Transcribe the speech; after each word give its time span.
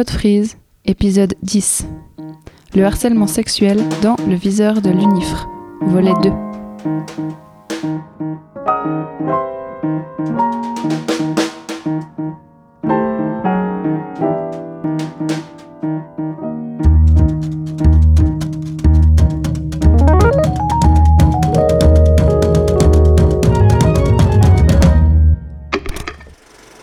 Podfreeze, 0.00 0.56
épisode 0.86 1.34
10. 1.42 1.84
Le 2.74 2.86
harcèlement 2.86 3.26
sexuel 3.26 3.86
dans 4.00 4.16
le 4.26 4.34
viseur 4.34 4.80
de 4.80 4.88
l'UNIFRE, 4.88 5.46
volet 5.82 6.14
2. 6.22 6.30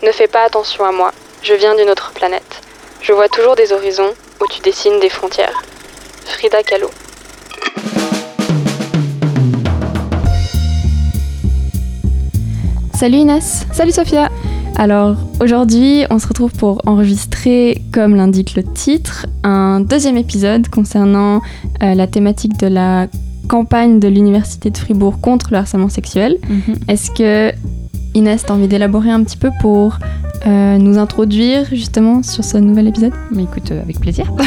Ne 0.03 0.11
fais 0.11 0.27
pas 0.27 0.43
attention 0.45 0.85
à 0.85 0.91
moi, 0.91 1.11
je 1.41 1.55
viens 1.55 1.75
d'une 1.75 1.89
autre 1.89 2.11
planète. 2.13 2.46
Je 3.07 3.13
vois 3.13 3.29
toujours 3.29 3.55
des 3.55 3.71
horizons 3.71 4.11
où 4.41 4.45
tu 4.51 4.61
dessines 4.61 4.99
des 4.99 5.07
frontières. 5.07 5.63
Frida 6.25 6.61
Kahlo. 6.61 6.89
Salut 12.93 13.19
Inès 13.19 13.65
Salut 13.71 13.93
Sophia 13.93 14.29
Alors 14.75 15.15
aujourd'hui 15.39 16.03
on 16.09 16.19
se 16.19 16.27
retrouve 16.27 16.51
pour 16.51 16.81
enregistrer, 16.85 17.81
comme 17.93 18.13
l'indique 18.13 18.55
le 18.55 18.63
titre, 18.65 19.25
un 19.43 19.79
deuxième 19.79 20.17
épisode 20.17 20.67
concernant 20.67 21.41
euh, 21.81 21.93
la 21.93 22.07
thématique 22.07 22.57
de 22.57 22.67
la 22.67 23.07
campagne 23.47 24.01
de 24.01 24.09
l'Université 24.09 24.69
de 24.69 24.77
Fribourg 24.77 25.21
contre 25.21 25.47
le 25.51 25.59
harcèlement 25.59 25.87
sexuel. 25.87 26.39
Mhm. 26.49 26.75
Est-ce 26.89 27.11
que 27.11 27.55
Inès, 28.15 28.43
t'as 28.45 28.53
envie 28.53 28.67
d'élaborer 28.67 29.11
un 29.11 29.23
petit 29.23 29.37
peu 29.37 29.51
pour 29.61 29.97
euh, 30.45 30.77
nous 30.77 30.97
introduire 30.97 31.65
justement 31.71 32.21
sur 32.23 32.43
ce 32.43 32.57
nouvel 32.57 32.87
épisode 32.87 33.13
Mais 33.31 33.43
écoute, 33.43 33.71
euh, 33.71 33.81
avec 33.81 33.99
plaisir. 33.99 34.31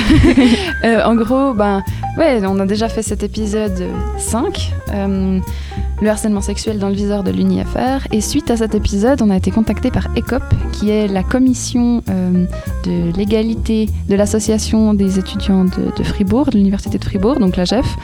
Euh, 0.83 1.05
en 1.05 1.15
gros, 1.15 1.53
ben, 1.53 1.83
ouais, 2.17 2.41
on 2.47 2.59
a 2.59 2.65
déjà 2.65 2.89
fait 2.89 3.03
cet 3.03 3.23
épisode 3.23 3.85
5, 4.17 4.73
euh, 4.95 5.39
le 6.01 6.09
harcèlement 6.09 6.41
sexuel 6.41 6.79
dans 6.79 6.89
le 6.89 6.95
viseur 6.95 7.23
de 7.23 7.31
l'UNIFR. 7.31 8.07
Et 8.13 8.23
suite 8.23 8.51
à 8.51 8.57
cet 8.57 8.75
épisode, 8.75 9.21
on 9.21 9.29
a 9.29 9.37
été 9.37 9.51
contacté 9.51 9.91
par 9.91 10.09
ECOP, 10.17 10.43
qui 10.73 10.89
est 10.89 11.07
la 11.07 11.23
commission 11.23 12.03
de 12.87 13.15
l'égalité 13.15 13.91
de 14.09 14.15
l'association 14.15 14.95
des 14.95 15.19
étudiants 15.19 15.65
de, 15.65 15.95
de 15.95 16.03
Fribourg, 16.03 16.47
de 16.47 16.57
l'Université 16.57 16.97
de 16.97 17.05
Fribourg, 17.05 17.39
donc 17.39 17.57
la 17.57 17.67
GEF. 17.67 17.97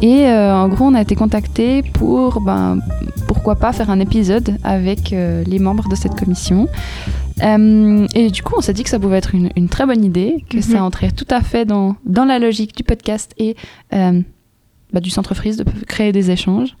Et 0.00 0.28
en 0.28 0.68
gros, 0.68 0.84
on 0.84 0.94
a 0.94 1.00
été 1.00 1.16
contacté 1.16 1.82
pour, 1.82 2.40
ben, 2.40 2.78
pourquoi 3.26 3.56
pas, 3.56 3.72
faire 3.72 3.90
un 3.90 3.98
épisode 3.98 4.56
avec 4.62 5.10
les 5.10 5.58
membres 5.58 5.88
de 5.88 5.96
cette 5.96 6.14
commission. 6.14 6.68
Euh, 7.42 8.06
et 8.14 8.30
du 8.30 8.42
coup, 8.42 8.54
on 8.56 8.60
s'est 8.60 8.72
dit 8.72 8.82
que 8.82 8.90
ça 8.90 8.98
pouvait 8.98 9.18
être 9.18 9.34
une, 9.34 9.50
une 9.56 9.68
très 9.68 9.86
bonne 9.86 10.04
idée, 10.04 10.44
que 10.48 10.56
Mhm. 10.58 10.62
ça 10.62 10.84
entrait 10.84 11.10
tout 11.10 11.26
à 11.30 11.40
fait 11.40 11.64
dans, 11.64 11.96
dans 12.04 12.24
la 12.24 12.38
logique 12.38 12.76
du 12.76 12.82
podcast 12.84 13.32
et 13.38 13.56
euh, 13.94 14.20
bah, 14.92 15.00
du 15.00 15.10
centre 15.10 15.34
Frise 15.34 15.56
de 15.56 15.64
créer 15.86 16.12
des 16.12 16.30
échanges. 16.30 16.76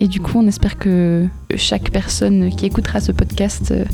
Et 0.00 0.06
du 0.08 0.20
coup, 0.20 0.38
on 0.38 0.46
espère 0.46 0.76
que 0.78 1.26
chaque 1.56 1.90
personne 1.90 2.50
qui 2.54 2.66
écoutera 2.66 3.00
ce 3.00 3.12
podcast 3.12 3.70
euh, 3.70 3.84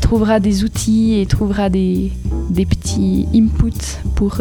trouvera 0.00 0.40
des 0.40 0.64
outils 0.64 1.18
et 1.20 1.26
trouvera 1.26 1.68
des, 1.68 2.10
des 2.50 2.64
petits 2.66 3.26
inputs 3.34 3.98
pour 4.16 4.40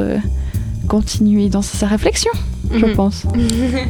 continuer 0.88 1.50
dans 1.50 1.62
sa 1.62 1.86
réflexion, 1.88 2.32
je 2.72 2.86
Mhm. 2.86 2.96
pense. 2.96 3.26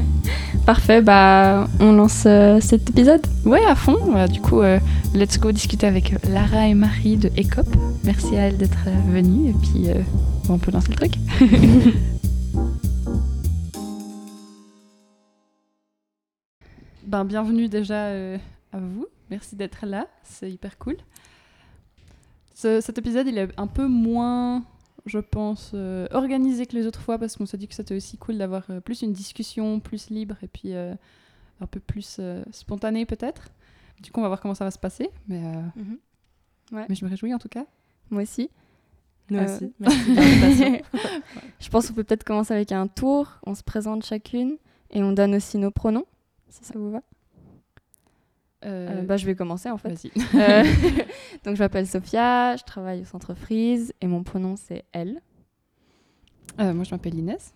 Parfait, 0.66 1.02
bah 1.02 1.68
on 1.80 1.94
lance 1.94 2.24
euh, 2.26 2.60
cet 2.60 2.90
épisode. 2.90 3.26
Ouais, 3.46 3.64
à 3.66 3.76
fond. 3.76 3.96
Voilà, 4.06 4.28
du 4.28 4.42
coup, 4.42 4.62
euh, 4.62 4.80
let's 5.14 5.40
go 5.40 5.52
discuter 5.52 5.88
avec 5.88 6.14
Lara 6.30 6.68
et 6.68 6.74
Marie 6.74 7.16
de 7.18 7.30
ECOP. 7.38 7.68
Merci 8.04 8.36
à 8.36 8.48
elles 8.48 8.58
d'être 8.58 8.78
euh, 8.88 9.12
venues. 9.14 9.50
Et 9.50 9.54
puis, 9.54 9.90
euh, 9.90 10.02
bon, 10.46 10.56
on 10.56 10.58
peut 10.58 10.72
lancer 10.72 10.90
le 10.90 10.96
truc. 10.96 11.14
ben, 17.06 17.24
bienvenue 17.26 17.70
déjà 17.70 18.08
euh, 18.08 18.38
à 18.74 18.80
vous. 18.80 19.08
Merci 19.30 19.56
d'être 19.56 19.86
là. 19.86 20.08
C'est 20.24 20.52
hyper 20.52 20.78
cool. 20.78 20.98
Ce- 22.54 22.82
cet 22.82 22.98
épisode, 22.98 23.28
il 23.28 23.38
est 23.38 23.50
un 23.58 23.68
peu 23.68 23.88
moins, 23.88 24.64
je 25.08 25.20
pense, 25.20 25.72
euh, 25.74 26.08
organisé 26.12 26.66
que 26.66 26.76
les 26.76 26.86
autres 26.88 27.02
fois 27.02 27.18
parce 27.18 27.36
qu'on 27.38 27.46
s'est 27.46 27.58
dit 27.58 27.68
que 27.68 27.74
c'était 27.76 27.96
aussi 27.96 28.18
cool 28.18 28.38
d'avoir 28.38 28.64
euh, 28.70 28.80
plus 28.82 29.02
une 29.02 29.14
discussion, 29.14 29.80
plus 29.80 30.10
libre 30.10 30.36
et 30.42 30.48
puis 30.48 30.74
euh, 30.74 30.94
un 31.62 31.66
peu 31.68 31.80
plus 31.80 32.18
euh, 32.20 32.44
spontané 32.52 33.06
peut-être. 33.06 33.50
Du 34.02 34.12
coup, 34.12 34.20
on 34.20 34.24
va 34.24 34.30
voir 34.30 34.42
comment 34.42 34.54
ça 34.56 34.64
va 34.66 34.72
se 34.72 34.80
passer. 34.80 35.10
Mais, 35.28 35.44
euh, 35.46 35.62
Ouais. 36.72 36.86
mais 36.90 36.96
je 36.96 37.06
me 37.06 37.10
réjouis 37.10 37.34
en 37.34 37.40
tout 37.40 37.48
cas. 37.50 37.66
Moi 38.10 38.24
aussi. 38.24 38.50
Nous 39.30 39.40
Euh, 39.40 39.46
aussi. 39.56 39.74
Merci 39.80 40.10
de 40.12 40.16
l'invitation. 40.16 40.82
Je 41.60 41.70
pense 41.70 41.88
qu'on 41.88 41.94
peut 41.94 42.04
peut-être 42.04 42.24
commencer 42.26 42.54
avec 42.54 42.72
un 42.74 42.88
tour. 42.88 43.40
On 43.46 43.56
se 43.56 43.64
présente 43.64 44.06
chacune 44.06 44.58
et 44.92 45.02
on 45.04 45.14
donne 45.14 45.34
aussi 45.36 45.58
nos 45.58 45.72
pronoms, 45.72 46.06
si 46.50 46.64
ça 46.66 46.78
vous 46.78 46.92
va. 46.92 47.02
Euh, 48.68 49.02
Euh, 49.02 49.02
bah, 49.04 49.18
je 49.18 49.26
vais 49.26 49.36
commencer 49.36 49.70
en 49.70 49.78
fait. 49.78 49.90
Vas-y. 49.90 50.12
Euh, 50.36 50.64
donc 51.46 51.56
je 51.56 51.60
m'appelle 51.64 51.88
Sophia, 51.88 52.56
je 52.58 52.64
travaille 52.64 53.02
au 53.02 53.06
centre 53.06 53.34
Frise 53.34 53.94
et 54.02 54.08
mon 54.08 54.24
pronom 54.24 54.56
c'est 54.56 54.84
elle. 54.92 55.22
Euh, 56.60 56.74
moi, 56.74 56.84
je 56.84 56.92
m'appelle 56.92 57.16
Inès. 57.16 57.54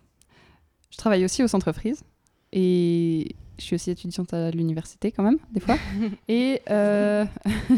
Je 0.91 0.97
travaille 0.97 1.25
aussi 1.25 1.43
au 1.43 1.47
Centre 1.47 1.71
Frise. 1.71 2.03
Et 2.51 3.35
je 3.57 3.63
suis 3.63 3.75
aussi 3.75 3.91
étudiante 3.91 4.33
à 4.33 4.51
l'université, 4.51 5.11
quand 5.11 5.23
même, 5.23 5.37
des 5.51 5.59
fois. 5.59 5.77
et, 6.27 6.61
euh, 6.69 7.25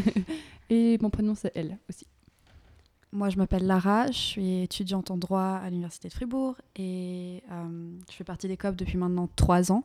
et 0.70 0.98
mon 1.00 1.10
prénom, 1.10 1.34
c'est 1.34 1.52
elle 1.54 1.78
aussi. 1.88 2.06
Moi, 3.12 3.28
je 3.28 3.36
m'appelle 3.36 3.64
Lara, 3.64 4.08
je 4.08 4.18
suis 4.18 4.62
étudiante 4.62 5.12
en 5.12 5.16
droit 5.16 5.60
à 5.62 5.70
l'Université 5.70 6.08
de 6.08 6.12
Fribourg 6.12 6.56
et 6.74 7.44
euh, 7.52 7.90
je 8.10 8.14
fais 8.16 8.24
partie 8.24 8.48
des 8.48 8.56
COP 8.56 8.74
depuis 8.74 8.98
maintenant 8.98 9.28
trois 9.36 9.70
ans. 9.70 9.84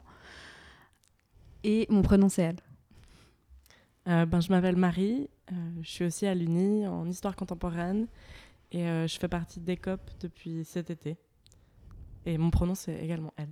Et 1.64 1.86
mon 1.92 2.02
prénom, 2.02 2.28
c'est 2.28 2.42
elle. 2.42 2.60
Euh, 4.10 4.26
ben, 4.26 4.42
je 4.42 4.50
m'appelle 4.50 4.76
Marie, 4.76 5.30
euh, 5.52 5.56
je 5.84 5.90
suis 5.90 6.06
aussi 6.06 6.26
à 6.26 6.34
l'Uni 6.34 6.88
en 6.88 7.08
histoire 7.08 7.36
contemporaine 7.36 8.08
et 8.72 8.88
euh, 8.88 9.08
je 9.08 9.20
fais 9.20 9.28
partie 9.28 9.60
d'ECOP 9.60 10.00
depuis 10.20 10.66
cet 10.66 10.90
été. 10.90 11.16
Et 12.26 12.38
mon 12.40 12.50
pronom, 12.50 12.74
c'est 12.74 13.04
également 13.04 13.34
elle. 13.38 13.52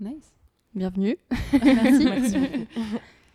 Nice. 0.00 0.32
Bienvenue. 0.74 1.16
Merci. 1.64 2.04
Merci. 2.04 2.66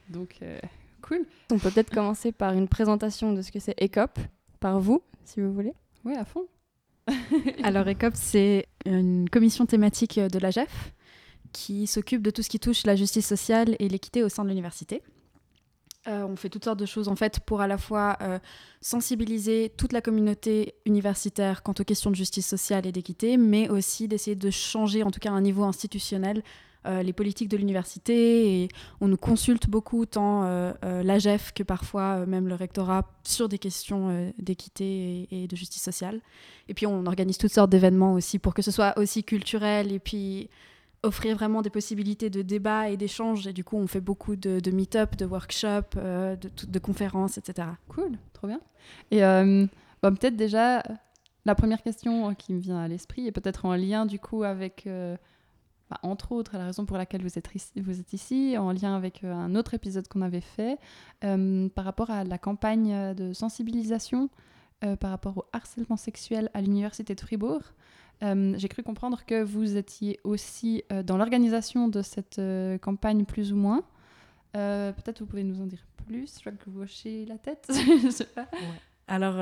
Donc, 0.10 0.36
euh, 0.44 0.60
cool. 1.02 1.26
On 1.52 1.58
peut 1.58 1.72
peut-être 1.72 1.90
commencer 1.90 2.32
par 2.32 2.54
une 2.54 2.68
présentation 2.68 3.34
de 3.34 3.42
ce 3.42 3.52
que 3.52 3.60
c'est 3.60 3.76
ECOP, 3.82 4.20
par 4.60 4.80
vous, 4.80 5.02
si 5.26 5.42
vous 5.42 5.52
voulez. 5.52 5.74
Ouais, 6.06 6.16
à 6.16 6.26
fond. 6.26 6.46
Alors, 7.64 7.88
ECOP, 7.88 8.14
c'est 8.14 8.68
une 8.86 9.28
commission 9.30 9.66
thématique 9.66 10.20
de 10.20 10.38
la 10.38 10.52
GEF 10.52 10.94
qui 11.54 11.88
s'occupe 11.88 12.22
de 12.22 12.30
tout 12.30 12.44
ce 12.44 12.50
qui 12.50 12.60
touche 12.60 12.86
la 12.86 12.96
justice 12.96 13.26
sociale 13.26 13.76
et 13.80 13.90
l'équité 13.90 14.24
au 14.24 14.30
sein 14.30 14.44
de 14.44 14.50
l'université. 14.50 15.02
Euh, 16.08 16.24
on 16.24 16.38
fait 16.38 16.50
toutes 16.50 16.64
sortes 16.64 16.80
de 16.80 16.86
choses 16.86 17.10
en 17.10 17.16
fait 17.16 17.42
pour 17.42 17.60
à 17.60 17.68
la 17.68 17.78
fois 17.78 18.18
euh, 18.22 18.40
sensibiliser 18.80 19.74
toute 19.78 19.92
la 19.92 20.00
communauté 20.00 20.76
universitaire 20.86 21.62
quant 21.62 21.74
aux 21.78 21.84
questions 21.84 22.10
de 22.10 22.16
justice 22.16 22.48
sociale 22.48 22.86
et 22.86 22.94
d'équité, 22.94 23.36
mais 23.36 23.70
aussi 23.70 24.08
d'essayer 24.08 24.36
de 24.36 24.50
changer, 24.50 25.04
en 25.04 25.12
tout 25.12 25.20
cas 25.20 25.30
à 25.30 25.34
un 25.34 25.42
niveau 25.42 25.64
institutionnel, 25.64 26.42
euh, 26.86 27.04
les 27.04 27.12
politiques 27.12 27.50
de 27.50 27.58
l'université. 27.58 28.70
On 29.02 29.10
nous 29.10 29.18
consulte 29.18 29.70
beaucoup, 29.70 30.06
tant 30.06 30.44
l'AGEF 30.82 31.52
que 31.52 31.64
parfois 31.64 32.26
même 32.26 32.48
le 32.48 32.56
rectorat, 32.56 33.12
sur 33.24 33.50
des 33.50 33.60
questions 33.60 34.32
d'équité 34.38 35.28
et, 35.32 35.44
et 35.44 35.48
de 35.48 35.56
justice 35.58 35.84
sociale. 35.84 36.22
Et 36.70 36.74
puis 36.74 36.88
on 36.88 37.06
organise 37.08 37.38
toutes 37.38 37.52
sortes 37.52 37.70
d'événements 37.70 38.14
aussi 38.14 38.40
pour 38.40 38.54
que 38.54 38.62
ce 38.62 38.72
soit 38.72 38.98
aussi 38.98 39.26
culturel 39.26 39.92
et 39.92 40.00
puis 40.00 40.50
offrir 41.04 41.36
vraiment 41.36 41.62
des 41.62 41.70
possibilités 41.70 42.30
de 42.30 42.42
débat 42.42 42.90
et 42.90 42.98
d'échange. 42.98 43.48
Et 43.48 43.54
du 43.54 43.64
coup, 43.64 43.78
on 43.78 43.88
fait 43.88 44.02
beaucoup 44.02 44.36
de, 44.36 44.72
meet-up, 44.72 45.16
de 45.16 45.26
workshops, 45.26 45.96
euh, 45.98 46.36
de, 46.36 46.80
conférences, 46.80 47.38
etc. 47.38 47.70
Cool, 47.88 48.12
trop 48.34 48.48
bien. 48.48 48.62
Et 49.12 49.24
euh, 49.24 49.66
bah, 50.02 50.12
peut-être 50.12 50.36
déjà, 50.36 50.84
la 51.46 51.56
première 51.56 51.82
question 51.82 52.34
qui 52.36 52.54
me 52.54 52.60
vient 52.60 52.80
à 52.80 52.88
l'esprit 52.88 53.28
est 53.28 53.32
peut-être 53.32 53.66
en 53.66 53.76
lien 53.76 54.06
du 54.06 54.20
coup 54.20 54.44
avec, 54.44 54.86
euh, 54.88 55.16
bah, 55.90 56.00
entre 56.04 56.32
autres, 56.32 56.58
la 56.58 56.66
raison 56.66 56.86
pour 56.86 56.98
laquelle 56.98 57.22
vous 57.22 57.38
êtes, 57.38 58.14
ici- 58.14 58.58
en 58.58 58.72
lien 58.72 58.96
avec 58.96 59.24
euh, 59.24 59.34
un 59.34 59.56
autre 59.56 59.74
épisode 59.74 60.08
qu'on 60.08 60.22
avait 60.22 60.42
fait, 60.42 60.78
euh, 61.24 61.70
par 61.70 61.86
rapport 61.86 62.10
à 62.12 62.24
la 62.24 62.38
campagne 62.38 62.94
euh, 62.94 63.14
de 63.14 63.34
sensibilisation 63.34 64.30
euh, 64.84 64.96
par 64.96 65.12
rapport 65.12 65.38
au 65.38 65.46
harcèlement 65.52 65.98
sexuel 65.98 66.50
à 66.54 66.62
l'Université 66.62 67.16
de 67.16 67.20
Fribourg. 67.20 67.62
Euh, 68.24 68.54
J'ai 68.58 68.68
cru 68.68 68.84
comprendre 68.84 69.26
que 69.26 69.42
vous 69.44 69.78
étiez 69.78 70.20
aussi 70.24 70.84
euh, 70.92 71.04
dans 71.04 71.18
l'organisation 71.18 71.88
de 71.88 72.02
cette 72.02 72.40
euh, 72.40 72.78
campagne 72.78 73.26
plus 73.26 73.54
ou 73.54 73.56
moins. 73.56 73.84
Peut-être 74.54 75.20
vous 75.20 75.26
pouvez 75.28 75.44
nous 75.44 75.62
en 75.62 75.68
dire 75.68 75.86
plus. 76.08 76.38
Je 76.40 76.44
vois 76.50 76.52
que 76.58 76.70
vous 76.70 76.82
hochez 76.82 77.26
la 77.26 77.38
tête. 77.38 77.68
je 78.04 78.10
sais 78.10 78.26
pas. 78.26 78.48
Alors, 79.08 79.36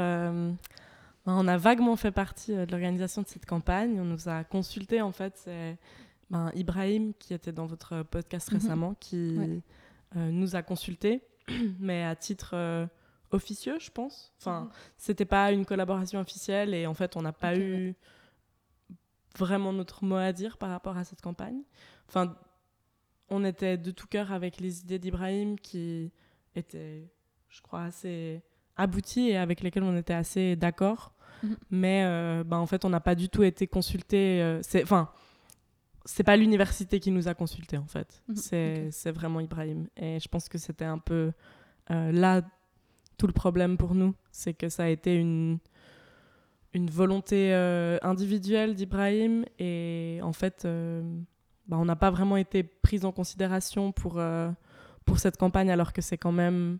on 1.25 1.47
a 1.47 1.57
vaguement 1.57 1.95
fait 1.95 2.11
partie 2.11 2.53
de 2.53 2.69
l'organisation 2.69 3.21
de 3.21 3.27
cette 3.27 3.45
campagne. 3.45 3.99
On 3.99 4.05
nous 4.05 4.27
a 4.29 4.43
consulté, 4.43 5.01
en 5.01 5.11
fait, 5.13 5.33
c'est 5.37 5.77
ben, 6.29 6.51
Ibrahim, 6.55 7.13
qui 7.17 7.33
était 7.33 7.53
dans 7.53 7.65
votre 7.67 8.03
podcast 8.03 8.51
Mhm. 8.51 8.57
récemment, 8.59 8.93
qui 8.99 9.37
Ouais. 9.37 10.29
nous 10.31 10.55
a 10.57 10.61
consulté, 10.61 11.21
mais 11.79 12.03
à 12.03 12.15
titre 12.17 12.87
officieux, 13.31 13.77
je 13.79 13.89
pense. 13.91 14.33
Enfin, 14.39 14.61
mhm. 14.63 14.69
c'était 14.97 15.25
pas 15.25 15.51
une 15.53 15.65
collaboration 15.65 16.19
officielle 16.19 16.73
et 16.73 16.85
en 16.85 16.93
fait, 16.93 17.15
on 17.15 17.21
n'a 17.21 17.33
pas 17.33 17.57
eu 17.57 17.95
vraiment 19.37 19.73
notre 19.73 20.03
mot 20.03 20.15
à 20.15 20.33
dire 20.33 20.57
par 20.57 20.69
rapport 20.69 20.97
à 20.97 21.03
cette 21.03 21.21
campagne. 21.21 21.61
Enfin, 22.07 22.35
on 23.29 23.43
était 23.43 23.77
de 23.77 23.91
tout 23.91 24.07
cœur 24.07 24.31
avec 24.31 24.59
les 24.59 24.81
idées 24.81 24.99
d'Ibrahim 24.99 25.59
qui 25.59 26.11
étaient, 26.55 27.09
je 27.49 27.61
crois, 27.61 27.83
assez 27.83 28.41
abouties 28.75 29.29
et 29.29 29.37
avec 29.37 29.61
lesquelles 29.61 29.83
on 29.83 29.97
était 29.97 30.13
assez 30.13 30.55
d'accord. 30.55 31.13
Mhm. 31.43 31.57
Mais 31.71 32.03
euh, 32.05 32.43
bah, 32.43 32.57
en 32.57 32.65
fait, 32.65 32.85
on 32.85 32.89
n'a 32.89 32.99
pas 32.99 33.15
du 33.15 33.29
tout 33.29 33.43
été 33.43 33.67
consulté. 33.67 34.41
Euh, 34.41 34.59
c'est, 34.61 34.83
enfin, 34.83 35.09
c'est 36.05 36.23
pas 36.23 36.37
l'université 36.37 36.99
qui 36.99 37.11
nous 37.11 37.27
a 37.27 37.33
consultés 37.33 37.77
en 37.77 37.85
fait. 37.85 38.23
Mhm. 38.27 38.35
C'est, 38.91 39.11
vraiment 39.11 39.39
Ibrahim. 39.39 39.87
Et 39.97 40.19
je 40.19 40.27
pense 40.27 40.49
que 40.49 40.57
c'était 40.57 40.85
un 40.85 40.99
peu 40.99 41.31
euh, 41.91 42.11
là 42.11 42.41
tout 43.17 43.27
le 43.27 43.33
problème 43.33 43.77
pour 43.77 43.95
nous. 43.95 44.13
C'est 44.31 44.53
que 44.53 44.69
ça 44.69 44.83
a 44.83 44.87
été 44.87 45.15
une, 45.15 45.59
une 46.77 46.89
volonté 46.89 47.53
individuelle 48.01 48.75
d'Ibrahim. 48.75 49.45
Et 49.59 50.19
en 50.23 50.33
fait, 50.33 50.65
bah, 51.67 51.77
on 51.77 51.85
n'a 51.85 51.95
pas 51.95 52.11
vraiment 52.11 52.37
été 52.37 52.63
pris 52.63 53.03
en 53.03 53.11
considération 53.11 53.91
pour, 53.91 54.21
pour 55.05 55.19
cette 55.19 55.37
campagne 55.37 55.71
alors 55.71 55.91
que 55.91 56.01
c'est 56.01 56.17
quand 56.17 56.31
même. 56.31 56.79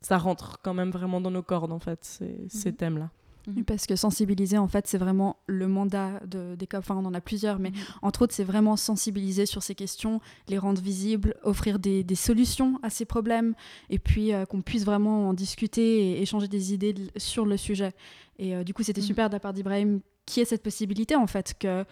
Ça 0.00 0.18
rentre 0.18 0.60
quand 0.62 0.74
même 0.74 0.90
vraiment 0.90 1.20
dans 1.20 1.30
nos 1.30 1.42
cordes 1.44 1.70
en 1.70 1.78
fait, 1.78 2.04
ces, 2.04 2.48
ces 2.48 2.70
mhm. 2.70 2.76
thèmes-là. 2.76 3.10
Mhm. 3.46 3.64
Parce 3.64 3.86
que 3.86 3.96
sensibiliser, 3.96 4.58
en 4.58 4.68
fait, 4.68 4.86
c'est 4.86 4.98
vraiment 4.98 5.36
le 5.46 5.66
mandat 5.68 6.20
de, 6.26 6.54
des 6.54 6.66
COP. 6.66 6.80
Enfin, 6.80 6.96
on 6.96 7.04
en 7.04 7.14
a 7.14 7.20
plusieurs, 7.20 7.58
mais 7.58 7.70
mhm. 7.70 7.76
entre 8.02 8.22
autres, 8.22 8.34
c'est 8.34 8.44
vraiment 8.44 8.76
sensibiliser 8.76 9.46
sur 9.46 9.62
ces 9.62 9.74
questions, 9.74 10.20
les 10.48 10.58
rendre 10.58 10.80
visibles, 10.80 11.34
offrir 11.42 11.78
des, 11.78 12.04
solutions 12.14 12.78
à 12.82 12.90
ces 12.90 13.04
problèmes, 13.04 13.54
et 13.90 13.98
puis 13.98 14.32
euh, 14.32 14.44
qu'on 14.44 14.62
puisse 14.62 14.84
vraiment 14.84 15.28
en 15.28 15.34
discuter 15.34 16.12
et 16.12 16.22
échanger 16.22 16.46
des 16.46 16.74
idées 16.74 16.94
sur 17.16 17.46
le 17.46 17.56
sujet. 17.56 17.92
Et 18.38 18.54
euh, 18.54 18.64
du 18.64 18.74
coup, 18.74 18.82
c'était 18.82 19.00
mhm. 19.00 19.06
super 19.06 19.28
de 19.28 19.34
la 19.34 19.40
part 19.40 19.52
d'Ibrahim 19.52 20.00
qui 20.26 20.40
ait 20.40 20.44
cette 20.44 20.62
possibilité, 20.62 21.16
en 21.16 21.26
fait, 21.26 21.54
que 21.58 21.84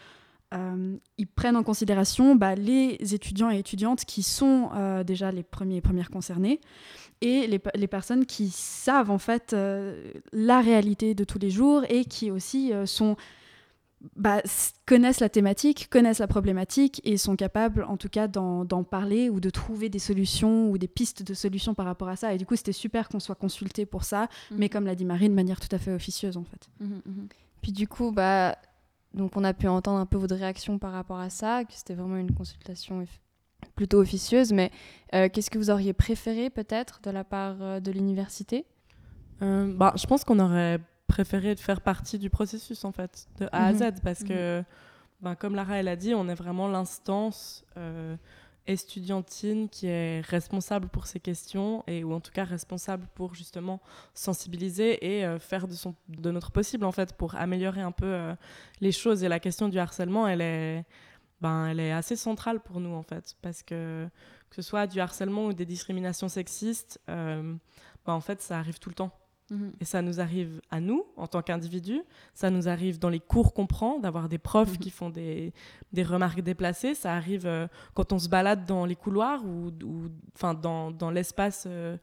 euh, 0.52 0.96
ils 1.18 1.26
prennent 1.26 1.56
en 1.56 1.62
considération 1.62 2.34
bah, 2.34 2.54
les 2.54 2.96
étudiants 3.14 3.50
et 3.50 3.58
étudiantes 3.58 4.04
qui 4.04 4.22
sont 4.22 4.70
déjà 5.06 5.30
les 5.32 5.42
premiers 5.42 5.76
et 5.76 5.80
premières 5.80 6.10
concernés 6.10 6.60
et 7.20 7.46
les, 7.46 7.60
les, 7.74 7.86
personnes 7.86 8.24
qui 8.24 8.50
savent 8.50 9.10
en 9.10 9.18
fait 9.18 9.52
euh, 9.52 10.12
la 10.32 10.60
réalité 10.60 11.14
de 11.14 11.24
tous 11.24 11.38
les 11.38 11.50
jours 11.50 11.84
et 11.88 12.04
qui 12.04 12.30
aussi 12.30 12.72
euh, 12.72 12.86
sont 12.86 13.16
bah, 14.16 14.40
connaissent 14.86 15.20
la 15.20 15.28
thématique, 15.28 15.90
connaissent 15.90 16.20
la 16.20 16.26
problématique 16.26 17.02
et 17.04 17.18
sont 17.18 17.36
capables 17.36 17.84
en 17.84 17.98
tout 17.98 18.08
cas 18.08 18.26
d'en 18.26 18.84
parler 18.84 19.28
ou 19.28 19.40
de 19.40 19.50
trouver 19.50 19.90
des 19.90 19.98
solutions 19.98 20.70
ou 20.70 20.78
des 20.78 20.88
pistes 20.88 21.22
de 21.22 21.34
solutions 21.34 21.74
par 21.74 21.84
rapport 21.84 22.08
à 22.08 22.16
ça. 22.16 22.32
Et 22.32 22.38
du 22.38 22.46
coup, 22.46 22.56
c'était 22.56 22.72
super 22.72 23.10
qu'on 23.10 23.20
soit 23.20 23.34
consulté 23.34 23.84
pour 23.84 24.04
ça, 24.04 24.28
mhm. 24.50 24.58
mais 24.58 24.68
comme 24.70 24.86
l'a 24.86 24.94
dit 24.94 25.04
Marie, 25.04 25.28
de 25.28 25.34
manière 25.34 25.60
tout 25.60 25.68
à 25.72 25.78
fait 25.78 25.92
officieuse 25.92 26.38
en 26.38 26.44
fait. 26.44 26.68
Mhm, 26.80 27.02
mhm. 27.04 27.28
Puis 27.60 27.72
du 27.72 27.86
coup, 27.86 28.10
bah, 28.10 28.56
donc 29.14 29.36
on 29.36 29.44
a 29.44 29.52
pu 29.52 29.66
entendre 29.68 29.98
un 29.98 30.06
peu 30.06 30.16
votre 30.16 30.36
réaction 30.36 30.78
par 30.78 30.92
rapport 30.92 31.18
à 31.18 31.30
ça, 31.30 31.64
que 31.64 31.72
c'était 31.72 31.94
vraiment 31.94 32.16
une 32.16 32.32
consultation 32.32 33.04
plutôt 33.74 34.00
officieuse, 34.00 34.52
mais 34.52 34.70
euh, 35.14 35.28
qu'est-ce 35.28 35.50
que 35.50 35.58
vous 35.58 35.70
auriez 35.70 35.92
préféré 35.92 36.50
peut-être 36.50 37.00
de 37.02 37.10
la 37.10 37.24
part 37.24 37.56
euh, 37.60 37.80
de 37.80 37.90
l'université? 37.90 38.66
Euh, 39.42 39.72
bah, 39.74 39.92
Je 39.96 40.06
pense 40.06 40.24
qu'on 40.24 40.38
aurait 40.38 40.78
préféré 41.06 41.56
faire 41.56 41.80
partie 41.80 42.18
du 42.18 42.30
processus 42.30 42.84
en 42.84 42.92
fait, 42.92 43.26
de 43.38 43.48
A 43.52 43.66
à 43.66 43.72
mhm. 43.72 43.78
Z, 43.78 44.00
parce 44.02 44.22
que, 44.22 44.58
mhm. 44.58 44.64
ben, 45.22 45.34
comme 45.34 45.54
Lara 45.54 45.78
elle 45.78 45.88
a 45.88 45.96
dit, 45.96 46.14
on 46.14 46.28
est 46.28 46.34
vraiment 46.34 46.68
l'instance 46.68 47.64
estudiantine 48.66 49.68
qui 49.68 49.86
est 49.86 50.20
responsable 50.26 50.88
pour 50.88 51.06
ces 51.06 51.20
questions 51.20 51.82
et 51.86 52.04
ou 52.04 52.12
en 52.12 52.20
tout 52.20 52.32
cas 52.32 52.44
responsable 52.44 53.06
pour 53.14 53.34
justement 53.34 53.80
sensibiliser 54.14 55.20
et 55.20 55.38
faire 55.38 55.66
de, 55.66 55.74
son, 55.74 55.94
de 56.08 56.30
notre 56.30 56.50
possible 56.50 56.84
en 56.84 56.92
fait 56.92 57.14
pour 57.14 57.34
améliorer 57.34 57.80
un 57.80 57.92
peu 57.92 58.34
les 58.80 58.92
choses 58.92 59.24
et 59.24 59.28
la 59.28 59.40
question 59.40 59.68
du 59.68 59.78
harcèlement 59.78 60.28
elle 60.28 60.40
est 60.40 60.84
ben, 61.40 61.66
elle 61.66 61.80
est 61.80 61.92
assez 61.92 62.16
centrale 62.16 62.60
pour 62.60 62.80
nous 62.80 62.94
en 62.94 63.02
fait, 63.02 63.36
parce 63.42 63.62
que 63.62 64.08
que 64.50 64.56
ce 64.56 64.62
soit 64.62 64.86
du 64.86 65.00
harcèlement 65.00 65.46
ou 65.46 65.52
des 65.52 65.64
discriminations 65.64 66.28
sexistes, 66.28 67.00
euh, 67.08 67.54
ben, 68.04 68.12
en 68.12 68.20
fait 68.20 68.42
ça 68.42 68.58
arrive 68.58 68.78
tout 68.78 68.88
le 68.88 68.94
temps. 68.94 69.12
Mhm. 69.50 69.72
Et 69.80 69.84
ça 69.84 70.00
nous 70.00 70.20
arrive 70.20 70.60
à 70.70 70.80
nous, 70.80 71.04
en 71.16 71.26
tant 71.26 71.42
qu'individus, 71.42 72.02
ça 72.34 72.50
nous 72.50 72.68
arrive 72.68 72.98
dans 72.98 73.08
les 73.08 73.18
cours 73.20 73.52
qu'on 73.52 73.66
prend, 73.66 73.98
d'avoir 73.98 74.28
des 74.28 74.38
profs 74.38 74.72
mhm. 74.72 74.78
qui 74.78 74.90
font 74.90 75.10
des, 75.10 75.52
des, 75.92 76.02
remarques 76.04 76.40
déplacées, 76.40 76.94
ça 76.94 77.14
arrive 77.14 77.46
euh, 77.46 77.66
quand 77.94 78.12
on 78.12 78.18
se 78.18 78.28
balade 78.28 78.64
dans 78.64 78.84
les 78.84 78.96
couloirs 78.96 79.44
ou, 79.44 79.70
ou 79.84 80.08
dans, 80.54 80.92
dans 80.92 81.10
l'espace 81.10 81.64
euh, 81.66 81.96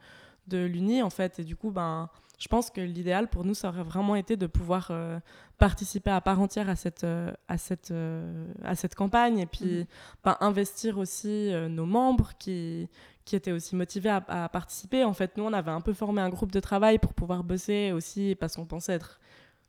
de 0.47 0.57
l'Uni, 0.57 1.01
en 1.01 1.09
fait. 1.09 1.39
Et 1.39 1.43
du 1.43 1.55
coup, 1.55 1.71
ben, 1.71 2.09
je 2.37 2.47
pense 2.47 2.69
que 2.69 2.81
l'idéal 2.81 3.27
pour 3.27 3.43
nous, 3.45 3.55
ça 3.55 3.69
aurait 3.69 3.83
vraiment 3.83 4.15
été 4.15 4.37
de 4.37 4.45
pouvoir 4.45 4.89
euh, 4.91 5.19
participer 5.57 6.11
à 6.11 6.21
part 6.21 6.39
entière 6.39 6.69
à 6.69 6.75
cette, 6.75 7.03
euh, 7.03 7.31
à 7.47 7.57
cette, 7.57 7.89
euh, 7.89 8.47
à 8.63 8.75
cette 8.75 8.93
campagne 8.93 9.39
et 9.39 9.47
puis 9.47 9.79
mhm. 9.79 9.85
ben, 10.23 10.37
investir 10.39 10.99
aussi 10.99 11.51
nos 11.69 11.87
membres 11.87 12.33
qui, 12.37 12.89
qui 13.25 13.35
étaient 13.35 13.51
aussi 13.51 13.75
motivés 13.75 14.11
à, 14.11 14.49
participer. 14.49 15.03
En 15.03 15.13
fait, 15.13 15.35
nous, 15.35 15.45
on 15.45 15.53
avait 15.53 15.71
un 15.71 15.81
peu 15.81 15.93
formé 15.93 16.21
un 16.21 16.29
groupe 16.29 16.51
de 16.51 16.59
travail 16.59 16.99
pour 16.99 17.15
pouvoir 17.15 17.43
bosser 17.43 17.91
aussi 17.91 18.35
parce 18.39 18.55
qu'on 18.55 18.65
pensait 18.65 18.93
être, 18.93 19.19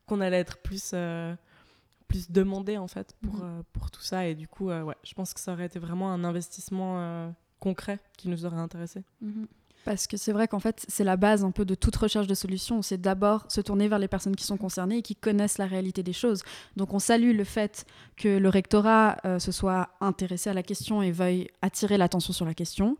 qu'on 0.05 0.21
allait 0.21 0.39
être 0.39 0.59
plus, 0.59 0.93
plus 2.07 2.29
demandé 2.29 2.77
en 2.77 2.87
fait 2.87 3.15
pour, 3.23 3.33
mhm. 3.33 3.63
pour 3.73 3.89
tout 3.89 4.01
ça. 4.01 4.27
Et 4.27 4.35
du 4.35 4.47
coup, 4.47 4.67
ouais, 4.67 4.95
je 5.03 5.15
pense 5.15 5.33
que 5.33 5.39
ça 5.39 5.53
aurait 5.53 5.65
été 5.65 5.79
vraiment 5.79 6.11
un 6.11 6.23
investissement 6.23 7.33
concret 7.59 7.99
qui 8.15 8.29
nous 8.29 8.45
aurait 8.45 8.57
intéressé. 8.57 9.03
Mhm. 9.21 9.47
Parce 9.89 10.05
que 10.05 10.17
c'est 10.17 10.33
vrai 10.33 10.47
qu'en 10.47 10.59
fait, 10.59 10.85
c'est 10.87 11.03
la 11.03 11.17
base 11.17 11.43
un 11.43 11.49
peu 11.49 11.65
de 11.65 11.73
toute 11.73 11.95
recherche 11.95 12.27
de 12.27 12.35
solutions. 12.35 12.83
C'est 12.83 13.01
d'abord 13.01 13.45
se 13.47 13.59
tourner 13.59 13.87
vers 13.87 13.97
les 13.97 14.07
personnes 14.07 14.35
qui 14.35 14.43
sont 14.43 14.55
concernées 14.55 14.97
et 14.97 15.01
qui 15.01 15.15
connaissent 15.15 15.57
la 15.57 15.65
réalité 15.65 16.03
des 16.03 16.13
choses. 16.13 16.43
Donc 16.75 16.93
on 16.93 16.99
salue 16.99 17.35
le 17.35 17.43
fait 17.43 17.87
que 18.15 18.37
le 18.37 18.49
rectorat 18.49 19.17
euh, 19.25 19.39
se 19.39 19.51
soit 19.51 19.89
intéressé 19.99 20.51
à 20.51 20.53
la 20.53 20.61
question 20.61 21.01
et 21.01 21.09
veuille 21.09 21.47
attirer 21.63 21.97
l'attention 21.97 22.33
sur 22.33 22.45
la 22.45 22.53
question. 22.53 22.97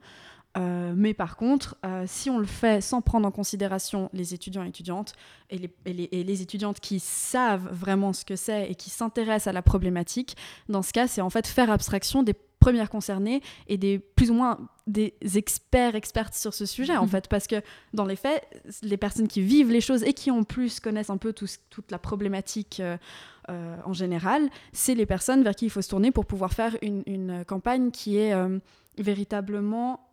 Euh, 0.57 0.94
mais 0.95 1.13
par 1.13 1.38
contre, 1.38 1.77
euh, 1.86 2.06
si 2.07 2.31
on 2.31 2.39
le 2.39 2.47
fait 2.47 2.81
sans 2.81 3.03
prendre 3.03 3.27
en 3.27 3.31
considération 3.31 4.09
les 4.12 4.33
étudiants 4.33 4.63
et 4.63 4.69
étudiantes 4.69 5.13
et 5.51 5.59
les, 5.59 6.09
et 6.12 6.24
les 6.24 6.42
étudiantes 6.42 6.80
qui 6.80 7.00
savent 7.00 7.69
vraiment 7.71 8.13
ce 8.13 8.25
que 8.25 8.35
c'est 8.35 8.68
et 8.71 8.74
qui 8.74 8.89
s'intéressent 8.89 9.45
à 9.45 9.53
la 9.53 9.62
problématique, 9.62 10.35
dans 10.69 10.81
ce 10.81 10.92
cas, 10.92 11.07
c'est 11.07 11.21
en 11.21 11.30
fait 11.30 11.45
faire 11.45 11.69
abstraction 11.69 12.24
des 12.24 12.33
premières 12.59 12.89
concernées 12.89 13.41
et 13.67 13.77
des 13.77 14.00
plus 14.00 14.29
ou 14.31 14.33
moins 14.33 14.59
des 14.89 15.13
experts, 15.35 15.95
expertes 15.95 16.33
sur 16.33 16.53
ce 16.53 16.65
sujet, 16.65 16.97
en 16.97 17.03
mhm. 17.03 17.09
fait, 17.09 17.27
parce 17.27 17.47
que 17.47 17.61
dans 17.94 18.06
les 18.06 18.15
faits, 18.15 18.44
les 18.81 18.97
personnes 18.97 19.27
qui 19.27 19.41
vivent 19.41 19.71
les 19.71 19.81
choses 19.81 20.03
et 20.03 20.13
qui 20.13 20.31
en 20.31 20.44
plus 20.44 20.79
connaissent 20.79 21.09
un 21.09 21.17
peu 21.17 21.33
toute 21.33 21.91
la 21.91 22.00
problématique 22.00 22.79
euh, 22.79 22.97
euh, 23.50 23.75
en 23.85 23.94
général, 23.94 24.49
c'est 24.73 24.95
les 24.95 25.06
personnes 25.06 25.44
vers 25.44 25.56
qui 25.56 25.66
il 25.66 25.69
faut 25.69 25.81
se 25.81 25.89
tourner 25.89 26.11
pour 26.11 26.25
pouvoir 26.25 26.54
faire 26.54 26.75
une, 26.81 27.04
une 27.06 27.45
campagne 27.45 27.92
qui 27.92 28.18
est 28.18 28.33
euh, 28.33 28.59
véritablement 28.97 30.09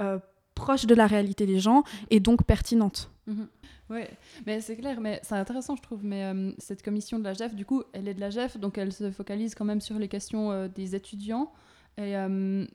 proche 0.55 0.87
de 0.87 0.95
la 0.95 1.07
réalité 1.07 1.45
des 1.47 1.59
gens 1.59 1.79
mhm. 1.79 2.07
et 2.11 2.21
donc 2.21 2.45
pertinente. 2.45 3.11
Mhm. 3.27 3.49
Oui, 3.89 4.01
mais 4.47 4.61
c'est 4.61 4.77
clair, 4.77 5.01
mais 5.01 5.21
c'est 5.23 5.37
intéressant, 5.37 5.77
je 5.77 5.83
trouve. 5.83 6.05
Mais 6.05 6.33
cette 6.59 6.83
commission 6.83 7.21
de 7.21 7.25
la 7.25 7.35
GEF, 7.35 7.55
du 7.55 7.65
coup, 7.65 7.85
elle 7.93 8.09
est 8.09 8.15
de 8.15 8.21
la 8.21 8.31
GEF, 8.31 8.59
donc 8.59 8.79
elle 8.79 8.93
se 8.93 9.13
focalise 9.13 9.55
quand 9.55 9.65
même 9.65 9.81
sur 9.81 9.97
les 9.99 10.09
questions 10.09 10.67
des 10.67 10.97
étudiants. 10.97 11.53
Et 11.99 12.17
euh, 12.17 12.67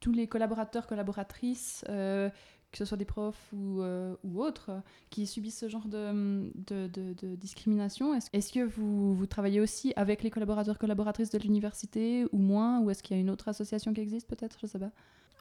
tous 0.00 0.12
les 0.12 0.26
collaborateurs, 0.26 0.86
collaboratrices, 0.86 1.84
euh, 1.88 2.28
que 2.70 2.78
ce 2.78 2.84
soit 2.84 2.98
des 2.98 3.06
profs 3.06 3.50
ou, 3.52 3.80
euh, 3.80 4.14
ou, 4.24 4.42
autres, 4.42 4.70
qui 5.10 5.26
subissent 5.26 5.58
ce 5.58 5.68
genre 5.68 5.86
de, 5.86 6.50
de, 6.66 6.86
de, 6.88 7.34
discrimination. 7.36 8.14
Est-ce 8.14 8.52
que 8.52 8.64
vous, 8.64 9.14
vous, 9.14 9.26
travaillez 9.26 9.60
aussi 9.60 9.92
avec 9.96 10.22
les 10.22 10.30
collaborateurs, 10.30 10.78
collaboratrices 10.78 11.30
de 11.30 11.38
l'université 11.38 12.26
ou 12.32 12.38
moins 12.38 12.80
Ou 12.80 12.90
est-ce 12.90 13.02
qu'il 13.02 13.16
y 13.16 13.18
a 13.18 13.22
une 13.22 13.30
autre 13.30 13.48
association 13.48 13.94
qui 13.94 14.00
existe 14.00 14.28
peut-être 14.28 14.58
Je 14.60 14.66
sais 14.66 14.78
pas? 14.78 14.90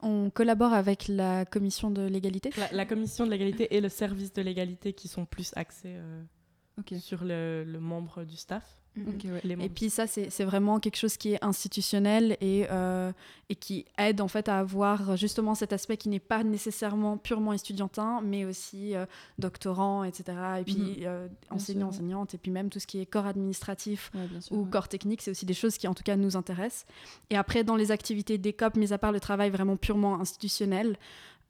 On 0.04 0.30
collabore 0.30 0.74
avec 0.74 1.08
la 1.08 1.44
commission 1.44 1.90
de 1.90 2.04
l'égalité. 2.04 2.52
La, 2.72 2.86
commission 2.86 3.26
de 3.26 3.32
l'égalité 3.32 3.76
et 3.76 3.82
le 3.82 3.90
service 3.90 4.32
de 4.32 4.44
l'égalité 4.44 4.94
qui 4.94 5.08
sont 5.08 5.26
plus 5.26 5.54
axés 5.56 5.96
sur 7.00 7.24
le, 7.24 7.64
le 7.64 7.80
membre 7.80 8.24
du 8.24 8.36
staff. 8.36 8.80
Mhm. 8.98 9.62
et 9.62 9.70
puis 9.70 9.90
ça, 9.90 10.08
c'est 10.08 10.44
vraiment 10.44 10.80
quelque 10.80 10.98
chose 10.98 11.18
qui 11.18 11.34
est 11.34 11.44
institutionnel 11.44 12.38
et, 12.42 12.66
euh, 12.72 13.12
et 13.50 13.56
qui 13.56 13.86
aide 13.98 14.22
en 14.22 14.28
fait 14.28 14.50
à 14.50 14.60
avoir 14.60 15.16
justement 15.18 15.56
cet 15.56 15.74
aspect 15.74 15.98
qui 15.98 16.10
n'est 16.10 16.20
pas 16.20 16.44
nécessairement 16.44 17.18
purement 17.18 17.54
étudiantin, 17.54 18.22
mais 18.24 18.46
aussi 18.46 18.96
euh, 18.96 19.06
doctorant, 19.38 20.04
etc. 20.04 20.38
Et 20.60 20.64
puis 20.64 20.76
mhm. 20.76 20.96
euh, 21.04 21.28
enseignant, 21.50 21.88
enseignante, 21.90 22.34
et 22.34 22.38
puis 22.38 22.52
même 22.52 22.70
tout 22.70 22.80
ce 22.80 22.88
qui 22.88 23.00
est 23.00 23.06
corps 23.06 23.28
administratif 23.28 24.12
ou 24.52 24.66
corps 24.66 24.88
technique, 24.88 25.22
c'est 25.22 25.32
aussi 25.32 25.46
des 25.46 25.54
choses 25.54 25.78
qui 25.78 25.88
en 25.88 25.94
tout 25.94 26.04
cas 26.04 26.16
nous 26.16 26.36
intéressent. 26.36 26.86
Et 27.30 27.38
après, 27.38 27.64
dans 27.64 27.76
les 27.76 27.92
activités 27.92 28.38
d'ECOP, 28.38 28.76
mis 28.76 28.94
à 28.94 28.98
part 28.98 29.12
le 29.12 29.20
travail 29.20 29.50
vraiment 29.50 29.78
purement 29.78 30.20
institutionnel, 30.20 30.98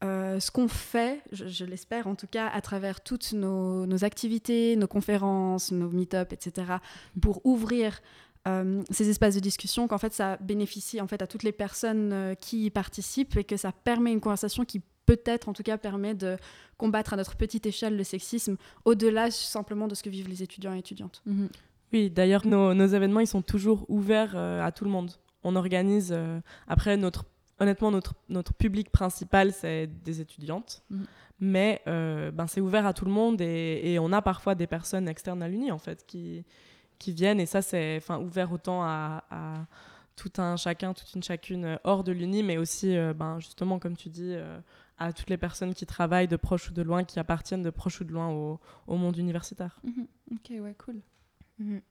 euh, 0.04 0.39
ce 0.39 0.51
qu'on 0.51 0.68
fait, 0.68 1.22
je, 1.32 1.66
l'espère 1.66 2.08
en 2.08 2.16
tout 2.16 2.27
cas, 2.27 2.48
à 2.48 2.62
travers 2.62 3.01
toutes 3.01 3.34
nos, 3.34 4.04
activités, 4.04 4.75
nos 4.75 4.88
conférences, 4.88 5.72
nos 5.72 5.89
meet-up, 5.89 6.34
etc., 6.34 6.74
pour 7.22 7.46
ouvrir 7.46 8.00
euh, 8.48 8.84
ces 8.92 9.10
espaces 9.10 9.36
de 9.36 9.39
discussion, 9.39 9.88
qu'en 9.88 9.98
fait 9.98 10.13
ça 10.13 10.38
bénéficie 10.38 11.01
en 11.01 11.08
fait 11.08 11.22
à 11.22 11.27
toutes 11.27 11.44
les 11.44 11.51
personnes 11.51 12.13
euh, 12.13 12.36
qui 12.36 12.66
y 12.66 12.70
participent 12.70 13.36
et 13.38 13.44
que 13.44 13.58
ça 13.58 13.72
permet 13.72 14.12
une 14.12 14.22
conversation 14.22 14.66
qui 14.66 14.82
peut-être 15.06 15.50
en 15.50 15.54
tout 15.54 15.63
cas 15.63 15.77
permet 15.77 16.13
de 16.13 16.38
combattre 16.77 17.13
à 17.13 17.18
notre 17.18 17.36
petite 17.36 17.66
échelle 17.66 17.98
le 17.98 18.04
sexisme 18.04 18.58
au-delà 18.86 19.32
simplement 19.32 19.88
de 19.88 19.96
ce 19.96 20.04
que 20.04 20.10
vivent 20.10 20.30
les 20.30 20.44
étudiants 20.44 20.75
et 20.75 20.80
étudiantes. 20.80 21.24
Mhm. 21.25 21.50
Oui, 21.94 22.10
d'ailleurs, 22.10 22.46
nos, 22.46 22.74
nos 22.74 22.88
événements, 22.88 23.22
ils 23.22 23.27
sont 23.27 23.42
toujours 23.42 23.86
ouverts 23.89 24.34
euh, 24.36 24.63
à 24.63 24.72
tout 24.72 24.84
le 24.84 24.92
monde. 24.92 25.12
On 25.44 25.56
organise, 25.56 26.12
euh, 26.12 26.39
après, 26.68 26.98
notre, 26.98 27.25
honnêtement, 27.60 27.92
notre, 27.92 28.14
notre 28.30 28.54
public 28.54 28.92
principal, 28.92 29.52
c'est 29.52 29.88
des 29.88 30.22
étudiantes. 30.22 30.84
Mhm. 30.90 31.06
Mais 31.40 31.82
euh, 31.88 32.32
ben, 32.32 32.48
c'est 32.48 32.62
ouvert 32.62 32.86
à 32.86 32.94
tout 32.94 33.06
le 33.06 33.12
monde 33.12 33.42
et, 33.42 33.82
et 33.84 34.00
on 34.00 34.12
a 34.12 34.22
parfois 34.22 34.56
des 34.56 34.68
personnes 34.68 35.08
externes 35.08 35.44
à 35.44 35.48
l'Uni, 35.48 35.72
en 35.72 35.78
fait, 35.78 36.06
qui, 36.06 36.44
qui 36.98 37.12
viennent. 37.12 37.40
Et 37.40 37.46
ça, 37.46 37.62
c'est 37.62 37.98
enfin, 37.98 38.20
ouvert 38.20 38.52
autant 38.52 38.82
à, 38.84 39.24
à 39.30 39.66
tout 40.16 40.32
un 40.40 40.58
chacun, 40.58 40.94
toute 40.94 41.14
une 41.14 41.24
chacune 41.24 41.66
euh, 41.66 41.78
hors 41.84 42.04
de 42.04 42.12
l'Uni, 42.12 42.44
mais 42.44 42.58
aussi, 42.58 42.98
euh, 42.98 43.14
ben, 43.14 43.40
justement, 43.40 43.80
comme 43.80 43.96
tu 43.96 44.10
dis, 44.10 44.34
euh, 44.34 44.60
à 44.98 45.14
toutes 45.14 45.30
les 45.30 45.38
personnes 45.38 45.76
qui 45.76 45.86
travaillent 45.86 46.28
de 46.28 46.38
proche 46.38 46.70
ou 46.70 46.74
de 46.74 46.82
loin, 46.82 47.04
qui 47.04 47.20
appartiennent 47.20 47.62
de 47.62 47.70
proche 47.70 48.02
ou 48.02 48.04
de 48.04 48.12
loin 48.12 48.30
au, 48.30 48.60
au 48.88 48.96
monde 48.98 49.16
universitaire. 49.18 49.80
Mhm. 49.84 50.08
Ok, 50.34 50.52
ouais, 50.60 50.76
cool. 50.84 51.02
Mhm. 51.60 51.82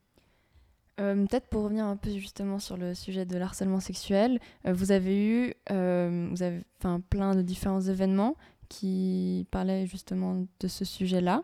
Euh, 1.01 1.27
Peut-être 1.27 1.49
pour 1.49 1.63
revenir 1.63 1.85
un 1.85 1.97
peu 1.97 2.11
justement 2.11 2.59
sur 2.59 2.77
le 2.77 2.95
sujet 2.95 3.27
de 3.27 3.37
l'harcèlement 3.37 3.81
sexuel, 3.81 4.41
euh, 4.67 4.73
vous 4.73 4.93
avez 4.93 5.27
eu 5.27 5.55
euh, 5.71 6.29
vous 6.31 6.43
avez, 6.43 6.63
plein 7.11 7.35
de 7.35 7.43
différents 7.43 7.81
événements 7.81 8.37
qui 8.69 9.47
parlaient 9.51 9.87
justement 9.87 10.47
de 10.61 10.69
ce 10.69 10.85
sujet-là. 10.85 11.43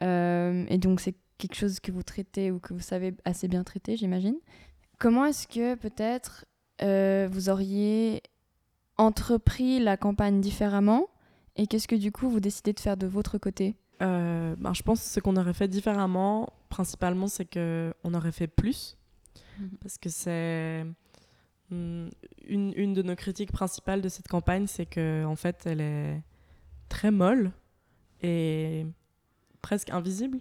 Et 0.00 0.78
donc 0.78 1.00
c'est 1.00 1.14
quelque 1.38 1.54
chose 1.54 1.80
que 1.80 1.92
vous 1.92 2.02
traitez 2.02 2.50
ou 2.50 2.58
que 2.58 2.74
vous 2.74 2.80
savez 2.80 3.14
assez 3.24 3.48
bien 3.48 3.64
traiter, 3.64 3.96
j'imagine. 3.96 4.36
Comment 4.98 5.24
est-ce 5.24 5.46
que 5.48 5.74
peut-être 5.74 6.44
vous 6.80 7.48
auriez 7.48 8.22
entrepris 8.96 9.78
la 9.80 9.96
campagne 9.96 10.40
différemment? 10.40 11.08
Et 11.56 11.66
qu'est-ce 11.66 11.88
que 11.88 11.96
du 11.96 12.12
coup 12.12 12.28
vous 12.28 12.40
décidez 12.40 12.72
de 12.72 12.80
faire 12.80 12.96
de 12.96 13.06
votre 13.06 13.38
côté? 13.38 13.76
Euh, 14.02 14.54
ben, 14.58 14.74
je 14.74 14.82
pense 14.82 15.00
que 15.00 15.06
ce 15.06 15.20
qu'on 15.20 15.36
aurait 15.36 15.54
fait 15.54 15.68
différemment, 15.68 16.52
principalement, 16.68 17.26
c'est 17.28 17.46
qu'on 17.46 18.14
aurait 18.14 18.32
fait 18.32 18.48
plus. 18.48 18.96
Mhm. 19.58 19.70
Parce 19.80 19.98
que 19.98 20.08
c'est. 20.08 20.84
hum, 21.70 22.10
Une, 22.46 22.72
une 22.76 22.94
de 22.94 23.02
nos 23.02 23.16
critiques 23.16 23.52
principales 23.52 24.02
de 24.02 24.08
cette 24.08 24.28
campagne, 24.28 24.66
c'est 24.66 24.86
qu'en 24.86 25.30
en 25.30 25.36
fait, 25.36 25.62
elle 25.66 25.80
est 25.80 26.22
très 26.88 27.10
molle 27.10 27.52
et 28.22 28.86
presque 29.62 29.90
invisible. 29.90 30.40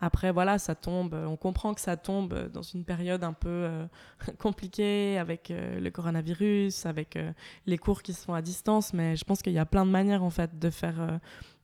Après, 0.00 0.30
voilà, 0.30 0.58
ça 0.58 0.74
tombe. 0.74 1.14
On 1.14 1.36
comprend 1.36 1.74
que 1.74 1.80
ça 1.80 1.96
tombe 1.96 2.48
dans 2.52 2.62
une 2.62 2.84
période 2.84 3.24
un 3.24 3.32
peu 3.32 3.48
euh, 3.48 3.86
compliquée 4.38 5.18
avec 5.18 5.50
euh, 5.50 5.80
le 5.80 5.90
coronavirus, 5.90 6.86
avec 6.86 7.16
euh, 7.16 7.32
les 7.66 7.78
cours 7.78 8.02
qui 8.02 8.12
se 8.12 8.24
font 8.24 8.34
à 8.34 8.42
distance. 8.42 8.92
Mais 8.92 9.16
je 9.16 9.24
pense 9.24 9.42
qu'il 9.42 9.52
y 9.52 9.58
a 9.58 9.66
plein 9.66 9.84
de 9.84 9.90
manières, 9.90 10.22
en 10.22 10.30
fait, 10.30 10.58
de 10.58 10.70
faire 10.70 11.18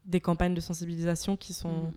des 0.05 0.21
campagnes 0.21 0.55
de 0.55 0.61
sensibilisation 0.61 1.37
qui 1.37 1.53
sont 1.53 1.85
Mhm. 1.85 1.93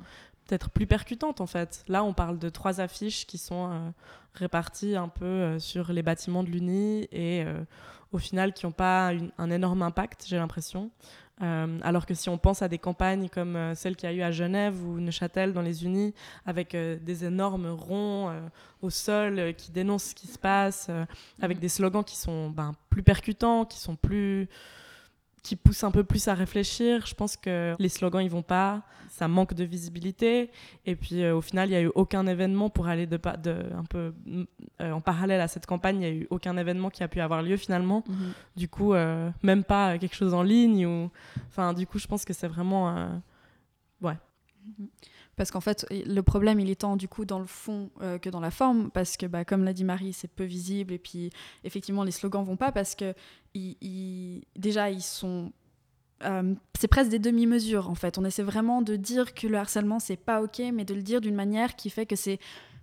peut-être 0.48 0.70
plus 0.70 0.88
percutantes 0.88 1.42
en 1.42 1.48
fait. 1.48 1.84
Là, 1.88 2.04
on 2.04 2.14
parle 2.14 2.40
de 2.40 2.50
trois 2.50 2.80
affiches 2.80 3.26
qui 3.28 3.38
sont 3.38 3.70
euh, 3.72 3.90
réparties 4.34 4.96
un 4.96 5.10
peu 5.10 5.26
euh, 5.26 5.60
sur 5.60 5.92
les 5.92 6.04
bâtiments 6.04 6.44
de 6.44 6.50
l'Uni 6.50 7.04
et 7.12 7.44
euh, 7.44 7.60
au 8.14 8.18
final 8.18 8.54
qui 8.54 8.66
n'ont 8.66 8.72
pas 8.72 9.12
une- 9.14 9.32
un 9.38 9.52
énorme 9.52 9.82
impact, 9.82 10.26
j'ai 10.28 10.38
l'impression. 10.38 10.90
Alors 11.40 12.08
que 12.08 12.16
si 12.16 12.30
on 12.30 12.40
pense 12.40 12.64
à 12.64 12.68
des 12.68 12.80
campagnes 12.80 13.30
comme 13.30 13.76
celle 13.76 13.96
qu'il 13.96 14.10
y 14.10 14.12
a 14.12 14.16
eu 14.16 14.24
à 14.24 14.32
Genève 14.32 14.84
ou 14.84 15.00
Neuchâtel 15.00 15.54
dans 15.54 15.62
les 15.62 15.86
Unis, 15.86 16.16
avec 16.48 16.72
des 16.76 17.26
énormes 17.26 17.68
ronds 17.68 18.32
au 18.82 18.90
sol 18.90 19.54
qui 19.56 19.70
dénoncent 19.72 20.06
ce 20.06 20.16
qui 20.16 20.26
se 20.26 20.40
passe, 20.40 20.90
avec 21.40 21.60
des 21.60 21.70
slogans 21.70 22.04
qui 22.04 22.18
sont 22.18 22.50
ben, 22.50 22.74
plus 22.90 23.04
percutants, 23.04 23.66
qui 23.66 23.78
sont 23.80 23.96
plus 23.96 24.50
qui 25.48 25.56
poussent 25.56 25.86
un 25.86 25.92
peu 25.92 26.04
plus 26.04 26.28
à 26.28 26.34
réfléchir. 26.34 27.06
Je 27.08 27.16
pense 27.16 27.38
que 27.38 27.74
les 27.80 27.88
slogans 27.88 28.22
ils 28.22 28.30
vont 28.30 28.42
pas, 28.42 28.82
ça 29.08 29.30
manque 29.30 29.54
de 29.54 29.64
visibilité. 29.64 30.52
Et 30.86 30.98
puis 30.98 31.24
euh, 31.24 31.38
au 31.38 31.42
final, 31.42 31.70
il 31.70 31.72
n'y 31.72 31.78
a 31.78 31.82
eu 31.84 31.92
aucun 31.96 32.28
événement 32.28 32.70
pour 32.70 32.90
aller 32.90 33.08
de, 33.08 33.18
de 33.42 33.56
un 33.74 33.86
peu 33.86 34.14
euh, 34.82 34.92
en 34.92 35.00
parallèle 35.00 35.40
à 35.40 35.48
cette 35.48 35.66
campagne. 35.66 35.96
Il 35.96 36.00
n'y 36.00 36.06
a 36.06 36.12
eu 36.12 36.28
aucun 36.32 36.58
événement 36.58 36.90
qui 36.90 37.02
a 37.02 37.08
pu 37.08 37.22
avoir 37.22 37.44
lieu 37.44 37.56
finalement. 37.56 38.04
Mhm. 38.10 38.34
Du 38.58 38.68
coup, 38.68 38.94
euh, 38.94 39.30
même 39.42 39.64
pas 39.64 39.98
quelque 39.98 40.18
chose 40.18 40.34
en 40.34 40.44
ligne 40.44 40.86
ou, 40.86 41.10
enfin, 41.48 41.72
du 41.72 41.88
coup, 41.88 41.98
je 41.98 42.08
pense 42.08 42.26
que 42.26 42.34
c'est 42.34 42.50
vraiment, 42.50 42.90
euh, 42.90 43.08
Parce 45.38 45.52
qu'en 45.52 45.62
fait, 45.62 45.86
le 45.92 46.22
problème, 46.22 46.60
il 46.60 46.70
est 46.70 46.82
tant 46.82 46.98
du 46.98 47.08
coup 47.08 47.24
dans 47.24 47.40
le 47.40 47.46
fond 47.46 47.90
euh, 48.02 48.18
que 48.18 48.30
dans 48.30 48.40
la 48.42 48.52
forme, 48.52 48.90
parce 48.92 49.16
que, 49.16 49.26
bah, 49.28 49.46
comme 49.46 49.64
l'a 49.64 49.72
dit 49.72 49.84
Marie, 49.86 50.12
c'est 50.12 50.28
peu 50.28 50.44
visible, 50.44 50.92
et 50.94 50.98
puis 51.00 51.30
effectivement, 51.64 52.04
les 52.04 52.12
slogans 52.12 52.44
vont 52.44 52.58
pas, 52.58 52.72
parce 52.72 52.96
que 52.96 53.14
ils- 53.54 54.42
déjà, 54.56 54.90
ils 54.90 55.02
sont... 55.02 55.52
euh, 56.24 56.54
c'est 56.80 56.88
presque 56.88 57.12
des 57.12 57.20
demi-mesures, 57.20 57.90
en 57.90 57.96
fait. 57.96 58.18
On 58.18 58.26
essaie 58.26 58.44
vraiment 58.44 58.82
de 58.82 58.96
dire 58.96 59.34
que 59.36 59.48
le 59.48 59.58
harcèlement, 59.58 60.00
c'est 60.00 60.18
pas 60.18 60.42
OK, 60.42 60.60
mais 60.74 60.86
de 60.86 60.94
le 60.96 61.04
dire 61.04 61.22
d'une 61.22 61.36
manière 61.36 61.76
qui 61.76 61.90
fait 61.92 62.06
que 62.08 62.16
c'est 62.16 62.40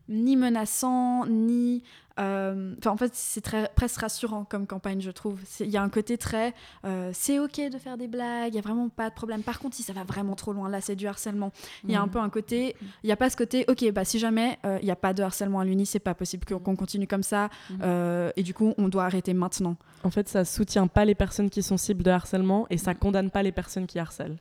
ni 0.08 0.36
menaçant, 0.36 1.26
ni... 1.26 1.82
euh, 2.20 2.74
Enfin, 2.78 2.90
en 2.90 2.96
fait, 2.96 3.10
c'est 3.14 3.40
très, 3.40 3.68
presque 3.74 4.00
rassurant 4.00 4.44
comme 4.44 4.66
campagne, 4.66 5.00
je 5.00 5.10
trouve. 5.10 5.40
C'est- 5.46 5.64
Il 5.64 5.70
y 5.70 5.76
a 5.76 5.82
un 5.82 5.88
côté 5.88 6.18
très... 6.18 6.52
euh, 6.84 7.10
c'est 7.14 7.38
OK 7.38 7.58
de 7.60 7.78
faire 7.78 7.96
des 7.96 8.06
blagues, 8.06 8.52
il 8.52 8.54
y 8.54 8.58
a 8.58 8.62
vraiment 8.62 8.88
pas 8.88 9.08
de 9.10 9.14
problème. 9.14 9.42
Par 9.42 9.58
contre, 9.58 9.76
si 9.76 9.82
ça 9.82 9.92
va 9.92 10.04
vraiment 10.04 10.34
trop 10.34 10.52
loin, 10.52 10.68
là, 10.68 10.80
c'est 10.80 10.94
du 10.94 11.06
harcèlement. 11.06 11.52
Il 11.84 11.90
y 11.90 11.94
a 11.96 12.00
un 12.00 12.06
Mhm. 12.06 12.10
peu 12.12 12.18
un 12.20 12.28
côté, 12.30 12.76
il 13.02 13.06
n'y 13.06 13.12
a 13.12 13.16
pas 13.16 13.30
ce 13.30 13.36
côté, 13.36 13.64
ok, 13.68 13.90
bah 13.92 14.04
si 14.04 14.18
jamais 14.18 14.58
euh, 14.66 14.78
il 14.82 14.84
n'y 14.84 14.90
a 14.90 14.96
pas 14.96 15.14
de 15.14 15.22
harcèlement 15.22 15.60
à 15.60 15.64
l'uni, 15.64 15.86
c'est 15.86 15.98
pas 15.98 16.14
possible 16.14 16.44
qu'on 16.44 16.76
continue 16.76 17.06
comme 17.06 17.22
ça, 17.22 17.48
euh, 17.82 18.30
et 18.36 18.42
du 18.42 18.52
coup, 18.54 18.74
on 18.78 18.88
doit 18.88 19.04
arrêter 19.04 19.34
maintenant. 19.34 19.76
en 20.04 20.10
fait, 20.10 20.28
ça 20.28 20.44
soutient 20.44 20.86
pas 20.86 21.04
les 21.06 21.14
personnes 21.14 21.48
qui 21.48 21.62
sont 21.62 21.78
cibles 21.78 22.02
de 22.02 22.10
harcèlement 22.10 22.66
et 22.68 22.76
ça 22.76 22.90
Mhm. 22.92 22.98
condamne 22.98 23.30
pas 23.30 23.42
les 23.42 23.52
personnes 23.52 23.86
qui 23.86 23.98
harcèlent. 23.98 24.36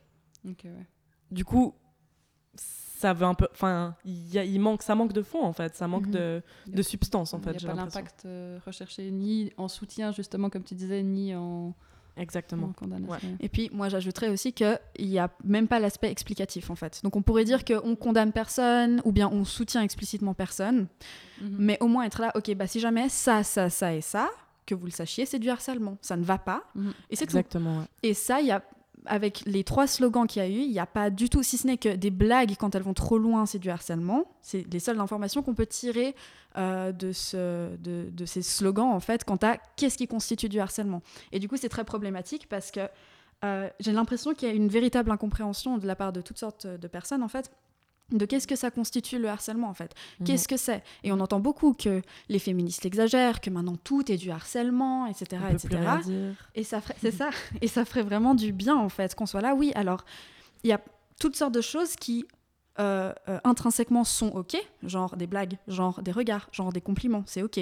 Ok, 0.46 0.66
ouais. 0.66 0.86
Du 1.32 1.46
coup, 1.46 1.74
ça 3.04 3.14
veut 3.14 3.26
un 3.26 3.34
peu, 3.34 3.48
enfin, 3.52 3.96
il 4.06 4.34
y 4.34 4.40
a- 4.40 4.46
il 4.46 4.60
manque, 4.62 4.82
ça 4.82 4.96
manque 4.96 5.12
de 5.14 5.22
fond 5.22 5.44
en 5.44 5.52
fait, 5.54 5.76
ça 5.76 5.88
manque 5.88 6.06
Mhm. 6.08 6.12
de, 6.14 6.42
de 6.68 6.82
substance 6.82 7.34
en 7.34 7.40
Il 7.40 7.44
fait. 7.44 7.52
n'y 7.54 7.60
j'ai 7.60 7.68
a 7.68 7.72
pas 7.72 7.78
l'impact 7.78 8.24
euh, 8.26 8.60
recherché 8.66 9.12
ni 9.12 9.52
en 9.58 9.68
soutien, 9.68 10.12
justement, 10.14 10.50
comme 10.50 10.64
tu 10.64 10.74
disais, 10.74 11.04
ni 11.04 11.36
en, 11.36 11.74
Exactement. 12.16 12.68
en 12.68 12.74
condamnation. 12.74 13.36
Et 13.40 13.50
puis, 13.50 13.70
moi, 13.74 13.90
j'ajouterais 13.90 14.30
aussi 14.30 14.54
qu'il 14.54 14.78
n'y 15.00 15.20
a 15.20 15.30
même 15.44 15.68
pas 15.68 15.80
l'aspect 15.80 16.12
explicatif, 16.12 16.70
en 16.70 16.76
fait. 16.76 17.02
Donc, 17.04 17.16
on 17.16 17.22
pourrait 17.22 17.44
dire 17.44 17.66
qu'on 17.66 17.96
condamne 17.96 18.32
personne, 18.32 19.02
ou 19.04 19.12
bien 19.12 19.28
on 19.30 19.44
soutient 19.46 19.82
explicitement 19.82 20.34
personne, 20.34 20.88
Mhm. 21.42 21.56
mais 21.60 21.78
au 21.82 21.88
moins 21.88 22.04
être 22.06 22.22
là, 22.22 22.32
ok, 22.36 22.54
bah 22.56 22.68
si 22.68 22.80
jamais 22.80 23.10
ça, 23.10 23.44
ça, 23.44 23.70
ça 23.70 23.94
et 23.94 24.02
ça, 24.02 24.30
que 24.66 24.76
vous 24.76 24.86
le 24.86 24.92
sachiez, 24.92 25.26
c'est 25.26 25.40
du 25.40 25.50
harcèlement. 25.50 25.98
Ça 26.02 26.16
ne 26.16 26.24
va 26.24 26.38
pas, 26.38 26.64
Mhm. 26.76 26.94
et 27.10 27.16
c'est 27.18 27.26
tout. 27.26 27.36
Exactement. 27.38 27.80
ouais. 27.80 27.86
Et 28.04 28.14
ça, 28.14 28.40
il 28.40 28.48
y 28.48 28.52
a, 28.52 28.64
avec 29.06 29.44
les 29.46 29.64
trois 29.64 29.88
slogans 29.88 30.28
qu'il 30.28 30.42
y 30.42 30.46
a 30.46 30.50
eu, 30.50 30.62
il 30.62 30.72
n'y 30.72 30.80
a 30.80 30.86
pas 30.86 31.10
du 31.10 31.30
tout, 31.30 31.44
si 31.44 31.58
ce 31.58 31.68
n'est 31.68 31.78
que 31.78 31.96
des 31.96 32.12
blagues 32.12 32.56
quand 32.58 32.76
elles 32.76 32.84
vont 32.84 32.94
trop 32.94 33.18
loin, 33.18 33.46
c'est 33.46 33.60
du 33.60 33.70
harcèlement. 33.70 34.26
C'est 34.42 34.66
les 34.72 34.80
seules 34.80 35.00
informations 35.00 35.42
qu'on 35.42 35.54
peut 35.54 35.66
tirer 35.66 36.16
euh, 36.58 36.92
de, 36.92 37.12
ce, 37.12 37.76
de, 37.78 38.10
de 38.12 38.26
ces 38.26 38.42
slogans, 38.42 38.92
en 38.92 39.00
fait, 39.00 39.24
quant 39.24 39.40
à 39.42 39.58
qu'est-ce 39.76 39.98
qui 39.98 40.08
constitue 40.08 40.50
du 40.50 40.60
harcèlement. 40.60 41.02
Et 41.32 41.40
du 41.40 41.48
coup, 41.48 41.58
c'est 41.58 41.70
très 41.70 41.84
problématique 41.84 42.48
parce 42.50 42.72
que 42.72 42.82
euh, 43.44 43.70
j'ai 43.80 43.92
l'impression 43.92 44.34
qu'il 44.34 44.48
y 44.48 44.52
a 44.52 44.54
une 44.54 44.70
véritable 44.70 45.12
incompréhension 45.12 45.78
de 45.78 45.86
la 45.86 45.96
part 45.96 46.14
de 46.14 46.22
toutes 46.22 46.40
sortes 46.40 46.66
de 46.66 46.88
personnes, 46.88 47.24
en 47.24 47.28
fait, 47.28 47.52
de 48.12 48.26
qu'est-ce 48.26 48.48
que 48.48 48.56
ça 48.56 48.70
constitue 48.70 49.18
le 49.18 49.30
harcèlement, 49.30 49.70
en 49.70 49.74
fait. 49.74 49.94
Mhm. 50.20 50.28
Qu'est-ce 50.28 50.48
que 50.48 50.58
c'est? 50.58 50.84
Et 51.04 51.12
on 51.12 51.20
entend 51.20 51.40
beaucoup 51.40 51.74
que 51.74 52.02
les 52.30 52.40
féministes 52.40 52.86
exagèrent, 52.86 53.42
que 53.42 53.50
maintenant 53.50 53.76
tout 53.76 54.12
est 54.12 54.18
du 54.18 54.30
harcèlement, 54.32 55.08
etc. 55.08 55.42
On 55.50 55.54
etc. 55.54 55.80
Et 56.56 56.64
ça 56.64 56.82
ferait, 56.82 56.96
c'est 57.02 57.12
ça. 57.18 57.30
Et 57.62 57.68
ça 57.68 57.86
ferait 57.86 58.04
vraiment 58.04 58.36
du 58.36 58.52
bien, 58.52 58.76
en 58.76 58.90
fait, 58.90 59.16
qu'on 59.16 59.26
soit 59.26 59.42
là. 59.42 59.56
Oui, 59.56 59.72
alors, 59.76 60.06
il 60.64 60.70
y 60.70 60.74
a 60.74 60.82
toutes 61.20 61.36
sortes 61.36 61.54
de 61.54 61.62
choses 61.62 61.96
qui, 61.96 62.26
euh, 62.80 63.14
euh, 63.30 63.40
intrinsèquement, 63.44 64.04
sont 64.04 64.30
OK, 64.30 64.58
genre 64.84 65.16
des 65.16 65.28
blagues, 65.28 65.58
genre 65.68 66.02
des 66.02 66.12
regards, 66.12 66.50
genre 66.52 66.72
des 66.72 66.82
compliments, 66.82 67.24
c'est 67.26 67.44
OK. 67.44 67.60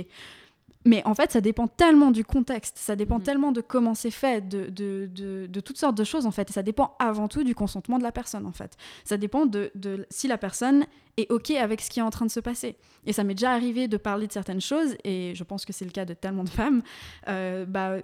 Mais 0.86 1.02
en 1.06 1.14
fait, 1.14 1.32
ça 1.32 1.42
dépend 1.42 1.68
tellement 1.68 2.10
du 2.12 2.26
contexte, 2.26 2.78
ça 2.78 2.96
dépend 2.96 3.18
Mhm. 3.18 3.24
tellement 3.24 3.52
de 3.52 3.62
comment 3.62 3.94
c'est 3.94 4.10
fait, 4.12 4.48
de, 4.48 4.66
de, 4.70 5.08
de, 5.14 5.46
de 5.48 5.60
toutes 5.60 5.78
sortes 5.78 5.96
de 5.96 6.04
choses, 6.04 6.26
en 6.26 6.32
fait. 6.32 6.50
Et 6.50 6.54
ça 6.54 6.64
dépend 6.64 6.96
avant 6.98 7.28
tout 7.28 7.44
du 7.44 7.54
consentement 7.54 7.98
de 8.00 8.04
la 8.04 8.12
personne, 8.12 8.46
en 8.48 8.52
fait. 8.52 8.76
Ça 9.04 9.18
dépend 9.18 9.46
de, 9.46 9.72
de 9.76 10.06
si 10.10 10.28
la 10.28 10.38
personne 10.40 10.86
est 11.18 11.32
OK 11.32 11.52
avec 11.52 11.82
ce 11.82 11.90
qui 11.90 12.00
est 12.00 12.04
en 12.04 12.10
train 12.10 12.26
de 12.26 12.32
se 12.32 12.40
passer. 12.40 12.78
Et 13.06 13.14
ça 13.14 13.24
m'est 13.24 13.36
déjà 13.36 13.52
arrivé 13.52 13.88
de 13.88 13.98
parler 13.98 14.26
de 14.28 14.32
certaines 14.32 14.62
choses, 14.62 14.96
et 15.04 15.34
je 15.36 15.44
pense 15.44 15.66
que 15.66 15.74
c'est 15.74 15.86
le 15.86 15.92
cas 15.92 16.06
de 16.06 16.14
tellement 16.14 16.44
de 16.44 16.50
femmes, 16.50 16.82
euh, 17.28 17.66
bah, 17.66 17.98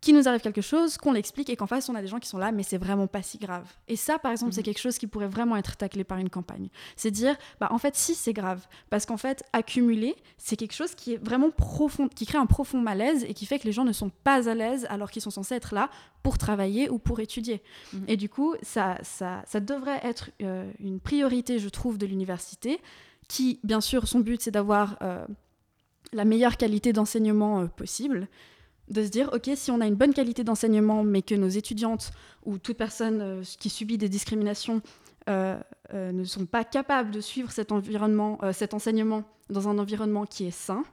qu'il 0.00 0.14
nous 0.16 0.26
arrive 0.28 0.40
quelque 0.40 0.62
chose, 0.62 0.96
qu'on 0.96 1.12
l'explique, 1.12 1.50
et 1.50 1.56
qu'en 1.56 1.66
face, 1.66 1.88
on 1.90 1.94
a 1.94 2.00
des 2.00 2.06
gens 2.06 2.18
qui 2.20 2.28
sont 2.28 2.38
là, 2.38 2.52
mais 2.52 2.62
c'est 2.62 2.78
vraiment 2.78 3.06
pas 3.06 3.22
si 3.22 3.36
grave. 3.36 3.70
Et 3.86 3.96
ça, 3.96 4.18
par 4.18 4.32
exemple, 4.32 4.52
c'est 4.52 4.62
Mhm. 4.62 4.64
quelque 4.64 4.78
chose 4.80 4.96
qui 4.96 5.06
pourrait 5.06 5.28
vraiment 5.28 5.56
être 5.56 5.76
taclé 5.76 6.04
par 6.04 6.16
une 6.16 6.30
campagne. 6.30 6.70
C'est 6.96 7.10
dire, 7.10 7.36
bah, 7.60 7.68
en 7.70 7.76
fait, 7.76 7.94
si, 7.96 8.14
c'est 8.14 8.32
grave. 8.32 8.66
Parce 8.88 9.04
qu'en 9.04 9.18
fait, 9.18 9.44
accumuler, 9.52 10.16
c'est 10.38 10.56
quelque 10.56 10.72
chose 10.72 10.94
qui 10.94 11.12
est 11.14 11.22
vraiment 11.22 11.50
profond, 11.50 12.08
qui 12.08 12.24
crée 12.24 12.38
un 12.38 12.46
profond 12.46 12.80
malaise, 12.80 13.24
et 13.28 13.34
qui 13.34 13.44
fait 13.44 13.58
que 13.58 13.64
les 13.64 13.72
gens 13.72 13.84
ne 13.84 13.92
sont 13.92 14.10
pas 14.24 14.48
à 14.48 14.54
l'aise 14.54 14.86
alors 14.88 15.10
qu'ils 15.10 15.20
sont 15.20 15.30
censés 15.30 15.54
être 15.54 15.74
là 15.74 15.90
pour 16.22 16.38
travailler 16.38 16.88
ou 16.88 16.98
pour 16.98 17.20
étudier. 17.20 17.62
Mhm. 17.92 18.04
Et 18.08 18.16
du 18.16 18.30
coup, 18.30 18.54
ça, 18.62 18.96
ça, 19.02 19.42
ça 19.46 19.60
devrait 19.60 20.00
être 20.02 20.30
euh, 20.42 20.70
une 20.80 20.98
priorité, 21.00 21.58
je 21.58 21.68
trouve, 21.68 21.98
de 21.98 22.06
l'université, 22.06 22.80
qui, 23.28 23.60
bien 23.64 23.82
sûr, 23.82 24.08
son 24.08 24.20
but, 24.20 24.40
c'est 24.40 24.50
d'avoir 24.50 24.96
euh, 25.02 25.26
la 26.14 26.24
meilleure 26.24 26.56
qualité 26.56 26.92
d'enseignement 26.94 27.60
euh, 27.60 27.66
possible. 27.66 28.28
De 28.90 29.04
se 29.04 29.08
dire, 29.08 29.30
ok, 29.32 29.50
si 29.54 29.70
on 29.70 29.80
a 29.80 29.86
une 29.86 29.94
bonne 29.94 30.12
qualité 30.12 30.44
d'enseignement, 30.44 31.02
mais 31.02 31.22
que 31.22 31.34
nos 31.34 31.48
étudiantes 31.48 32.10
ou 32.44 32.58
toute 32.58 32.76
personne 32.76 33.20
euh, 33.20 33.42
qui 33.58 33.70
subit 33.70 33.98
des 33.98 34.08
discriminations 34.08 34.82
euh, 35.28 35.58
euh, 35.94 36.12
ne 36.12 36.24
sont 36.24 36.46
pas 36.46 36.64
capables 36.64 37.10
de 37.10 37.20
suivre 37.20 37.52
cet, 37.52 37.72
environnement, 37.72 38.38
cet 38.52 38.74
enseignement 38.74 39.24
dans 39.48 39.68
un 39.68 39.78
environnement 39.78 40.26
qui 40.26 40.46
est 40.46 40.50
sain, 40.50 40.84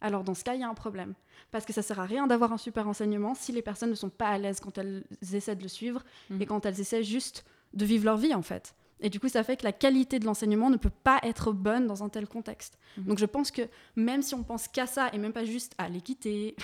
alors 0.00 0.24
dans 0.24 0.34
ce 0.34 0.44
cas, 0.44 0.54
il 0.54 0.60
y 0.60 0.64
a 0.64 0.68
un 0.68 0.74
problème. 0.74 1.14
Parce 1.50 1.64
que 1.64 1.72
ça 1.72 1.82
sert 1.82 2.00
à 2.00 2.04
rien 2.04 2.26
d'avoir 2.26 2.52
un 2.52 2.58
super 2.58 2.88
enseignement 2.88 3.34
si 3.34 3.52
les 3.52 3.62
personnes 3.62 3.90
ne 3.90 3.94
sont 3.94 4.08
pas 4.08 4.28
à 4.28 4.38
l'aise 4.38 4.60
quand 4.60 4.78
elles 4.78 5.04
essaient 5.32 5.54
de 5.56 5.62
le 5.62 5.68
suivre 5.68 6.02
Mhm. 6.30 6.42
et 6.42 6.46
quand 6.46 6.66
elles 6.66 6.80
essaient 6.80 7.04
juste 7.04 7.44
de 7.74 7.84
vivre 7.84 8.04
leur 8.04 8.16
vie, 8.16 8.34
en 8.34 8.42
fait. 8.42 8.74
Et 9.00 9.10
du 9.10 9.18
coup, 9.18 9.28
ça 9.28 9.42
fait 9.42 9.56
que 9.56 9.64
la 9.64 9.72
qualité 9.72 10.18
de 10.18 10.24
l'enseignement 10.26 10.70
ne 10.70 10.76
peut 10.76 10.90
pas 10.90 11.18
être 11.24 11.52
bonne 11.52 11.86
dans 11.86 12.04
un 12.04 12.08
tel 12.08 12.26
contexte. 12.26 12.78
Mhm. 12.96 13.04
Donc 13.04 13.18
je 13.18 13.26
pense 13.26 13.50
que 13.50 13.62
même 13.96 14.22
si 14.22 14.34
on 14.34 14.42
pense 14.44 14.68
qu'à 14.68 14.86
ça 14.86 15.08
et 15.12 15.18
même 15.18 15.32
pas 15.32 15.44
juste 15.44 15.74
à 15.78 15.88
l'équité, 15.88 16.56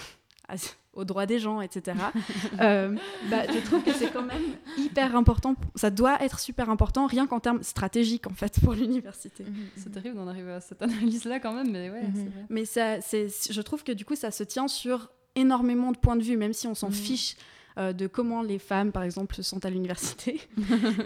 à- 0.49 0.55
aux 0.95 1.05
droits 1.05 1.27
des 1.27 1.39
gens, 1.39 1.61
etc., 1.61 1.97
euh, 2.61 2.97
bah, 3.31 3.43
je 3.53 3.59
trouve 3.65 3.83
que 3.85 3.93
c'est 3.93 4.11
quand 4.13 4.23
même 4.25 4.43
hyper 4.77 5.15
important. 5.15 5.55
Ça 5.77 5.91
doit 5.91 6.21
être 6.23 6.41
super 6.41 6.71
important, 6.71 7.07
rien 7.07 7.27
qu'en 7.27 7.39
termes 7.41 7.63
stratégiques, 7.63 8.27
en 8.27 8.35
fait, 8.35 8.59
pour 8.65 8.73
l'université. 8.73 9.45
C'est 9.77 9.93
terrible 9.93 10.17
d'en 10.17 10.27
arriver 10.27 10.53
à 10.53 10.61
cette 10.61 10.83
analyse-là 10.83 11.39
quand 11.41 11.53
même, 11.53 11.71
mais 11.71 11.91
ouais, 11.91 12.03
Mhm. 12.03 12.13
c'est 12.15 12.23
vrai. 12.31 12.47
Mais 12.51 12.65
ça, 12.65 12.99
je 13.01 13.61
trouve 13.63 13.85
que 13.85 13.93
du 13.93 14.05
coup, 14.05 14.17
ça 14.17 14.31
se 14.31 14.43
tient 14.43 14.67
sur 14.69 15.11
énormément 15.37 15.93
de 15.93 15.99
points 15.99 16.17
de 16.17 16.23
vue, 16.25 16.37
même 16.37 16.53
si 16.53 16.67
on 16.67 16.75
s'en 16.75 16.89
Mhm. 16.89 16.95
fiche 16.95 17.37
euh, 17.79 17.93
de 17.93 18.09
comment 18.09 18.43
les 18.43 18.59
femmes, 18.59 18.91
par 18.91 19.05
exemple, 19.05 19.37
se 19.37 19.43
sentent 19.43 19.65
à 19.65 19.71
l'université. 19.71 20.41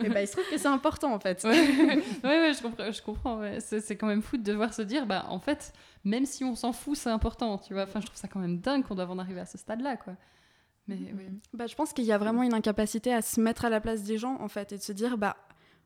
et 0.05 0.09
ben, 0.09 0.21
il 0.21 0.27
se 0.27 0.33
trouve 0.33 0.49
que 0.51 0.57
c'est 0.57 0.69
important, 0.69 1.13
en 1.13 1.19
fait. 1.19 1.45
Ouais, 1.45 1.51
ouais, 2.25 2.41
ouais, 2.41 2.53
je 2.55 2.63
comprends. 2.63 2.91
Je 2.91 3.03
comprends 3.03 3.39
ouais. 3.41 3.59
C'est 3.61 3.97
quand 3.97 4.07
même 4.07 4.23
fou 4.23 4.39
de 4.39 4.43
devoir 4.43 4.73
se 4.73 4.81
dire, 4.81 5.07
bah, 5.07 5.27
en 5.29 5.39
fait, 5.39 5.73
même 6.05 6.25
si 6.25 6.45
on 6.45 6.55
s'en 6.55 6.73
fout, 6.73 6.97
c'est 6.97 7.11
important, 7.11 7.59
tu 7.59 7.75
vois. 7.75 7.83
Enfin, 7.83 8.01
je 8.01 8.07
trouve 8.07 8.19
ça 8.19 8.27
quand 8.27 8.41
même 8.41 8.59
dingue 8.59 8.85
qu'on 8.85 8.95
doive 8.95 9.11
en 9.11 9.19
arriver 9.19 9.41
à 9.41 9.47
ce 9.47 9.59
stade-là, 9.59 9.97
quoi. 9.99 10.15
Mais. 10.89 10.97
Bah, 11.53 11.67
je 11.67 11.75
pense 11.75 11.93
qu'il 11.93 12.05
y 12.05 12.13
a 12.13 12.19
vraiment 12.19 12.43
une 12.43 12.55
incapacité 12.55 13.13
à 13.13 13.21
se 13.21 13.41
mettre 13.41 13.67
à 13.67 13.71
la 13.71 13.81
place 13.81 14.03
des 14.03 14.17
gens, 14.17 14.39
en 14.41 14.49
fait, 14.49 14.73
et 14.73 14.79
de 14.79 14.83
se 14.83 14.93
dire, 14.93 15.19
bah, 15.19 15.37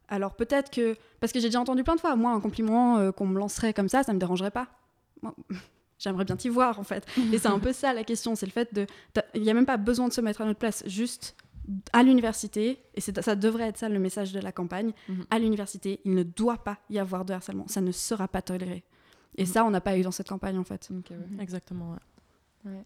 alors 0.09 0.37
peut-être 0.37 0.71
que. 0.71 0.97
Parce 1.19 1.33
que 1.33 1.41
j'ai 1.41 1.49
déjà 1.49 1.61
entendu 1.61 1.83
plein 1.83 1.97
de 1.97 2.01
fois, 2.01 2.15
moi, 2.15 2.31
un 2.31 2.41
compliment 2.41 2.99
euh, 2.99 3.11
qu'on 3.11 3.27
me 3.27 3.39
lancerait 3.39 3.75
comme 3.75 3.89
ça, 3.89 4.05
ça 4.05 4.13
me 4.13 4.21
dérangerait 4.21 4.53
pas. 4.53 4.69
Moi, 5.23 5.35
J'aimerais 5.99 6.25
bien 6.25 6.37
t'y 6.37 6.49
voir, 6.49 6.79
en 6.79 6.85
fait. 6.85 7.07
Et 7.33 7.39
c'est 7.39 7.49
un 7.49 7.59
peu 7.59 7.73
ça 7.73 7.93
la 7.95 8.05
question, 8.05 8.35
c'est 8.35 8.47
le 8.47 8.53
fait 8.53 8.73
de. 8.75 8.87
Il 9.35 9.43
n'y 9.43 9.51
a 9.51 9.55
même 9.55 9.67
pas 9.67 9.77
besoin 9.79 10.09
de 10.09 10.13
se 10.13 10.21
mettre 10.21 10.41
à 10.43 10.45
notre 10.45 10.59
place, 10.59 10.83
juste 10.87 11.37
à 11.93 12.03
l'université, 12.05 12.81
et 12.95 13.01
c'est- 13.01 13.21
ça 13.23 13.35
devrait 13.35 13.65
être 13.69 13.77
ça 13.79 13.89
le 13.89 13.99
message 13.99 14.33
de 14.33 14.39
la 14.39 14.53
campagne, 14.53 14.93
Mhm. 15.09 15.25
à 15.31 15.39
l'université, 15.41 16.01
il 16.05 16.15
ne 16.15 16.23
doit 16.23 16.59
pas 16.59 16.79
y 16.91 16.99
avoir 17.01 17.25
de 17.25 17.33
harcèlement, 17.33 17.67
ça 17.67 17.81
ne 17.81 17.91
sera 17.91 18.29
pas 18.29 18.41
toléré. 18.41 18.85
Et 19.37 19.43
Mhm. 19.43 19.49
ça, 19.49 19.65
on 19.65 19.71
n'a 19.71 19.81
pas 19.81 19.99
eu 19.99 20.03
dans 20.03 20.13
cette 20.13 20.29
campagne, 20.29 20.59
en 20.59 20.63
fait. 20.65 20.89
Ouais. 21.11 21.17
Exactement, 21.41 21.97
ouais. 22.67 22.85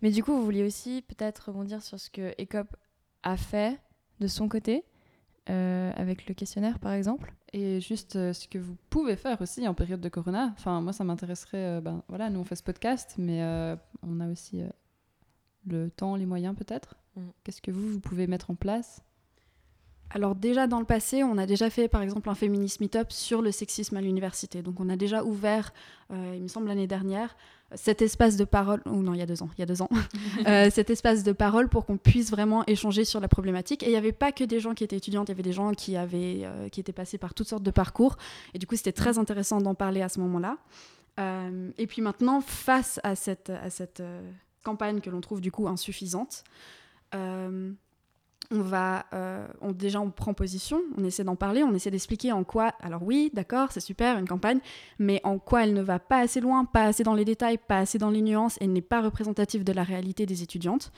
Mais 0.00 0.10
du 0.10 0.22
coup, 0.24 0.32
vous 0.32 0.42
vouliez 0.44 0.64
aussi 0.64 1.02
peut-être 1.02 1.48
rebondir 1.48 1.82
sur 1.82 1.98
ce 2.00 2.08
que 2.10 2.32
ECOP 2.40 2.68
a 3.24 3.36
fait 3.36 3.78
de 4.20 4.26
son 4.26 4.48
côté, 4.48 4.84
euh, 5.50 5.92
avec 5.96 6.26
le 6.28 6.34
questionnaire 6.34 6.78
par 6.78 6.92
exemple. 6.92 7.34
Et 7.52 7.80
juste 7.80 8.16
euh, 8.16 8.32
ce 8.32 8.46
que 8.48 8.58
vous 8.58 8.76
pouvez 8.90 9.16
faire 9.16 9.40
aussi 9.40 9.66
en 9.66 9.74
période 9.74 10.00
de 10.00 10.08
corona. 10.08 10.52
Enfin, 10.56 10.80
moi, 10.80 10.92
ça 10.92 11.04
m'intéresserait. 11.04 11.78
euh, 11.78 11.80
ben, 11.80 12.02
voilà, 12.08 12.28
nous, 12.28 12.40
on 12.40 12.44
fait 12.44 12.56
ce 12.56 12.62
podcast, 12.62 13.14
mais 13.18 13.42
on 14.02 14.20
a 14.20 14.28
aussi 14.28 14.62
le 15.66 15.90
temps, 15.90 16.16
les 16.16 16.26
moyens 16.26 16.54
peut-être. 16.56 16.96
Mm. 17.16 17.22
Qu'est-ce 17.44 17.62
que 17.62 17.70
vous, 17.70 17.88
vous 17.88 18.00
pouvez 18.00 18.26
mettre 18.26 18.50
en 18.50 18.54
place 18.54 19.02
Alors 20.10 20.34
déjà 20.34 20.66
dans 20.66 20.78
le 20.78 20.86
passé, 20.86 21.22
on 21.22 21.36
a 21.36 21.46
déjà 21.46 21.68
fait 21.70 21.88
par 21.88 22.02
exemple 22.02 22.30
un 22.30 22.34
féminisme 22.34 22.82
meet-up 22.84 23.12
sur 23.12 23.42
le 23.42 23.52
sexisme 23.52 23.96
à 23.96 24.00
l'université. 24.00 24.62
Donc 24.62 24.80
on 24.80 24.88
a 24.88 24.96
déjà 24.96 25.22
ouvert, 25.24 25.72
euh, 26.12 26.32
il 26.34 26.42
me 26.42 26.48
semble 26.48 26.68
l'année 26.68 26.86
dernière, 26.86 27.36
cet 27.74 28.00
espace 28.00 28.36
de 28.36 28.44
parole, 28.44 28.80
ou 28.86 29.02
non 29.02 29.12
il 29.12 29.18
y 29.18 29.22
a 29.22 29.26
deux 29.26 29.42
ans, 29.42 29.50
il 29.56 29.60
y 29.60 29.62
a 29.62 29.66
deux 29.66 29.82
ans, 29.82 29.90
euh, 30.46 30.70
cet 30.70 30.88
espace 30.88 31.22
de 31.22 31.32
parole 31.32 31.68
pour 31.68 31.84
qu'on 31.84 31.98
puisse 31.98 32.30
vraiment 32.30 32.64
échanger 32.66 33.04
sur 33.04 33.20
la 33.20 33.28
problématique. 33.28 33.82
Et 33.82 33.86
il 33.86 33.90
n'y 33.90 33.96
avait 33.96 34.12
pas 34.12 34.32
que 34.32 34.44
des 34.44 34.60
gens 34.60 34.74
qui 34.74 34.84
étaient 34.84 34.96
étudiantes, 34.96 35.28
il 35.28 35.32
y 35.32 35.34
avait 35.34 35.42
des 35.42 35.52
gens 35.52 35.72
qui, 35.72 35.96
avaient, 35.96 36.40
euh, 36.44 36.68
qui 36.70 36.80
étaient 36.80 36.92
passés 36.92 37.18
par 37.18 37.34
toutes 37.34 37.48
sortes 37.48 37.62
de 37.62 37.70
parcours. 37.70 38.16
Et 38.54 38.58
du 38.58 38.66
coup 38.66 38.76
c'était 38.76 38.92
très 38.92 39.18
intéressant 39.18 39.60
d'en 39.60 39.74
parler 39.74 40.00
à 40.00 40.08
ce 40.08 40.20
moment-là. 40.20 40.56
Euh, 41.20 41.70
et 41.76 41.86
puis 41.86 42.00
maintenant, 42.00 42.40
face 42.40 43.00
à 43.02 43.14
cette, 43.14 43.50
à 43.50 43.68
cette 43.68 44.02
campagne 44.64 45.00
que 45.00 45.10
l'on 45.10 45.20
trouve 45.20 45.40
du 45.40 45.50
coup 45.50 45.68
insuffisante, 45.68 46.44
on 48.50 48.60
va, 48.60 49.04
euh, 49.12 49.46
on, 49.60 49.72
déjà 49.72 50.00
on 50.00 50.10
prend 50.10 50.32
position, 50.32 50.80
on 50.96 51.04
essaie 51.04 51.24
d'en 51.24 51.36
parler, 51.36 51.62
on 51.62 51.74
essaie 51.74 51.90
d'expliquer 51.90 52.32
en 52.32 52.44
quoi, 52.44 52.72
alors 52.80 53.02
oui, 53.02 53.30
d'accord, 53.34 53.72
c'est 53.72 53.80
super, 53.80 54.18
une 54.18 54.26
campagne, 54.26 54.60
mais 54.98 55.20
en 55.24 55.38
quoi 55.38 55.64
elle 55.64 55.74
ne 55.74 55.82
va 55.82 55.98
pas 55.98 56.20
assez 56.20 56.40
loin, 56.40 56.64
pas 56.64 56.84
assez 56.84 57.02
dans 57.02 57.14
les 57.14 57.26
détails, 57.26 57.58
pas 57.58 57.78
assez 57.78 57.98
dans 57.98 58.10
les 58.10 58.22
nuances, 58.22 58.56
et 58.60 58.66
n'est 58.66 58.80
pas 58.80 59.02
représentative 59.02 59.64
de 59.64 59.72
la 59.72 59.82
réalité 59.82 60.24
des 60.24 60.42
étudiantes. 60.42 60.92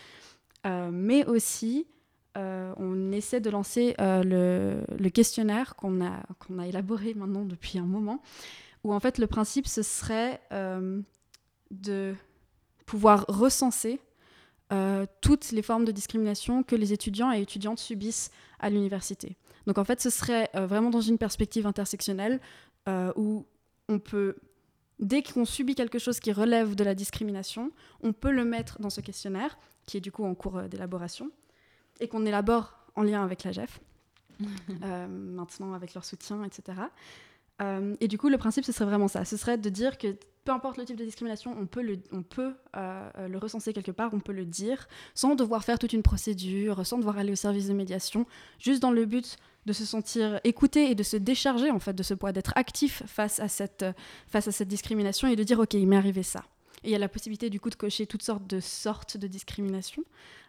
Euh, 0.67 0.91
mais 0.93 1.27
aussi, 1.27 1.87
euh, 2.37 2.73
on 2.77 3.11
essaie 3.11 3.41
de 3.41 3.51
lancer 3.51 3.97
le, 3.99 4.85
le 4.97 5.11
questionnaire 5.11 5.75
qu'on 5.75 6.05
a, 6.05 6.23
qu'on 6.39 6.59
a 6.61 6.67
élaboré 6.69 7.15
maintenant 7.15 7.45
depuis 7.45 7.79
un 7.79 7.87
moment, 7.87 8.23
où 8.85 8.95
en 8.95 9.01
fait 9.01 9.19
le 9.19 9.27
principe 9.27 9.67
ce 9.67 9.83
serait 9.83 10.41
de 11.71 12.15
pouvoir 12.87 13.25
recenser 13.29 14.01
euh, 14.73 15.07
toutes 15.21 15.51
les 15.51 15.63
formes 15.63 15.85
de 15.85 15.93
discrimination 15.93 16.63
que 16.63 16.77
les 16.77 16.93
étudiants 16.93 17.33
et 17.33 17.41
étudiantes 17.41 17.79
subissent 17.79 18.31
à 18.61 18.71
l'université. 18.71 19.37
Donc 19.67 19.79
en 19.79 19.85
fait, 19.85 20.01
ce 20.01 20.11
serait 20.11 20.49
euh, 20.55 20.67
vraiment 20.67 20.91
dans 20.91 21.01
une 21.01 21.19
perspective 21.19 21.67
intersectionnelle 21.67 22.41
euh, 22.89 23.13
où 23.17 23.47
on 23.89 23.99
peut, 23.99 24.37
dès 25.01 25.23
qu'on 25.23 25.45
subit 25.45 25.75
quelque 25.75 25.99
chose 25.99 26.21
qui 26.21 26.33
relève 26.33 26.77
de 26.77 26.85
la 26.85 26.95
discrimination, 26.95 27.73
on 28.03 28.13
peut 28.13 28.31
le 28.31 28.45
mettre 28.45 28.81
dans 28.81 28.91
ce 28.91 29.01
questionnaire, 29.01 29.59
qui 29.87 29.97
est 29.97 30.01
du 30.01 30.13
coup 30.13 30.25
en 30.25 30.35
cours 30.35 30.63
d'élaboration, 30.63 31.31
et 31.99 32.07
qu'on 32.07 32.25
élabore 32.25 32.79
en 32.95 33.03
lien 33.03 33.25
avec 33.25 33.43
la 33.43 33.51
GEF, 33.51 33.81
maintenant 35.09 35.75
avec 35.75 35.95
leur 35.95 36.05
soutien, 36.05 36.45
etc. 36.45 36.79
Euh, 37.61 37.95
et 38.01 38.09
du 38.09 38.19
coup, 38.19 38.29
le 38.29 38.39
principe, 38.39 38.65
ce 38.65 38.73
serait 38.73 38.87
vraiment 38.87 39.09
ça. 39.09 39.25
Ce 39.25 39.37
serait 39.37 39.59
de 39.59 39.69
dire 39.69 39.99
que 39.99 40.17
peu 40.45 40.53
importe 40.53 40.79
le 40.79 40.85
type 40.85 40.97
de 40.97 41.05
discrimination, 41.05 41.55
on 41.59 41.67
peut 41.67 41.83
le, 41.83 41.99
on 42.13 42.23
peut, 42.23 42.55
euh, 42.77 43.29
le 43.29 43.39
recenser 43.39 43.73
quelque 43.73 43.91
part, 43.91 44.15
on 44.15 44.21
peut 44.21 44.33
le 44.33 44.47
dire, 44.47 44.89
sans 45.15 45.35
devoir 45.35 45.65
faire 45.65 45.79
toute 45.79 45.93
une 45.93 46.03
procédure, 46.03 46.87
sans 46.87 46.99
devoir 46.99 47.19
aller 47.19 47.33
au 47.33 47.37
service 47.37 47.69
de 47.69 47.75
médiation, 47.75 48.27
juste 48.59 48.81
dans 48.81 48.91
le 48.91 49.05
but 49.05 49.37
de 49.67 49.75
se 49.75 49.85
sentir 49.85 50.41
écouté 50.45 50.91
et 50.91 50.95
de 50.95 51.03
se 51.03 51.19
décharger 51.19 51.71
en 51.71 51.79
fait 51.79 51.93
de 51.93 52.03
ce 52.03 52.15
poids, 52.15 52.33
d'être 52.33 52.53
actif 52.57 53.03
face 53.07 53.39
à 53.41 53.49
cette, 53.49 53.85
face 54.27 54.49
à 54.49 54.53
cette 54.53 54.69
discrimination 54.69 55.29
et 55.29 55.37
de 55.37 55.45
dire 55.45 55.61
ok, 55.61 55.75
il 55.75 55.87
m'est 55.87 55.97
arrivé 55.97 56.23
ça. 56.23 56.45
Et 56.83 56.89
il 56.89 56.93
y 56.93 56.95
a 56.95 56.99
la 56.99 57.09
possibilité 57.09 57.51
du 57.51 57.61
coup 57.61 57.71
de 57.71 57.75
cocher 57.75 58.07
toutes 58.07 58.23
sortes 58.23 58.47
de 58.47 58.61
sortes 58.61 59.17
de 59.17 59.27
discrimination, 59.27 60.03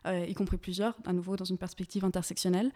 euh, 0.07 0.25
y 0.27 0.33
compris 0.33 0.57
plusieurs, 0.57 0.95
à 1.05 1.13
nouveau 1.13 1.35
dans 1.35 1.45
une 1.45 1.57
perspective 1.57 2.05
intersectionnelle. 2.05 2.71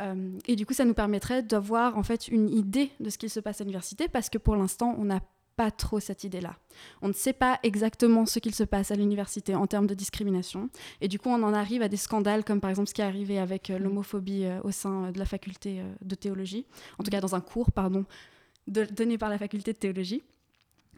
Euh, 0.00 0.38
et 0.46 0.56
du 0.56 0.66
coup, 0.66 0.74
ça 0.74 0.84
nous 0.84 0.94
permettrait 0.94 1.42
d'avoir 1.42 1.96
en 1.96 2.02
fait 2.02 2.28
une 2.28 2.50
idée 2.50 2.90
de 3.00 3.10
ce 3.10 3.18
qu'il 3.18 3.30
se 3.30 3.40
passe 3.40 3.60
à 3.60 3.64
l'université, 3.64 4.08
parce 4.08 4.28
que 4.28 4.38
pour 4.38 4.56
l'instant, 4.56 4.94
on 4.98 5.04
n'a 5.04 5.20
pas 5.56 5.70
trop 5.72 5.98
cette 5.98 6.22
idée-là. 6.22 6.56
On 7.02 7.08
ne 7.08 7.12
sait 7.12 7.32
pas 7.32 7.58
exactement 7.64 8.26
ce 8.26 8.38
qu'il 8.38 8.54
se 8.54 8.62
passe 8.62 8.92
à 8.92 8.94
l'université 8.94 9.56
en 9.56 9.66
termes 9.66 9.88
de 9.88 9.94
discrimination. 9.94 10.70
Et 11.00 11.08
du 11.08 11.18
coup, 11.18 11.30
on 11.30 11.42
en 11.42 11.52
arrive 11.52 11.82
à 11.82 11.88
des 11.88 11.96
scandales 11.96 12.44
comme 12.44 12.60
par 12.60 12.70
exemple 12.70 12.88
ce 12.88 12.94
qui 12.94 13.00
est 13.00 13.04
arrivé 13.04 13.40
avec 13.40 13.70
euh, 13.70 13.78
l'homophobie 13.78 14.46
au 14.62 14.70
sein 14.70 15.10
de 15.10 15.18
la 15.18 15.24
faculté 15.24 15.82
de 16.02 16.14
théologie, 16.14 16.66
en 16.98 17.02
tout 17.02 17.10
cas 17.10 17.20
dans 17.20 17.34
un 17.34 17.40
cours, 17.40 17.70
donné 18.68 19.18
par 19.18 19.30
la 19.30 19.38
faculté 19.38 19.72
de 19.72 19.78
théologie. 19.78 20.22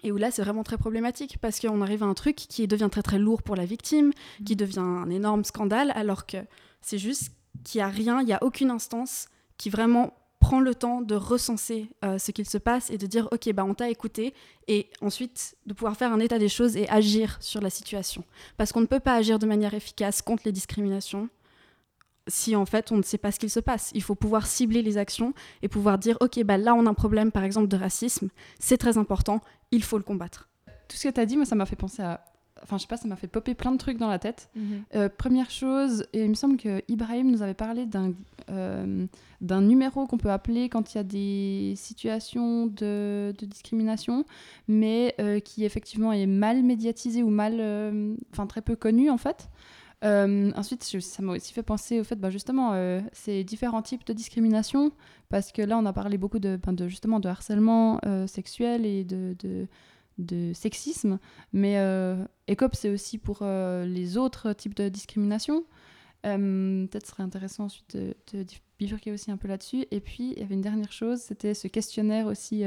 Et 0.02 0.12
où 0.12 0.16
là, 0.16 0.30
c'est 0.30 0.42
vraiment 0.42 0.62
très 0.62 0.78
problématique 0.78 1.38
parce 1.40 1.60
qu'on 1.60 1.82
arrive 1.82 2.02
à 2.02 2.06
un 2.06 2.14
truc 2.14 2.36
qui 2.36 2.66
devient 2.66 2.88
très 2.90 3.02
très 3.02 3.18
lourd 3.18 3.42
pour 3.42 3.56
la 3.56 3.66
victime, 3.66 4.12
qui 4.44 4.56
devient 4.56 4.78
un 4.78 5.10
énorme 5.10 5.44
scandale, 5.44 5.92
alors 5.94 6.26
que 6.26 6.38
c'est 6.80 6.98
juste 6.98 7.32
qu'il 7.64 7.80
n'y 7.80 7.82
a 7.82 7.88
rien, 7.88 8.20
il 8.20 8.26
n'y 8.26 8.32
a 8.32 8.42
aucune 8.42 8.70
instance 8.70 9.28
qui 9.58 9.68
vraiment 9.68 10.14
prend 10.38 10.60
le 10.60 10.74
temps 10.74 11.02
de 11.02 11.14
recenser 11.14 11.90
euh, 12.02 12.16
ce 12.16 12.30
qu'il 12.30 12.48
se 12.48 12.56
passe 12.56 12.88
et 12.88 12.96
de 12.96 13.06
dire 13.06 13.28
ok 13.30 13.52
bah 13.52 13.62
on 13.64 13.74
t'a 13.74 13.90
écouté 13.90 14.32
et 14.68 14.88
ensuite 15.02 15.54
de 15.66 15.74
pouvoir 15.74 15.96
faire 15.96 16.12
un 16.14 16.18
état 16.18 16.38
des 16.38 16.48
choses 16.48 16.76
et 16.76 16.88
agir 16.88 17.36
sur 17.40 17.60
la 17.60 17.68
situation. 17.68 18.24
Parce 18.56 18.72
qu'on 18.72 18.80
ne 18.80 18.86
peut 18.86 19.00
pas 19.00 19.14
agir 19.14 19.38
de 19.38 19.44
manière 19.44 19.74
efficace 19.74 20.22
contre 20.22 20.44
les 20.46 20.52
discriminations 20.52 21.28
si 22.30 22.56
en 22.56 22.64
fait 22.64 22.92
on 22.92 22.96
ne 22.96 23.02
sait 23.02 23.18
pas 23.18 23.32
ce 23.32 23.38
qu'il 23.38 23.50
se 23.50 23.60
passe 23.60 23.90
il 23.94 24.02
faut 24.02 24.14
pouvoir 24.14 24.46
cibler 24.46 24.82
les 24.82 24.96
actions 24.96 25.34
et 25.62 25.68
pouvoir 25.68 25.98
dire 25.98 26.16
ok 26.20 26.42
bah 26.44 26.56
là 26.56 26.74
on 26.74 26.86
a 26.86 26.90
un 26.90 26.94
problème 26.94 27.30
par 27.30 27.44
exemple 27.44 27.68
de 27.68 27.76
racisme 27.76 28.28
c'est 28.58 28.78
très 28.78 28.96
important 28.96 29.40
il 29.70 29.82
faut 29.82 29.98
le 29.98 30.04
combattre 30.04 30.48
Tout 30.88 30.96
ce 30.96 31.08
que 31.08 31.14
tu 31.14 31.20
as 31.20 31.26
dit, 31.26 31.36
moi, 31.36 31.44
ça 31.46 31.54
m'a 31.54 31.66
fait 31.66 31.76
penser 31.76 32.02
à. 32.02 32.24
Enfin, 32.62 32.76
je 32.76 32.82
sais 32.82 32.88
pas, 32.88 32.98
ça 32.98 33.08
m'a 33.08 33.16
fait 33.16 33.26
popper 33.26 33.54
plein 33.54 33.72
de 33.72 33.78
trucs 33.78 33.96
dans 33.96 34.08
la 34.08 34.18
tête. 34.18 34.50
Euh, 34.94 35.08
première 35.08 35.50
chose, 35.50 36.04
et 36.12 36.24
il 36.24 36.28
me 36.28 36.34
semble 36.34 36.58
que 36.58 36.82
Ibrahim 36.88 37.30
nous 37.30 37.40
avait 37.40 37.54
parlé 37.54 37.86
d'un 37.86 38.12
euh, 38.50 39.06
d'un 39.40 39.62
numéro 39.62 40.06
qu'on 40.06 40.18
peut 40.18 40.30
appeler 40.30 40.68
quand 40.68 40.92
il 40.92 40.98
y 40.98 41.00
a 41.00 41.04
des 41.04 41.72
situations 41.76 42.66
de, 42.66 43.32
de 43.38 43.46
discrimination, 43.46 44.26
mais 44.68 45.14
euh, 45.20 45.40
qui 45.40 45.64
effectivement 45.64 46.12
est 46.12 46.26
mal 46.26 46.62
médiatisé 46.62 47.22
ou 47.22 47.30
mal, 47.30 47.56
euh, 47.58 48.14
enfin 48.32 48.46
très 48.46 48.60
peu 48.60 48.76
connu 48.76 49.08
en 49.08 49.16
fait. 49.16 49.48
Euh, 50.02 50.50
ensuite, 50.56 50.82
ça 50.82 51.22
m'a 51.22 51.32
aussi 51.32 51.52
fait 51.52 51.62
penser 51.62 52.00
au 52.00 52.04
fait, 52.04 52.16
bah, 52.16 52.30
justement, 52.30 52.72
euh, 52.72 53.00
ces 53.12 53.44
différents 53.44 53.82
types 53.82 54.06
de 54.06 54.12
discrimination, 54.12 54.92
parce 55.28 55.52
que 55.52 55.62
là, 55.62 55.76
on 55.78 55.84
a 55.84 55.92
parlé 55.92 56.16
beaucoup 56.16 56.38
de, 56.38 56.56
ben, 56.56 56.74
justement 56.88 57.20
de 57.20 57.28
harcèlement 57.28 58.00
euh, 58.06 58.26
sexuel 58.26 58.86
et 58.86 59.04
de, 59.04 59.36
de, 60.18 60.52
sexisme, 60.54 61.18
mais 61.52 61.76
ECOP, 62.48 62.74
c'est 62.74 62.90
aussi 62.90 63.16
pour 63.16 63.42
les 63.42 64.18
autres 64.18 64.52
types 64.52 64.74
de 64.74 64.88
discrimination. 64.88 65.64
Peut-être 66.22 67.06
serait 67.06 67.22
intéressant 67.22 67.64
ensuite 67.64 67.96
de, 67.96 68.14
de, 68.34 68.44
bifurquer 68.78 69.12
aussi 69.12 69.30
un 69.30 69.38
peu 69.38 69.48
là-dessus. 69.48 69.86
Et 69.90 70.00
puis, 70.00 70.32
il 70.32 70.38
y 70.38 70.42
avait 70.42 70.54
une 70.54 70.60
dernière 70.60 70.92
chose, 70.92 71.20
c'était 71.20 71.54
ce 71.54 71.68
questionnaire 71.68 72.26
aussi, 72.26 72.64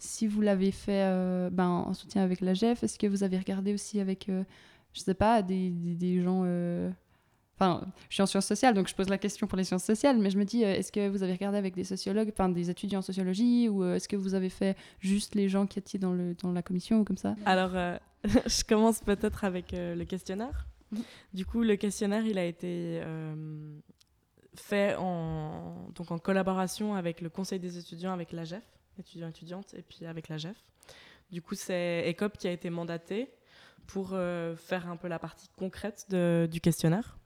si 0.00 0.26
vous 0.26 0.40
l'avez 0.40 0.72
fait 0.72 1.08
ben, 1.52 1.68
en 1.68 1.94
soutien 1.94 2.24
avec 2.24 2.40
la 2.40 2.54
GEF, 2.54 2.82
est-ce 2.82 2.98
que 2.98 3.06
vous 3.06 3.22
avez 3.22 3.38
regardé 3.38 3.72
aussi 3.72 4.00
avec, 4.00 4.28
je 4.96 5.00
sais 5.00 5.14
pas, 5.14 5.42
des, 5.42 5.70
des, 5.70 5.94
des 5.94 6.22
gens 6.22 6.44
Enfin, 7.58 7.86
je 8.10 8.14
suis 8.14 8.22
en 8.22 8.26
sciences 8.26 8.46
sociales, 8.46 8.74
donc 8.74 8.86
je 8.86 8.94
pose 8.94 9.08
la 9.08 9.16
question 9.16 9.46
pour 9.46 9.56
les 9.56 9.64
sciences 9.64 9.84
sociales, 9.84 10.18
mais 10.18 10.28
je 10.28 10.38
me 10.38 10.44
dis, 10.44 10.62
euh, 10.62 10.74
est-ce 10.74 10.92
que 10.92 11.08
vous 11.08 11.22
avez 11.22 11.32
regardé 11.32 11.56
avec 11.56 11.74
des 11.74 11.84
sociologues, 11.84 12.28
enfin 12.30 12.50
des 12.50 12.68
étudiants 12.68 12.98
en 12.98 13.02
sociologie, 13.02 13.70
ou 13.70 13.82
euh, 13.82 13.94
est-ce 13.94 14.08
que 14.08 14.16
vous 14.16 14.34
avez 14.34 14.50
fait 14.50 14.76
juste 15.00 15.34
les 15.34 15.48
gens 15.48 15.66
qui 15.66 15.78
étaient 15.78 15.96
dans, 15.96 16.12
le, 16.12 16.34
dans 16.34 16.52
la 16.52 16.62
commission 16.62 17.00
ou 17.00 17.04
comme 17.04 17.16
ça? 17.16 17.34
Alors, 17.46 17.74
euh, 17.74 17.96
je 18.24 18.62
commence 18.62 19.00
peut-être 19.00 19.44
avec 19.44 19.72
le 19.72 20.04
questionnaire. 20.04 20.66
Mhm. 20.92 21.02
Du 21.32 21.46
coup, 21.46 21.62
le 21.62 21.76
questionnaire, 21.76 22.26
il 22.26 22.36
a 22.36 22.44
été 22.44 23.00
fait 24.54 24.94
en, 24.96 25.88
donc 25.94 26.10
en 26.10 26.18
collaboration 26.18 26.94
avec 26.94 27.22
le 27.22 27.30
conseil 27.30 27.58
des 27.58 27.78
étudiants, 27.78 28.12
avec 28.12 28.32
l'AGEF, 28.32 28.64
étudiants 28.98 29.28
étudiantes, 29.28 29.72
et 29.74 29.82
puis 29.82 30.04
avec 30.04 30.28
l'AGEF. 30.28 30.56
Du 31.30 31.40
coup, 31.40 31.54
c'est 31.54 32.08
ECOP 32.10 32.36
qui 32.36 32.48
a 32.48 32.52
été 32.52 32.68
mandaté 32.68 33.30
pour 33.86 34.10
faire 34.56 34.88
un 34.88 34.96
peu 34.96 35.08
la 35.08 35.18
partie 35.18 35.48
concrète 35.56 36.06
de, 36.10 36.48
du 36.50 36.60
questionnaire. 36.60 37.16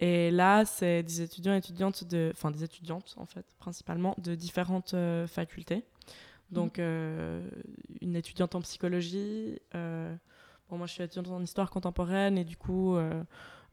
Et 0.00 0.30
là, 0.30 0.64
c'est 0.64 1.02
des 1.02 1.20
étudiants 1.20 1.54
et 1.54 1.58
étudiantes 1.58 2.04
de, 2.04 2.30
enfin 2.34 2.50
des 2.50 2.64
étudiantes 2.64 3.14
en 3.18 3.26
fait, 3.26 3.44
principalement 3.58 4.14
de 4.18 4.34
différentes 4.34 4.94
euh, 4.94 5.26
facultés. 5.26 5.84
Donc, 6.50 6.78
mhm. 6.78 6.84
euh, 6.84 7.50
une 8.00 8.16
étudiante 8.16 8.54
en 8.54 8.60
psychologie. 8.62 9.60
Euh, 9.74 10.14
bon, 10.68 10.78
moi, 10.78 10.86
je 10.86 10.94
suis 10.94 11.02
étudiante 11.02 11.28
en 11.28 11.42
histoire 11.42 11.70
contemporaine 11.70 12.38
et 12.38 12.44
du 12.44 12.56
coup, 12.56 12.96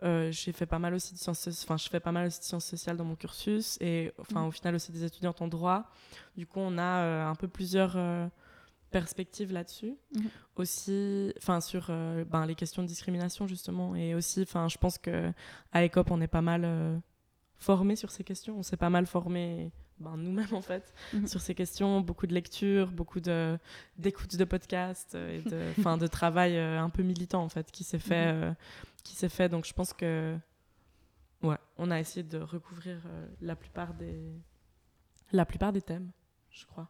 j'ai 0.04 0.52
fait 0.52 0.66
pas 0.66 0.80
mal 0.80 0.94
aussi 0.94 1.14
de 1.14 1.20
sciences, 1.20 1.48
enfin, 1.64 1.78
je 1.78 1.90
fais 1.90 2.00
pas 2.00 2.12
mal 2.12 2.28
aussi 2.28 2.40
de 2.40 2.44
sciences 2.44 2.66
sociales 2.66 2.98
dans 2.98 3.06
mon 3.06 3.16
cursus 3.16 3.78
et, 3.82 4.12
enfin, 4.20 4.42
mhm. 4.42 4.48
au 4.48 4.52
final 4.52 4.76
aussi 4.76 4.92
des 4.92 5.04
étudiantes 5.04 5.42
en 5.42 5.48
droit. 5.48 5.90
Du 6.36 6.46
coup, 6.46 6.60
on 6.60 6.78
a 6.78 7.26
un 7.26 7.36
peu 7.36 7.48
plusieurs 7.48 7.98
perspective 8.92 9.52
là-dessus. 9.52 9.98
Mhm. 10.16 10.30
Aussi, 10.56 11.34
enfin, 11.38 11.62
sur 11.62 11.88
euh, 11.90 12.24
ben, 12.26 12.46
les 12.46 12.56
questions 12.56 12.82
de 12.82 12.88
discrimination, 12.88 13.48
justement. 13.48 13.96
Et 13.96 14.16
aussi, 14.16 14.42
enfin, 14.42 14.68
je 14.68 14.78
pense 14.78 14.98
qu'à 14.98 15.34
ECOP, 15.76 16.12
on 16.12 16.22
est 16.22 16.28
pas 16.28 16.42
mal 16.42 16.64
euh, 16.66 16.98
formé 17.56 17.96
sur 17.96 18.12
ces 18.12 18.24
questions. 18.24 18.58
On 18.58 18.64
s'est 18.64 18.78
pas 18.78 18.90
mal 18.90 19.06
formé 19.06 19.72
ben, 20.00 20.16
nous-mêmes, 20.18 20.54
en 20.54 20.62
fait, 20.62 20.94
mhm. 21.14 21.28
sur 21.28 21.42
ces 21.42 21.56
questions. 21.56 22.02
Beaucoup 22.02 22.28
de 22.28 22.34
lectures, 22.34 22.92
beaucoup 22.92 23.20
d'écoutes 23.20 24.36
de, 24.36 24.46
podcasts 24.46 25.16
et 25.16 25.42
de, 25.42 25.98
de 26.00 26.08
travail 26.08 26.58
euh, 26.58 26.82
un 26.82 26.90
peu 26.90 27.04
militant, 27.04 27.44
en 27.44 27.50
fait, 27.50 27.72
qui 27.72 27.84
s'est 27.84 28.00
fait, 28.00 28.34
mhm. 28.34 28.56
qui 29.04 29.16
s'est 29.16 29.30
fait. 29.30 29.50
Donc, 29.50 29.66
je 29.66 29.74
pense 29.74 29.94
que, 29.94 30.38
ouais, 31.44 31.58
on 31.78 31.92
a 31.92 32.00
essayé 32.00 32.24
de 32.24 32.40
recouvrir 32.40 33.02
la 33.42 33.56
plupart 33.56 33.94
des, 33.94 34.34
la 35.32 35.46
plupart 35.46 35.74
des 35.74 35.82
thèmes, 35.82 36.12
je 36.50 36.66
crois. 36.66 36.90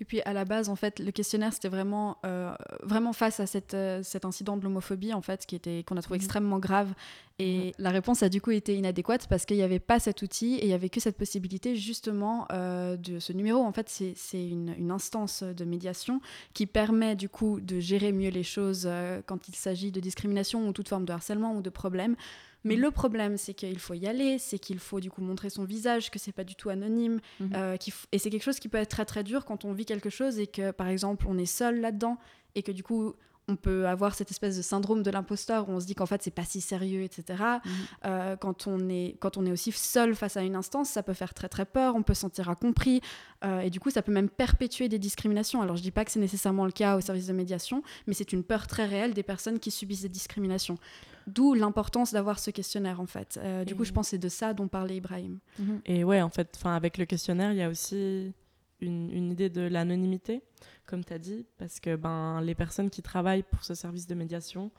Et 0.00 0.04
puis 0.06 0.22
à 0.22 0.32
la 0.32 0.46
base, 0.46 0.70
en 0.70 0.76
fait, 0.76 0.98
le 0.98 1.10
questionnaire, 1.12 1.52
c'était 1.52 1.68
vraiment, 1.68 2.16
euh, 2.24 2.54
vraiment 2.82 3.12
face 3.12 3.38
à 3.38 3.46
cette, 3.46 3.74
euh, 3.74 4.02
cet 4.02 4.24
incident 4.24 4.56
de 4.56 4.64
l'homophobie, 4.64 5.12
en 5.12 5.20
fait, 5.20 5.44
qui 5.44 5.54
était, 5.54 5.84
qu'on 5.86 5.96
a 5.98 6.02
trouvé 6.02 6.18
mhm. 6.18 6.24
extrêmement 6.24 6.58
grave. 6.58 6.94
Et 7.38 7.74
la 7.78 7.90
réponse 7.90 8.22
a 8.22 8.28
du 8.30 8.40
coup 8.40 8.50
été 8.50 8.74
inadéquate 8.74 9.26
parce 9.26 9.44
qu'il 9.44 9.56
n'y 9.56 9.62
avait 9.62 9.78
pas 9.78 9.98
cet 9.98 10.22
outil 10.22 10.56
et 10.56 10.64
il 10.64 10.68
n'y 10.68 10.74
avait 10.74 10.88
que 10.88 11.00
cette 11.00 11.16
possibilité, 11.16 11.76
justement, 11.76 12.46
euh, 12.50 12.96
de 12.96 13.18
ce 13.18 13.32
numéro. 13.34 13.62
En 13.62 13.72
fait, 13.72 13.88
c'est, 13.88 14.14
une, 14.32 14.74
une, 14.78 14.90
instance 14.90 15.42
de 15.42 15.64
médiation 15.64 16.20
qui 16.54 16.66
permet 16.66 17.14
du 17.14 17.28
coup 17.28 17.60
de 17.60 17.78
gérer 17.78 18.12
mieux 18.12 18.30
les 18.30 18.42
choses 18.42 18.90
quand 19.26 19.48
il 19.48 19.54
s'agit 19.54 19.90
de 19.90 20.00
discrimination 20.00 20.66
ou 20.66 20.72
toute 20.72 20.88
forme 20.88 21.04
de 21.04 21.12
harcèlement 21.12 21.54
ou 21.54 21.62
de 21.62 21.70
problème. 21.70 22.16
Mais 22.64 22.76
mm. 22.76 22.80
le 22.80 22.90
problème, 22.90 23.36
c'est 23.36 23.54
qu'il 23.54 23.78
faut 23.78 23.94
y 23.94 24.06
aller, 24.06 24.38
c'est 24.38 24.58
qu'il 24.58 24.78
faut 24.78 25.00
du 25.00 25.10
coup 25.10 25.22
montrer 25.22 25.50
son 25.50 25.64
visage, 25.64 26.10
que 26.10 26.18
c'est 26.18 26.32
pas 26.32 26.44
du 26.44 26.54
tout 26.54 26.68
anonyme, 26.68 27.20
mm-hmm. 27.40 27.56
euh, 27.56 27.76
et 28.12 28.18
c'est 28.18 28.30
quelque 28.30 28.42
chose 28.42 28.60
qui 28.60 28.68
peut 28.68 28.78
être 28.78 28.90
très 28.90 29.04
très 29.04 29.24
dur 29.24 29.44
quand 29.44 29.64
on 29.64 29.72
vit 29.72 29.86
quelque 29.86 30.10
chose 30.10 30.38
et 30.38 30.46
que 30.46 30.70
par 30.70 30.88
exemple 30.88 31.26
on 31.28 31.38
est 31.38 31.46
seul 31.46 31.80
là-dedans 31.80 32.18
et 32.54 32.62
que 32.62 32.72
du 32.72 32.82
coup 32.82 33.14
on 33.50 33.56
peut 33.56 33.86
avoir 33.86 34.14
cette 34.14 34.30
espèce 34.30 34.56
de 34.56 34.62
syndrome 34.62 35.02
de 35.02 35.10
l'imposteur 35.10 35.68
où 35.68 35.72
on 35.72 35.80
se 35.80 35.86
dit 35.86 35.94
qu'en 35.94 36.06
fait 36.06 36.22
c'est 36.22 36.30
pas 36.30 36.44
si 36.44 36.60
sérieux, 36.60 37.02
etc. 37.02 37.24
Mm-hmm. 37.26 37.70
Euh, 38.06 38.36
quand, 38.36 38.66
on 38.66 38.88
est, 38.88 39.16
quand 39.20 39.36
on 39.36 39.44
est 39.44 39.52
aussi 39.52 39.72
seul 39.72 40.14
face 40.14 40.36
à 40.36 40.42
une 40.42 40.56
instance, 40.56 40.88
ça 40.88 41.02
peut 41.02 41.12
faire 41.12 41.34
très 41.34 41.48
très 41.48 41.64
peur, 41.64 41.94
on 41.96 42.02
peut 42.02 42.14
se 42.14 42.20
sentir 42.20 42.48
incompris 42.48 43.00
euh, 43.44 43.60
et 43.60 43.70
du 43.70 43.80
coup 43.80 43.90
ça 43.90 44.02
peut 44.02 44.12
même 44.12 44.28
perpétuer 44.28 44.88
des 44.88 44.98
discriminations. 44.98 45.62
Alors 45.62 45.76
je 45.76 45.82
dis 45.82 45.90
pas 45.90 46.04
que 46.04 46.12
c'est 46.12 46.20
nécessairement 46.20 46.64
le 46.64 46.72
cas 46.72 46.96
au 46.96 47.00
service 47.00 47.26
de 47.26 47.32
médiation, 47.32 47.82
mais 48.06 48.14
c'est 48.14 48.32
une 48.32 48.44
peur 48.44 48.66
très 48.66 48.86
réelle 48.86 49.14
des 49.14 49.22
personnes 49.22 49.58
qui 49.58 49.70
subissent 49.70 50.02
des 50.02 50.08
discriminations. 50.08 50.78
D'où 51.26 51.54
l'importance 51.54 52.12
d'avoir 52.12 52.38
ce 52.38 52.50
questionnaire 52.50 53.00
en 53.00 53.06
fait. 53.06 53.38
Euh, 53.42 53.64
du 53.64 53.74
coup 53.74 53.84
je 53.84 53.92
pense 53.92 54.06
que 54.06 54.10
c'est 54.10 54.18
de 54.18 54.28
ça 54.28 54.54
dont 54.54 54.68
parlait 54.68 54.96
Ibrahim. 54.96 55.38
Et 55.84 56.04
ouais 56.04 56.22
en 56.22 56.30
fait, 56.30 56.58
avec 56.64 56.98
le 56.98 57.04
questionnaire 57.04 57.52
il 57.52 57.58
y 57.58 57.62
a 57.62 57.68
aussi 57.68 58.32
une, 58.80 59.10
une 59.10 59.30
idée 59.32 59.50
de 59.50 59.62
l'anonymité 59.62 60.42
comme 60.90 61.04
tu 61.04 61.12
as 61.12 61.18
dit, 61.18 61.46
parce 61.56 61.78
que 61.78 61.94
ben, 61.94 62.40
les 62.40 62.56
personnes 62.56 62.90
qui 62.90 63.00
travaillent 63.00 63.44
pour 63.44 63.62
ce 63.64 63.74
service 63.74 64.08
de 64.08 64.14
médiation, 64.16 64.72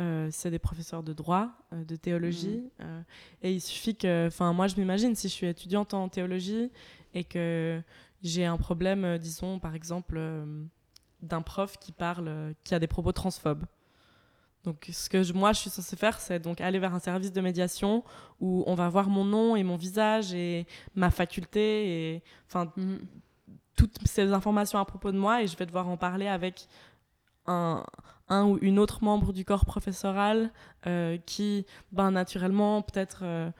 euh, 0.00 0.28
c'est 0.32 0.50
des 0.50 0.58
professeurs 0.58 1.04
de 1.04 1.12
droit, 1.12 1.50
euh, 1.72 1.84
de 1.84 1.94
théologie. 1.94 2.58
Mmh. 2.58 2.82
Euh, 2.82 3.02
et 3.42 3.52
il 3.52 3.60
suffit 3.60 3.94
que, 3.94 4.26
enfin, 4.26 4.52
moi, 4.52 4.66
je 4.66 4.74
m'imagine 4.76 5.14
si 5.14 5.28
je 5.28 5.32
suis 5.32 5.46
étudiante 5.46 5.94
en 5.94 6.08
théologie 6.08 6.72
et 7.14 7.22
que 7.22 7.80
j'ai 8.22 8.44
un 8.44 8.56
problème, 8.56 9.18
disons, 9.18 9.60
par 9.60 9.76
exemple, 9.76 10.20
d'un 11.20 11.42
prof 11.42 11.78
qui 11.78 11.92
parle, 11.92 12.54
qui 12.64 12.74
a 12.74 12.80
des 12.80 12.88
propos 12.88 13.12
transphobes. 13.12 13.64
Donc, 14.64 14.88
ce 14.92 15.08
que 15.08 15.32
moi, 15.32 15.52
je 15.52 15.60
suis 15.60 15.70
censée 15.70 15.96
faire, 15.96 16.20
c'est 16.20 16.40
donc 16.40 16.60
aller 16.60 16.78
vers 16.78 16.94
un 16.94 17.00
service 17.00 17.32
de 17.32 17.40
médiation 17.40 18.04
où 18.40 18.64
on 18.66 18.74
va 18.74 18.88
voir 18.88 19.08
mon 19.08 19.24
nom 19.24 19.54
et 19.54 19.62
mon 19.62 19.76
visage 19.76 20.34
et 20.34 20.66
ma 20.94 21.10
faculté 21.10 22.14
et, 22.14 22.22
enfin, 22.46 22.72
mmh 22.76 22.96
toutes 23.88 24.08
ces 24.08 24.32
informations 24.32 24.78
à 24.78 24.84
propos 24.84 25.12
de 25.12 25.18
moi 25.18 25.42
et 25.42 25.46
je 25.46 25.56
vais 25.56 25.66
devoir 25.66 25.88
en 25.88 25.96
parler 25.96 26.28
avec 26.28 26.68
un, 27.46 27.84
un 28.28 28.44
ou 28.46 28.58
une 28.62 28.78
autre 28.78 29.02
membre 29.02 29.32
du 29.32 29.44
corps 29.44 29.64
professoral 29.64 30.50
euh, 30.86 31.18
qui, 31.26 31.66
ben, 31.92 32.10
naturellement, 32.10 32.82
peut-être, 32.82 33.20
euh, 33.22 33.50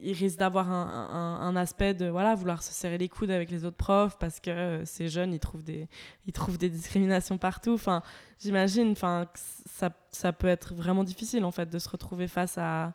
il 0.00 0.12
risque 0.12 0.38
d'avoir 0.38 0.70
un, 0.70 1.38
un, 1.40 1.56
aspect 1.56 1.94
de 1.94 2.06
voilà, 2.06 2.34
vouloir 2.34 2.62
se 2.62 2.72
serrer 2.72 2.98
les 2.98 3.08
coudes 3.08 3.30
avec 3.30 3.50
les 3.50 3.64
autres 3.64 3.76
profs 3.76 4.16
parce 4.18 4.38
que 4.38 4.50
euh, 4.50 4.84
ces 4.84 5.08
jeunes, 5.08 5.32
ils 5.32 5.40
trouvent 5.40 5.64
des, 5.64 5.88
ils 6.26 6.32
trouvent 6.32 6.58
des 6.58 6.70
discriminations 6.70 7.38
partout. 7.38 7.74
Enfin, 7.74 8.02
j'imagine 8.38 8.92
enfin, 8.92 9.26
ça, 9.34 9.90
ça 10.10 10.32
peut 10.32 10.46
être 10.46 10.74
vraiment 10.74 11.02
difficile, 11.02 11.44
en 11.44 11.50
fait, 11.50 11.68
de 11.68 11.78
se 11.78 11.88
retrouver 11.88 12.28
face 12.28 12.58
à 12.58 12.92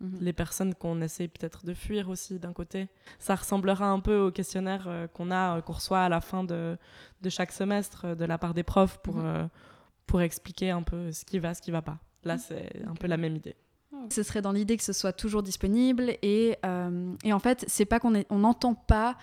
Mhm. 0.00 0.18
les 0.20 0.32
personnes 0.32 0.74
qu'on 0.74 1.02
essaie 1.02 1.28
peut-être 1.28 1.66
de 1.66 1.74
fuir 1.74 2.08
aussi 2.08 2.38
d'un 2.38 2.54
côté. 2.54 2.88
Ça 3.18 3.34
ressemblera 3.34 3.86
un 3.86 4.00
peu 4.00 4.16
au 4.16 4.30
questionnaire 4.30 4.86
euh, 4.88 5.06
qu'on 5.06 5.30
a, 5.30 5.58
euh, 5.58 5.60
qu'on 5.60 5.74
reçoit 5.74 6.00
à 6.00 6.08
la 6.08 6.22
fin 6.22 6.42
de, 6.42 6.78
de, 7.20 7.28
chaque 7.28 7.52
semestre 7.52 8.06
euh, 8.06 8.14
de 8.14 8.24
la 8.24 8.38
part 8.38 8.54
des 8.54 8.62
profs 8.62 8.96
pour, 8.98 9.16
mhm. 9.16 9.48
pour 10.06 10.22
expliquer 10.22 10.70
un 10.70 10.82
peu 10.82 11.12
ce 11.12 11.26
qui 11.26 11.38
va, 11.38 11.52
ce 11.52 11.60
qui 11.60 11.70
va 11.70 11.82
pas. 11.82 11.98
Là, 12.24 12.36
mhm. 12.36 12.40
c'est 12.40 12.82
un 12.86 12.94
peu 12.94 13.08
la 13.08 13.18
même 13.18 13.36
idée. 13.36 13.56
Ce 14.10 14.22
serait 14.22 14.40
dans 14.40 14.52
l'idée 14.52 14.78
que 14.78 14.84
ce 14.84 14.94
soit 14.94 15.12
toujours 15.12 15.42
disponible 15.42 16.16
et, 16.22 16.56
et 17.24 17.32
en 17.32 17.38
fait, 17.38 17.66
c'est 17.68 17.84
pas 17.84 18.00
qu'on 18.00 18.12
n'entend 18.30 18.74
pas 18.74 19.18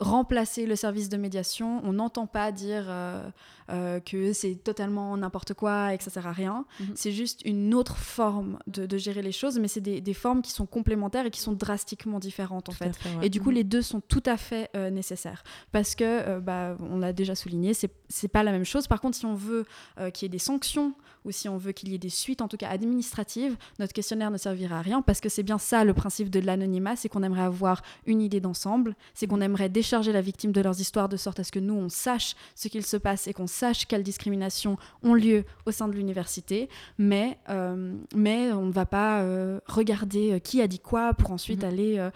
remplacer 0.00 0.64
le 0.66 0.76
service 0.76 1.08
de 1.08 1.16
médiation. 1.18 1.80
On 1.84 1.92
n'entend 1.92 2.26
pas 2.26 2.50
dire 2.52 2.86
euh, 2.88 3.22
euh, 3.70 4.00
que 4.00 4.32
c'est 4.32 4.54
totalement 4.54 5.16
n'importe 5.16 5.52
quoi 5.52 5.92
et 5.92 5.98
que 5.98 6.04
ça 6.04 6.10
sert 6.10 6.26
à 6.26 6.32
rien. 6.32 6.64
Mhm. 6.80 6.86
C'est 6.94 7.12
juste 7.12 7.42
une 7.44 7.74
autre 7.74 7.96
forme 7.98 8.58
de, 8.66 8.98
gérer 8.98 9.22
les 9.22 9.32
choses, 9.32 9.58
mais 9.58 9.68
c'est 9.68 9.80
des, 9.80 10.14
formes 10.14 10.42
qui 10.42 10.50
sont 10.50 10.66
complémentaires 10.66 11.26
et 11.26 11.30
qui 11.30 11.40
sont 11.40 11.52
drastiquement 11.52 12.18
différentes 12.18 12.68
en 12.68 12.72
fait. 12.72 12.98
Et 13.22 13.28
du 13.28 13.40
coup, 13.40 13.50
mhm. 13.50 13.56
les 13.56 13.64
deux 13.64 13.82
sont 13.82 14.00
tout 14.00 14.22
à 14.26 14.36
fait 14.36 14.70
euh, 14.74 14.90
nécessaires 14.90 15.44
parce 15.70 15.94
que, 15.94 16.38
bah, 16.40 16.76
on 16.80 16.98
l'a 16.98 17.12
déjà 17.12 17.34
souligné, 17.34 17.74
c'est 17.74 18.28
pas 18.28 18.42
la 18.42 18.52
même 18.52 18.64
chose. 18.64 18.86
Par 18.88 19.00
contre, 19.00 19.16
si 19.16 19.26
on 19.26 19.34
veut 19.34 19.66
qu'il 20.12 20.24
y 20.24 20.26
ait 20.26 20.30
des 20.30 20.38
sanctions 20.38 20.94
ou 21.24 21.30
si 21.30 21.48
on 21.48 21.58
veut 21.58 21.72
qu'il 21.72 21.90
y 21.90 21.94
ait 21.94 21.98
des 21.98 22.08
suites, 22.08 22.40
en 22.40 22.48
tout 22.48 22.56
cas 22.56 22.68
administratives, 22.68 23.56
notre 23.78 23.92
questionnaire 23.92 24.30
ne 24.30 24.38
servira 24.38 24.78
à 24.78 24.82
rien 24.82 25.02
parce 25.02 25.20
que 25.20 25.28
c'est 25.28 25.42
bien 25.42 25.58
ça 25.58 25.84
le 25.84 25.94
principe 25.94 26.30
de 26.30 26.40
l'anonymat, 26.40 26.96
c'est 26.96 27.08
qu'on 27.08 27.22
aimerait 27.22 27.42
avoir 27.42 27.82
une 28.06 28.22
idée 28.22 28.40
d'ensemble, 28.40 28.96
c'est 29.14 29.26
qu'on 29.26 29.40
aimerait 29.40 29.68
décharger 29.90 30.12
la 30.12 30.20
victime 30.20 30.52
de 30.52 30.60
leurs 30.60 30.80
histoires 30.80 31.08
de 31.08 31.16
sorte 31.16 31.40
à 31.40 31.44
ce 31.44 31.50
que 31.50 31.58
nous, 31.58 31.74
on 31.74 31.88
sache 31.88 32.36
ce 32.54 32.68
qu'il 32.68 32.86
se 32.86 32.96
passe 32.96 33.26
et 33.26 33.32
qu'on 33.32 33.48
sache 33.48 33.86
quelles 33.86 34.04
discriminations 34.04 34.76
ont 35.02 35.14
lieu 35.14 35.44
au 35.66 35.72
sein 35.72 35.88
de 35.88 35.94
l'université, 35.94 36.68
mais, 36.96 37.38
euh, 37.48 37.96
mais 38.14 38.52
on 38.52 38.66
ne 38.66 38.72
va 38.72 38.86
pas 38.86 39.22
euh, 39.22 39.58
regarder 39.66 40.34
euh, 40.34 40.38
qui 40.38 40.62
a 40.62 40.68
dit 40.68 40.78
quoi 40.78 41.12
pour 41.12 41.32
ensuite 41.32 41.64
mmh. 41.64 41.66
aller 41.66 42.10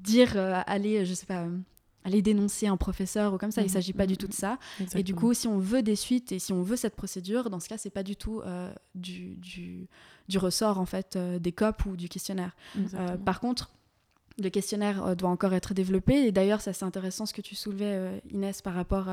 dire, 0.00 0.36
aller, 0.66 1.04
je 1.04 1.12
sais 1.12 1.26
pas 1.26 1.46
aller 2.04 2.22
dénoncer 2.22 2.66
un 2.66 2.76
professeur 2.76 3.34
ou 3.34 3.38
comme 3.38 3.50
ça. 3.50 3.62
Il 3.62 3.64
ne 3.64 3.70
mhm. 3.70 3.74
s'agit 3.74 3.92
pas 3.92 4.06
du 4.06 4.16
tout 4.16 4.28
de 4.28 4.34
ça. 4.34 4.58
Et 4.94 5.02
du 5.02 5.14
coup, 5.14 5.34
si 5.34 5.48
on 5.48 5.58
veut 5.58 5.82
des 5.82 5.96
suites 5.96 6.32
et 6.32 6.38
si 6.38 6.52
on 6.52 6.62
veut 6.62 6.76
cette 6.76 6.94
procédure, 6.94 7.50
dans 7.50 7.60
ce 7.60 7.68
cas, 7.68 7.78
c'est 7.78 7.90
pas 7.90 8.02
du 8.02 8.14
tout 8.14 8.40
euh, 8.42 8.72
du, 8.94 9.36
du, 9.36 9.88
du, 10.28 10.38
ressort 10.38 10.78
en 10.78 10.86
fait 10.86 11.16
euh, 11.16 11.38
des 11.38 11.52
COP 11.52 11.86
ou 11.86 11.96
du 11.96 12.08
questionnaire. 12.08 12.54
Euh, 12.76 13.16
par 13.16 13.40
contre, 13.40 13.70
le 14.38 14.50
questionnaire 14.50 15.04
euh, 15.04 15.14
doit 15.14 15.30
encore 15.30 15.54
être 15.54 15.74
développé. 15.74 16.26
Et 16.26 16.32
d'ailleurs, 16.32 16.60
c'est 16.60 16.70
assez 16.70 16.84
intéressant 16.84 17.26
ce 17.26 17.34
que 17.34 17.40
tu 17.40 17.54
soulevais, 17.54 17.94
euh, 17.94 18.18
Inès, 18.30 18.62
par 18.62 18.74
rapport 18.74 19.06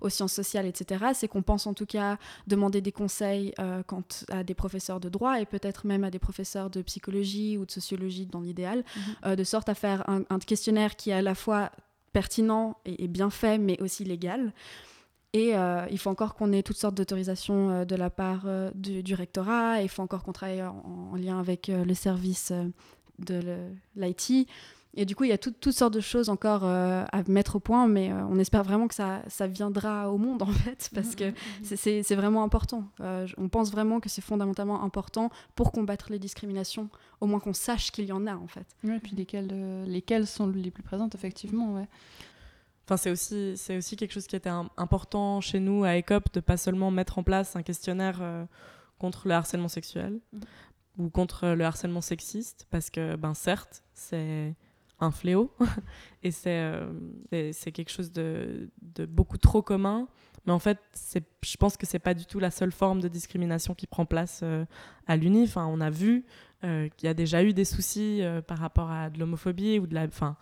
aux 0.00 0.08
sciences 0.08 0.32
sociales, 0.32 0.66
etc. 0.66 1.06
C'est 1.14 1.28
qu'on 1.28 1.42
pense 1.42 1.66
en 1.66 1.74
tout 1.74 1.86
cas 1.86 2.18
demander 2.46 2.80
des 2.80 2.92
conseils 2.92 3.54
euh, 3.58 3.82
à 4.28 4.44
des 4.44 4.54
professeurs 4.54 5.00
de 5.00 5.08
droit 5.08 5.40
et 5.40 5.46
peut-être 5.46 5.86
même 5.86 6.04
à 6.04 6.10
des 6.10 6.18
professeurs 6.18 6.70
de 6.70 6.82
psychologie 6.82 7.56
ou 7.58 7.64
de 7.64 7.70
sociologie 7.70 8.26
dans 8.26 8.40
l'idéal, 8.40 8.84
mhm. 9.24 9.36
de 9.36 9.44
sorte 9.44 9.68
à 9.68 9.74
faire 9.74 10.08
un, 10.08 10.38
questionnaire 10.38 10.96
qui 10.96 11.10
est 11.10 11.14
à 11.14 11.22
la 11.22 11.34
fois 11.34 11.70
pertinent 12.12 12.76
et, 12.84 13.08
bien 13.08 13.30
fait, 13.30 13.58
mais 13.58 13.80
aussi 13.80 14.04
légal. 14.04 14.52
Et 15.32 15.52
il 15.90 15.98
faut 15.98 16.10
encore 16.10 16.34
qu'on 16.34 16.52
ait 16.52 16.62
toutes 16.62 16.76
sortes 16.76 16.94
d'autorisations 16.94 17.84
de 17.84 17.96
la 17.96 18.10
part 18.10 18.46
du, 18.74 19.14
rectorat. 19.14 19.82
Il 19.82 19.88
faut 19.88 20.02
encore 20.02 20.22
qu'on 20.22 20.32
travaille 20.32 20.62
en, 20.62 21.14
lien 21.16 21.38
avec 21.38 21.68
le 21.68 21.94
service 21.94 22.52
de 23.18 23.40
l'IT. 23.96 24.48
Et 24.98 25.04
du 25.04 25.14
coup, 25.14 25.24
il 25.24 25.30
y 25.30 25.32
a 25.32 25.38
toutes 25.38 25.70
sortes 25.72 25.92
de 25.92 26.00
choses 26.00 26.30
encore 26.30 26.62
euh, 26.64 27.04
à 27.12 27.22
mettre 27.28 27.56
au 27.56 27.60
point, 27.60 27.86
mais 27.86 28.10
euh, 28.10 28.24
on 28.30 28.38
espère 28.38 28.64
vraiment 28.64 28.88
que 28.88 28.94
ça, 28.94 29.20
ça, 29.28 29.46
viendra 29.46 30.10
au 30.10 30.16
monde, 30.16 30.40
en 30.40 30.46
fait, 30.46 30.88
parce 30.94 31.14
que 31.14 31.34
c'est 31.62 32.14
vraiment 32.14 32.42
important. 32.42 32.84
Euh, 33.00 33.26
on 33.36 33.50
pense 33.50 33.70
vraiment 33.70 34.00
que 34.00 34.08
c'est 34.08 34.22
fondamentalement 34.22 34.82
important 34.82 35.30
pour 35.54 35.70
combattre 35.70 36.06
les 36.10 36.18
discriminations, 36.18 36.88
au 37.20 37.26
moins 37.26 37.40
qu'on 37.40 37.52
sache 37.52 37.92
qu'il 37.92 38.06
y 38.06 38.12
en 38.12 38.26
a, 38.26 38.36
en 38.36 38.46
fait. 38.46 38.66
et 38.84 38.98
puis 38.98 39.14
lesquelles, 39.14 39.84
lesquelles 39.84 40.26
sont 40.26 40.46
les 40.46 40.70
plus 40.70 40.82
présentes, 40.82 41.14
effectivement, 41.14 41.74
ouais. 41.74 41.88
Enfin, 42.86 42.96
c'est 42.96 43.10
aussi, 43.10 43.54
c'est 43.56 43.76
aussi 43.76 43.96
quelque 43.96 44.12
chose 44.12 44.28
qui 44.28 44.36
était 44.36 44.52
important 44.76 45.40
chez 45.40 45.60
nous 45.60 45.84
à 45.84 45.98
ECOP, 45.98 46.32
de 46.32 46.40
pas 46.40 46.56
seulement 46.56 46.90
mettre 46.90 47.18
en 47.18 47.24
place 47.24 47.56
un 47.56 47.62
questionnaire 47.62 48.22
contre 48.98 49.28
le 49.28 49.34
harcèlement 49.34 49.68
sexuel, 49.68 50.20
mm 50.32 50.40
ou 50.98 51.10
contre 51.10 51.48
le 51.48 51.64
harcèlement 51.64 52.00
sexiste, 52.00 52.66
parce 52.70 52.90
que, 52.90 53.16
ben, 53.16 53.34
certes, 53.34 53.82
c'est 53.92 54.54
un 54.98 55.10
fléau 55.10 55.54
et 56.22 56.30
euh, 56.46 56.90
c'est 57.30 57.52
c'est 57.52 57.72
quelque 57.72 57.90
chose 57.90 58.12
de, 58.12 58.70
beaucoup 59.08 59.38
trop 59.38 59.62
commun. 59.62 60.08
Mais 60.46 60.52
en 60.52 60.60
fait, 60.60 60.78
je 61.42 61.56
pense 61.56 61.76
que 61.76 61.86
c'est 61.86 61.98
pas 61.98 62.14
du 62.14 62.24
tout 62.24 62.38
la 62.38 62.52
seule 62.52 62.70
forme 62.70 63.00
de 63.00 63.08
discrimination 63.08 63.74
qui 63.74 63.88
prend 63.88 64.06
place 64.06 64.40
euh, 64.44 64.64
à 65.08 65.16
l'UNI. 65.16 65.42
Enfin, 65.42 65.66
on 65.66 65.80
a 65.80 65.90
vu 65.90 66.24
euh, 66.62 66.88
qu'il 66.96 67.08
y 67.08 67.10
a 67.10 67.14
déjà 67.14 67.42
eu 67.42 67.52
des 67.52 67.64
soucis 67.64 68.22
par 68.46 68.58
rapport 68.58 68.90
à 68.90 69.10
de 69.10 69.18
l'homophobie 69.18 69.80
ou 69.80 69.86
de 69.86 69.94
la, 69.94 70.04
enfin, 70.04 70.36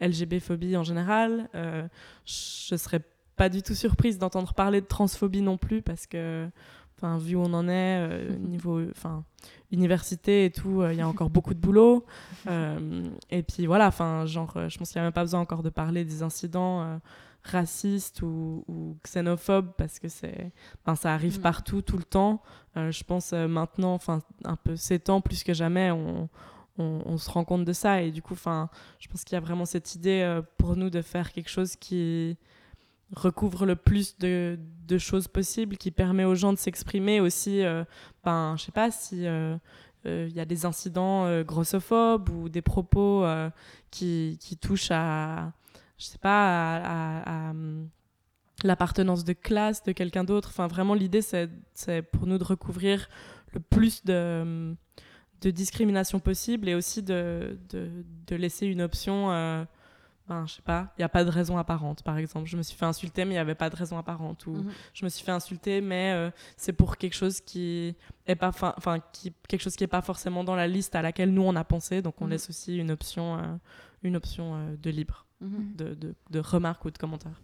LGB-phobie 0.00 0.76
en 0.76 0.84
général. 0.84 1.48
je 1.54 2.76
serais 2.76 3.00
pas 3.36 3.48
du 3.48 3.62
tout 3.62 3.74
surprise 3.74 4.18
d'entendre 4.18 4.54
parler 4.54 4.80
de 4.80 4.86
transphobie 4.86 5.42
non 5.42 5.58
plus 5.58 5.82
parce 5.82 6.06
que 6.06 6.48
Enfin, 6.98 7.18
vu 7.18 7.36
où 7.36 7.40
on 7.40 7.52
en 7.52 7.68
est, 7.68 8.08
euh, 8.08 8.36
niveau 8.40 8.80
enfin, 8.90 9.24
université 9.70 10.46
et 10.46 10.50
tout, 10.50 10.80
euh, 10.80 10.92
il 10.92 10.98
y 10.98 11.02
a 11.02 11.08
encore 11.08 11.30
beaucoup 11.30 11.54
de 11.54 11.60
boulot. 11.60 12.04
Euh, 12.48 13.08
et 13.28 13.42
puis 13.42 13.66
voilà, 13.66 13.88
enfin, 13.88 14.24
genre, 14.24 14.52
je 14.68 14.78
pense 14.78 14.92
qu'il 14.92 15.00
n'y 15.00 15.02
a 15.02 15.06
même 15.06 15.12
pas 15.12 15.24
besoin 15.24 15.40
encore 15.40 15.64
de 15.64 15.68
parler 15.68 16.04
des 16.04 16.22
incidents 16.22 17.00
racistes 17.42 18.22
ou, 18.22 18.96
xénophobes 19.02 19.72
parce 19.76 19.98
que 19.98 20.06
c'est, 20.06 20.52
ça 20.94 21.12
arrive 21.12 21.40
mm. 21.40 21.42
partout, 21.42 21.82
tout 21.82 21.96
le 21.96 22.04
temps. 22.04 22.40
je 22.76 23.02
pense 23.02 23.32
maintenant, 23.32 23.94
enfin, 23.94 24.20
un 24.44 24.54
peu 24.54 24.76
ces 24.76 25.00
temps 25.00 25.20
plus 25.20 25.42
que 25.42 25.54
jamais, 25.54 25.90
on, 25.90 26.28
on, 26.78 27.02
on, 27.04 27.18
se 27.18 27.28
rend 27.28 27.44
compte 27.44 27.64
de 27.64 27.72
ça. 27.72 28.00
Et 28.00 28.12
du 28.12 28.22
coup, 28.22 28.34
enfin, 28.34 28.70
je 29.00 29.08
pense 29.08 29.24
qu'il 29.24 29.34
y 29.34 29.38
a 29.38 29.40
vraiment 29.40 29.64
cette 29.64 29.96
idée 29.96 30.40
pour 30.58 30.76
nous 30.76 30.88
de 30.88 31.02
faire 31.02 31.32
quelque 31.32 31.50
chose 31.50 31.74
qui 31.74 32.38
recouvre 33.14 33.66
le 33.66 33.76
plus 33.76 34.18
de, 34.18 34.58
choses 34.98 35.28
possibles, 35.28 35.76
qui 35.76 35.90
permet 35.90 36.24
aux 36.24 36.34
gens 36.34 36.52
de 36.52 36.58
s'exprimer 36.58 37.20
aussi, 37.20 37.64
euh, 37.64 37.84
ben, 38.24 38.54
je 38.56 38.64
sais 38.64 38.72
pas 38.72 38.90
si 38.90 39.18
il 39.22 39.26
euh, 39.26 39.56
euh, 40.06 40.28
y 40.32 40.40
a 40.40 40.44
des 40.44 40.64
incidents 40.64 41.26
euh, 41.26 41.44
grossophobes 41.44 42.28
ou 42.30 42.48
des 42.48 42.62
propos 42.62 43.24
qui, 43.90 44.38
qui, 44.40 44.56
touchent 44.56 44.90
à, 44.90 45.52
je 45.98 46.06
sais 46.06 46.18
pas, 46.18 46.76
à, 46.78 47.52
l'appartenance 48.64 49.24
de 49.24 49.34
classe 49.34 49.82
de 49.82 49.92
quelqu'un 49.92 50.24
d'autre. 50.24 50.48
Enfin, 50.48 50.66
vraiment, 50.66 50.94
l'idée, 50.94 51.20
c'est 51.22 52.02
pour 52.02 52.26
nous 52.26 52.38
de 52.38 52.44
recouvrir 52.44 53.08
le 53.52 53.60
plus 53.60 54.04
de, 54.04 54.74
de 55.42 55.50
discrimination 55.50 56.20
possible 56.20 56.68
et 56.68 56.74
aussi 56.74 57.02
de, 57.02 57.58
de, 57.68 57.90
de 58.26 58.36
laisser 58.36 58.66
une 58.66 58.80
option 58.80 59.66
ben, 60.28 60.44
je 60.46 60.54
sais 60.54 60.62
pas, 60.62 60.92
il 60.96 61.00
n'y 61.00 61.04
a 61.04 61.08
pas 61.08 61.24
de 61.24 61.30
raison 61.30 61.56
apparente, 61.56 62.02
par 62.02 62.18
exemple. 62.18 62.48
Je 62.48 62.56
me 62.56 62.62
suis 62.62 62.76
fait 62.76 62.84
insulter, 62.84 63.24
mais 63.24 63.30
il 63.30 63.34
n'y 63.34 63.38
avait 63.38 63.54
pas 63.54 63.70
de 63.70 63.76
raison 63.76 63.96
apparente. 63.96 64.46
Ou 64.46 64.54
mhm. 64.54 64.72
je 64.92 65.04
me 65.04 65.08
suis 65.08 65.24
fait 65.24 65.30
insulter, 65.30 65.80
mais 65.80 66.12
euh, 66.12 66.30
c'est 66.56 66.72
pour 66.72 66.96
quelque 66.96 67.14
chose 67.14 67.40
qui 67.40 67.94
est 68.26 68.34
pas, 68.34 68.48
enfin, 68.76 68.98
qui, 69.12 69.32
quelque 69.48 69.60
chose 69.60 69.76
qui 69.76 69.84
est 69.84 69.88
pas 69.88 70.02
forcément 70.02 70.42
dans 70.42 70.56
la 70.56 70.66
liste 70.66 70.96
à 70.96 71.02
laquelle 71.02 71.32
nous 71.32 71.42
on 71.42 71.54
a 71.54 71.62
pensé. 71.62 72.02
Donc 72.02 72.20
on 72.20 72.24
mhm. 72.24 72.32
laisse 72.32 72.50
aussi 72.50 72.76
une 72.76 72.90
option, 72.90 73.38
euh, 73.38 73.56
une 74.02 74.16
option 74.16 74.56
euh, 74.56 74.76
de 74.76 74.90
libre, 74.90 75.26
mhm. 75.40 75.74
de, 75.76 75.94
de, 75.94 76.14
de, 76.30 76.40
remarques 76.40 76.84
ou 76.84 76.90
de 76.90 76.98
commentaires. 76.98 77.40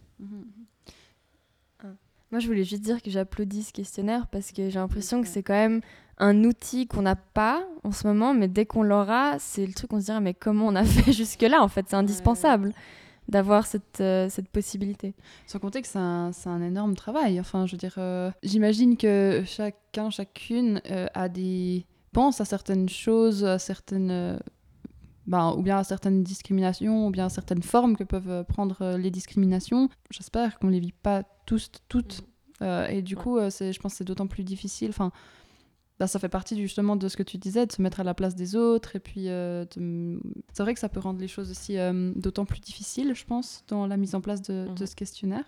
Moi, 2.31 2.39
je 2.39 2.47
voulais 2.47 2.63
juste 2.63 2.81
dire 2.81 3.01
que 3.01 3.11
j'applaudis 3.11 3.61
ce 3.61 3.71
questionnaire 3.71 4.25
parce 4.27 4.51
que 4.51 4.69
j'ai 4.69 4.79
l'impression 4.79 5.21
que 5.21 5.27
c'est 5.27 5.43
quand 5.43 5.53
même 5.53 5.81
un 6.17 6.43
outil 6.43 6.87
qu'on 6.87 7.01
n'a 7.01 7.15
pas 7.15 7.63
en 7.83 7.91
ce 7.91 8.07
moment, 8.07 8.33
mais 8.33 8.47
dès 8.47 8.65
qu'on 8.65 8.83
l'aura, 8.83 9.37
c'est 9.39 9.65
le 9.65 9.73
truc 9.73 9.91
on 9.93 9.99
se 9.99 10.05
dira 10.05 10.19
mais 10.19 10.33
comment 10.33 10.67
on 10.67 10.75
a 10.75 10.83
fait 10.85 11.11
jusque-là 11.11 11.61
En 11.61 11.67
fait, 11.67 11.85
c'est 11.89 11.95
indispensable 11.95 12.73
d'avoir 13.27 13.65
cette, 13.65 14.01
euh, 14.01 14.27
cette 14.29 14.49
possibilité. 14.49 15.13
Sans 15.47 15.59
compter 15.59 15.81
que 15.81 15.87
c'est 15.87 15.99
un, 15.99 16.31
un, 16.45 16.61
énorme 16.61 16.95
travail. 16.95 17.39
Enfin, 17.39 17.65
je 17.65 17.71
veux 17.71 17.77
dire, 17.77 17.95
euh, 17.97 18.31
j'imagine 18.43 18.97
que 18.97 19.43
chacun, 19.45 20.09
chacune 20.09 20.81
euh, 20.91 21.07
a 21.13 21.29
des 21.29 21.85
pense 22.11 22.41
à 22.41 22.45
certaines 22.45 22.89
choses, 22.89 23.43
à 23.43 23.57
certaines 23.57 24.39
ben, 25.25 25.55
ou 25.57 25.63
bien 25.63 25.79
à 25.79 25.83
certaines 25.83 26.21
discriminations, 26.21 27.07
ou 27.07 27.09
bien 27.09 27.25
à 27.25 27.29
certaines 27.29 27.63
formes 27.63 27.95
que 27.95 28.03
peuvent 28.03 28.43
prendre 28.43 28.97
les 28.97 29.09
discriminations. 29.09 29.89
J'espère 30.11 30.59
qu'on 30.59 30.67
ne 30.67 30.73
les 30.73 30.79
vit 30.79 30.91
pas 30.91 31.23
tous, 31.45 31.71
toutes. 31.87 32.21
Mm. 32.21 32.25
Euh, 32.61 32.87
et 32.87 33.01
du 33.01 33.15
coup, 33.15 33.37
euh, 33.37 33.49
je 33.49 33.79
pense 33.79 33.93
que 33.93 33.97
c'est 33.99 34.03
d'autant 34.03 34.27
plus 34.27 34.43
difficile. 34.43 34.89
Enfin, 34.89 35.11
bah, 35.99 36.07
ça 36.07 36.19
fait 36.19 36.29
partie 36.29 36.59
justement 36.59 36.95
de 36.95 37.07
ce 37.07 37.17
que 37.17 37.23
tu 37.23 37.37
disais, 37.37 37.65
de 37.65 37.71
se 37.71 37.81
mettre 37.81 37.99
à 37.99 38.03
la 38.03 38.13
place 38.13 38.35
des 38.35 38.55
autres. 38.55 38.95
Et 38.95 38.99
puis, 38.99 39.29
euh, 39.29 39.65
c'est 40.53 40.63
vrai 40.63 40.73
que 40.73 40.79
ça 40.79 40.89
peut 40.89 40.99
rendre 40.99 41.19
les 41.19 41.27
choses 41.27 41.51
aussi 41.51 41.77
d'autant 42.15 42.45
plus 42.45 42.59
difficiles, 42.59 43.13
je 43.15 43.25
pense, 43.25 43.63
dans 43.67 43.87
la 43.87 43.97
mise 43.97 44.15
en 44.15 44.21
place 44.21 44.41
de, 44.41 44.67
de 44.67 44.69
mm-hmm. 44.69 44.85
ce 44.85 44.95
questionnaire. 44.95 45.45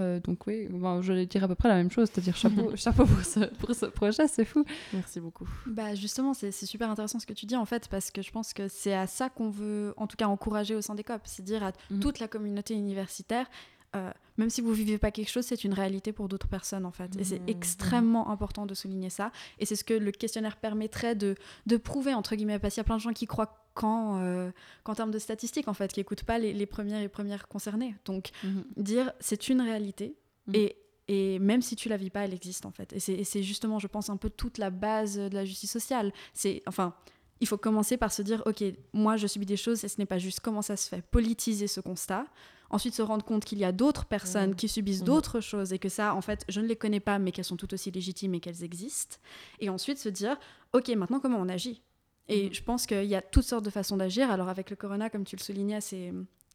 Euh, 0.00 0.18
donc 0.18 0.46
oui, 0.48 0.68
je 1.02 1.12
vais 1.12 1.26
dire 1.26 1.44
à 1.44 1.48
peu 1.48 1.54
près 1.54 1.68
la 1.68 1.76
même 1.76 1.90
chose, 1.90 2.08
c'est-à-dire 2.12 2.36
chapeau, 2.36 2.72
chapeau 2.76 3.04
pour, 3.04 3.24
ce, 3.24 3.44
pour 3.56 3.74
ce 3.74 3.86
projet, 3.86 4.26
c'est 4.26 4.44
fou. 4.44 4.64
Merci 4.92 5.20
beaucoup. 5.20 5.48
Bah 5.66 5.94
justement, 5.94 6.34
c'est 6.34 6.50
super 6.50 6.90
intéressant 6.90 7.20
ce 7.20 7.26
que 7.26 7.32
tu 7.32 7.46
dis 7.46 7.56
en 7.56 7.64
fait, 7.64 7.88
parce 7.88 8.10
que 8.10 8.20
je 8.20 8.32
pense 8.32 8.52
que 8.52 8.66
c'est 8.66 8.94
à 8.94 9.06
ça 9.06 9.28
qu'on 9.28 9.50
veut 9.50 9.94
en 9.96 10.06
tout 10.06 10.16
cas 10.16 10.26
encourager 10.26 10.74
au 10.74 10.80
sein 10.80 10.96
des 10.96 11.04
COP, 11.04 11.20
c'est 11.24 11.44
dire 11.44 11.62
à 11.62 11.72
mhm. 11.90 12.00
toute 12.00 12.18
la 12.18 12.26
communauté 12.26 12.74
universitaire, 12.74 13.46
euh, 13.94 14.10
même 14.36 14.50
si 14.50 14.60
vous 14.60 14.72
vivez 14.72 14.98
pas 14.98 15.10
quelque 15.10 15.30
chose, 15.30 15.44
c'est 15.44 15.64
une 15.64 15.74
réalité 15.74 16.12
pour 16.12 16.28
d'autres 16.28 16.48
personnes 16.48 16.84
en 16.84 16.90
fait. 16.90 17.16
Et 17.18 17.24
c'est 17.24 17.40
mhm. 17.40 17.48
extrêmement 17.48 18.30
important 18.30 18.66
de 18.66 18.74
souligner 18.74 19.10
ça. 19.10 19.30
Et 19.58 19.66
c'est 19.66 19.76
ce 19.76 19.84
que 19.84 19.94
le 19.94 20.10
questionnaire 20.10 20.56
permettrait 20.56 21.14
de, 21.14 21.36
de 21.66 21.76
prouver, 21.76 22.14
entre 22.14 22.34
guillemets, 22.34 22.58
parce 22.58 22.74
qu'il 22.74 22.80
y 22.80 22.82
a 22.82 22.84
plein 22.84 22.96
de 22.96 23.02
gens 23.02 23.12
qui 23.12 23.26
croient 23.26 23.60
qu'en 23.74 24.20
euh, 24.20 24.50
termes 24.96 25.10
de 25.10 25.18
statistiques, 25.18 25.68
en 25.68 25.74
fait, 25.74 25.92
qui 25.92 26.00
n'écoutent 26.00 26.24
pas 26.24 26.38
les, 26.38 26.52
les, 26.52 26.66
premières 26.66 27.00
et 27.00 27.08
premières 27.08 27.48
concernées. 27.48 27.94
Donc, 28.04 28.30
mhm. 28.42 28.64
dire 28.76 29.12
c'est 29.20 29.48
une 29.48 29.60
réalité 29.60 30.16
mhm. 30.48 30.54
et, 30.54 30.76
et 31.06 31.38
même 31.38 31.62
si 31.62 31.76
tu 31.76 31.88
la 31.88 31.96
vis 31.96 32.10
pas, 32.10 32.24
elle 32.24 32.34
existe 32.34 32.66
en 32.66 32.70
fait. 32.70 32.92
Et 32.92 33.24
c'est 33.24 33.42
justement, 33.42 33.78
je 33.78 33.86
pense, 33.86 34.10
un 34.10 34.16
peu 34.16 34.30
toute 34.30 34.58
la 34.58 34.70
base 34.70 35.16
de 35.16 35.34
la 35.34 35.44
justice 35.44 35.70
sociale. 35.70 36.12
C'est, 36.32 36.62
enfin, 36.66 36.94
il 37.40 37.46
faut 37.46 37.58
commencer 37.58 37.96
par 37.96 38.12
se 38.12 38.22
dire, 38.22 38.42
ok, 38.46 38.64
moi 38.92 39.16
je 39.16 39.26
subis 39.26 39.46
des 39.46 39.56
choses 39.56 39.84
et 39.84 39.88
ce 39.88 39.98
n'est 39.98 40.06
pas 40.06 40.18
juste. 40.18 40.40
Comment 40.40 40.62
ça 40.62 40.76
se 40.76 40.88
fait 40.88 41.02
Politiser 41.02 41.66
ce 41.66 41.80
constat. 41.80 42.26
Ensuite, 42.70 42.94
se 42.94 43.02
rendre 43.02 43.24
compte 43.24 43.44
qu'il 43.44 43.58
y 43.58 43.64
a 43.64 43.72
d'autres 43.72 44.04
personnes 44.04 44.50
mhm. 44.50 44.56
qui 44.56 44.68
subissent 44.68 45.04
d'autres 45.04 45.40
choses 45.40 45.72
et 45.72 45.78
que 45.78 45.88
ça, 45.88 46.14
en 46.14 46.20
fait, 46.20 46.44
je 46.48 46.60
ne 46.60 46.66
les 46.66 46.76
connais 46.76 47.00
pas, 47.00 47.18
mais 47.18 47.32
qu'elles 47.32 47.44
sont 47.44 47.56
tout 47.56 47.72
aussi 47.72 47.90
légitimes 47.90 48.34
et 48.34 48.40
qu'elles 48.40 48.64
existent. 48.64 49.16
Et 49.60 49.68
ensuite, 49.68 49.98
se 49.98 50.08
dire, 50.08 50.36
ok, 50.72 50.88
maintenant 50.90 51.20
comment 51.20 51.38
on 51.38 51.48
agit? 51.48 51.82
Et 52.28 52.46
mhm. 52.46 52.54
je 52.54 52.62
pense 52.62 52.86
qu'il 52.86 53.04
y 53.04 53.14
a 53.14 53.22
toutes 53.22 53.44
sortes 53.44 53.64
de 53.64 53.70
façons 53.70 53.96
d'agir. 53.96 54.30
Alors 54.30 54.48
avec 54.48 54.70
le 54.70 54.76
corona, 54.76 55.10
comme 55.10 55.24
tu 55.24 55.36
le 55.36 55.42
soulignais, 55.42 55.80
c'est, 55.80 56.12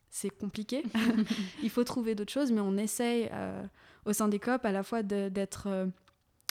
c'est 0.09 0.29
compliqué. 0.29 0.83
Il 1.63 1.69
faut 1.69 1.83
trouver 1.83 2.15
d'autres 2.15 2.33
choses, 2.33 2.51
mais 2.51 2.61
on 2.61 2.77
essaye 2.77 3.29
euh, 3.31 3.63
au 4.05 4.13
sein 4.13 4.27
des 4.27 4.39
COP 4.39 4.65
à 4.65 4.71
la 4.71 4.83
fois 4.83 5.03
d'être 5.03 5.67
euh, 5.67 5.85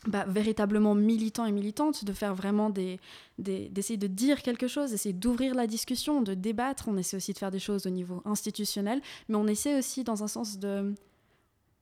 bah, 0.06 0.24
véritablement 0.28 0.94
militant 0.94 1.44
et 1.44 1.52
militante, 1.52 2.04
de 2.04 2.12
faire 2.12 2.34
vraiment 2.34 2.70
des, 2.70 3.00
d'essayer 3.38 3.96
de 3.96 4.06
dire 4.06 4.42
quelque 4.42 4.68
chose, 4.68 4.90
d'essayer 4.90 5.12
d'ouvrir 5.12 5.54
la 5.54 5.66
discussion, 5.66 6.22
de 6.22 6.34
débattre. 6.34 6.86
On 6.88 6.96
essaie 6.96 7.16
aussi 7.16 7.32
de 7.32 7.38
faire 7.38 7.50
des 7.50 7.58
choses 7.58 7.86
au 7.86 7.90
niveau 7.90 8.22
institutionnel, 8.24 9.00
mais 9.28 9.36
on 9.36 9.46
essaie 9.46 9.76
aussi 9.76 10.04
dans 10.04 10.22
un 10.22 10.28
sens 10.28 10.58
de... 10.58 10.94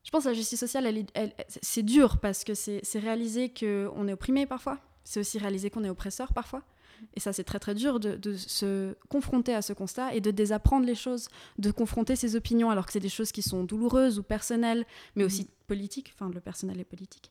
Je 0.03 0.11
pense 0.11 0.25
que 0.25 0.29
la 0.29 0.35
justice 0.35 0.61
sociale, 0.61 0.87
elle, 1.15 1.33
c'est 1.63 1.83
dur 1.83 2.19
parce 2.19 2.45
que 2.45 2.55
c'est, 2.55 2.81
c'est 2.85 3.01
réaliser 3.01 3.49
qu'on 3.49 4.09
est 4.09 4.13
opprimé 4.13 4.47
parfois. 4.47 4.79
C'est 5.05 5.21
aussi 5.21 5.39
réaliser 5.39 5.69
qu'on 5.69 5.85
est 5.85 5.91
oppresseur 5.91 6.33
parfois. 6.33 6.63
Et 7.15 7.21
ça, 7.21 7.33
c'est 7.33 7.45
très 7.45 7.59
très 7.59 7.75
dur 7.75 8.01
de, 8.01 8.37
se 8.37 8.95
confronter 9.09 9.55
à 9.55 9.63
ce 9.63 9.73
constat 9.73 10.15
et 10.15 10.21
de 10.21 10.31
désapprendre 10.31 10.87
les 10.87 10.95
choses, 10.95 11.29
de 11.59 11.71
confronter 11.71 12.17
ses 12.17 12.37
opinions 12.37 12.71
alors 12.71 12.87
que 12.87 12.93
c'est 12.93 13.01
des 13.01 13.09
choses 13.09 13.33
qui 13.33 13.43
sont 13.43 13.65
douloureuses 13.65 14.19
ou 14.19 14.23
personnelles, 14.23 14.87
mais 15.15 15.25
aussi 15.25 15.43
mm. 15.43 15.49
politiques. 15.67 16.15
Enfin, 16.15 16.31
le 16.33 16.41
personnel 16.41 16.81
est 16.81 16.85
politique. 16.85 17.31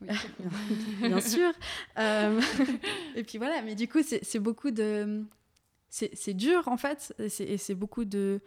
bien 1.00 1.20
sûr. 1.20 1.52
Euh, 1.98 2.40
et 3.14 3.22
puis 3.22 3.38
voilà, 3.38 3.62
mais 3.62 3.74
du 3.74 3.88
coup, 3.88 4.00
c'est 4.02 4.38
beaucoup 4.38 4.70
de 4.70 5.24
c'est 5.90 6.34
dur 6.34 6.66
en 6.66 6.76
fait, 6.76 7.14
et 7.20 7.56
c'est 7.56 7.74
beaucoup 7.74 8.04
de, 8.04 8.40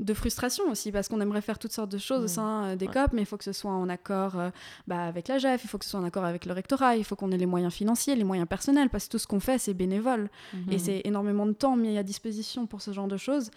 de 0.00 0.14
frustration 0.14 0.64
aussi, 0.70 0.90
parce 0.90 1.08
qu'on 1.08 1.20
aimerait 1.20 1.40
faire 1.40 1.58
toutes 1.58 1.72
sortes 1.72 1.92
de 1.92 1.98
choses 1.98 2.20
au 2.20 2.24
mmh. 2.24 2.28
sein 2.28 2.64
euh, 2.64 2.76
des 2.76 2.86
COP, 2.88 3.12
mais 3.12 3.22
il 3.22 3.26
faut 3.26 3.36
que 3.36 3.44
ce 3.44 3.52
soit 3.52 3.70
en 3.70 3.88
accord 3.88 4.38
euh, 4.38 4.50
bah, 4.88 5.04
avec 5.04 5.28
la 5.28 5.38
GEF, 5.38 5.62
il 5.62 5.68
faut 5.68 5.78
que 5.78 5.84
ce 5.84 5.92
soit 5.92 6.00
en 6.00 6.04
accord 6.04 6.24
avec 6.24 6.46
le 6.46 6.52
rectorat, 6.52 6.96
il 6.96 7.04
faut 7.04 7.16
qu'on 7.16 7.30
ait 7.30 7.38
les 7.38 7.46
moyens 7.46 7.72
financiers, 7.72 8.16
les 8.16 8.24
moyens 8.24 8.48
personnels, 8.48 8.88
parce 8.88 9.06
que 9.06 9.12
tout 9.12 9.18
ce 9.18 9.26
qu'on 9.26 9.40
fait, 9.40 9.58
c'est 9.58 9.74
bénévole. 9.74 10.30
Et 10.70 10.76
mmh. 10.76 10.78
c'est 10.78 11.02
énormément 11.04 11.46
de 11.46 11.52
temps 11.52 11.76
mis 11.76 11.96
à 11.96 12.02
disposition 12.02 12.66
pour 12.66 12.82
ce 12.82 12.92
genre 12.92 13.08
de 13.08 13.16
choses. 13.16 13.50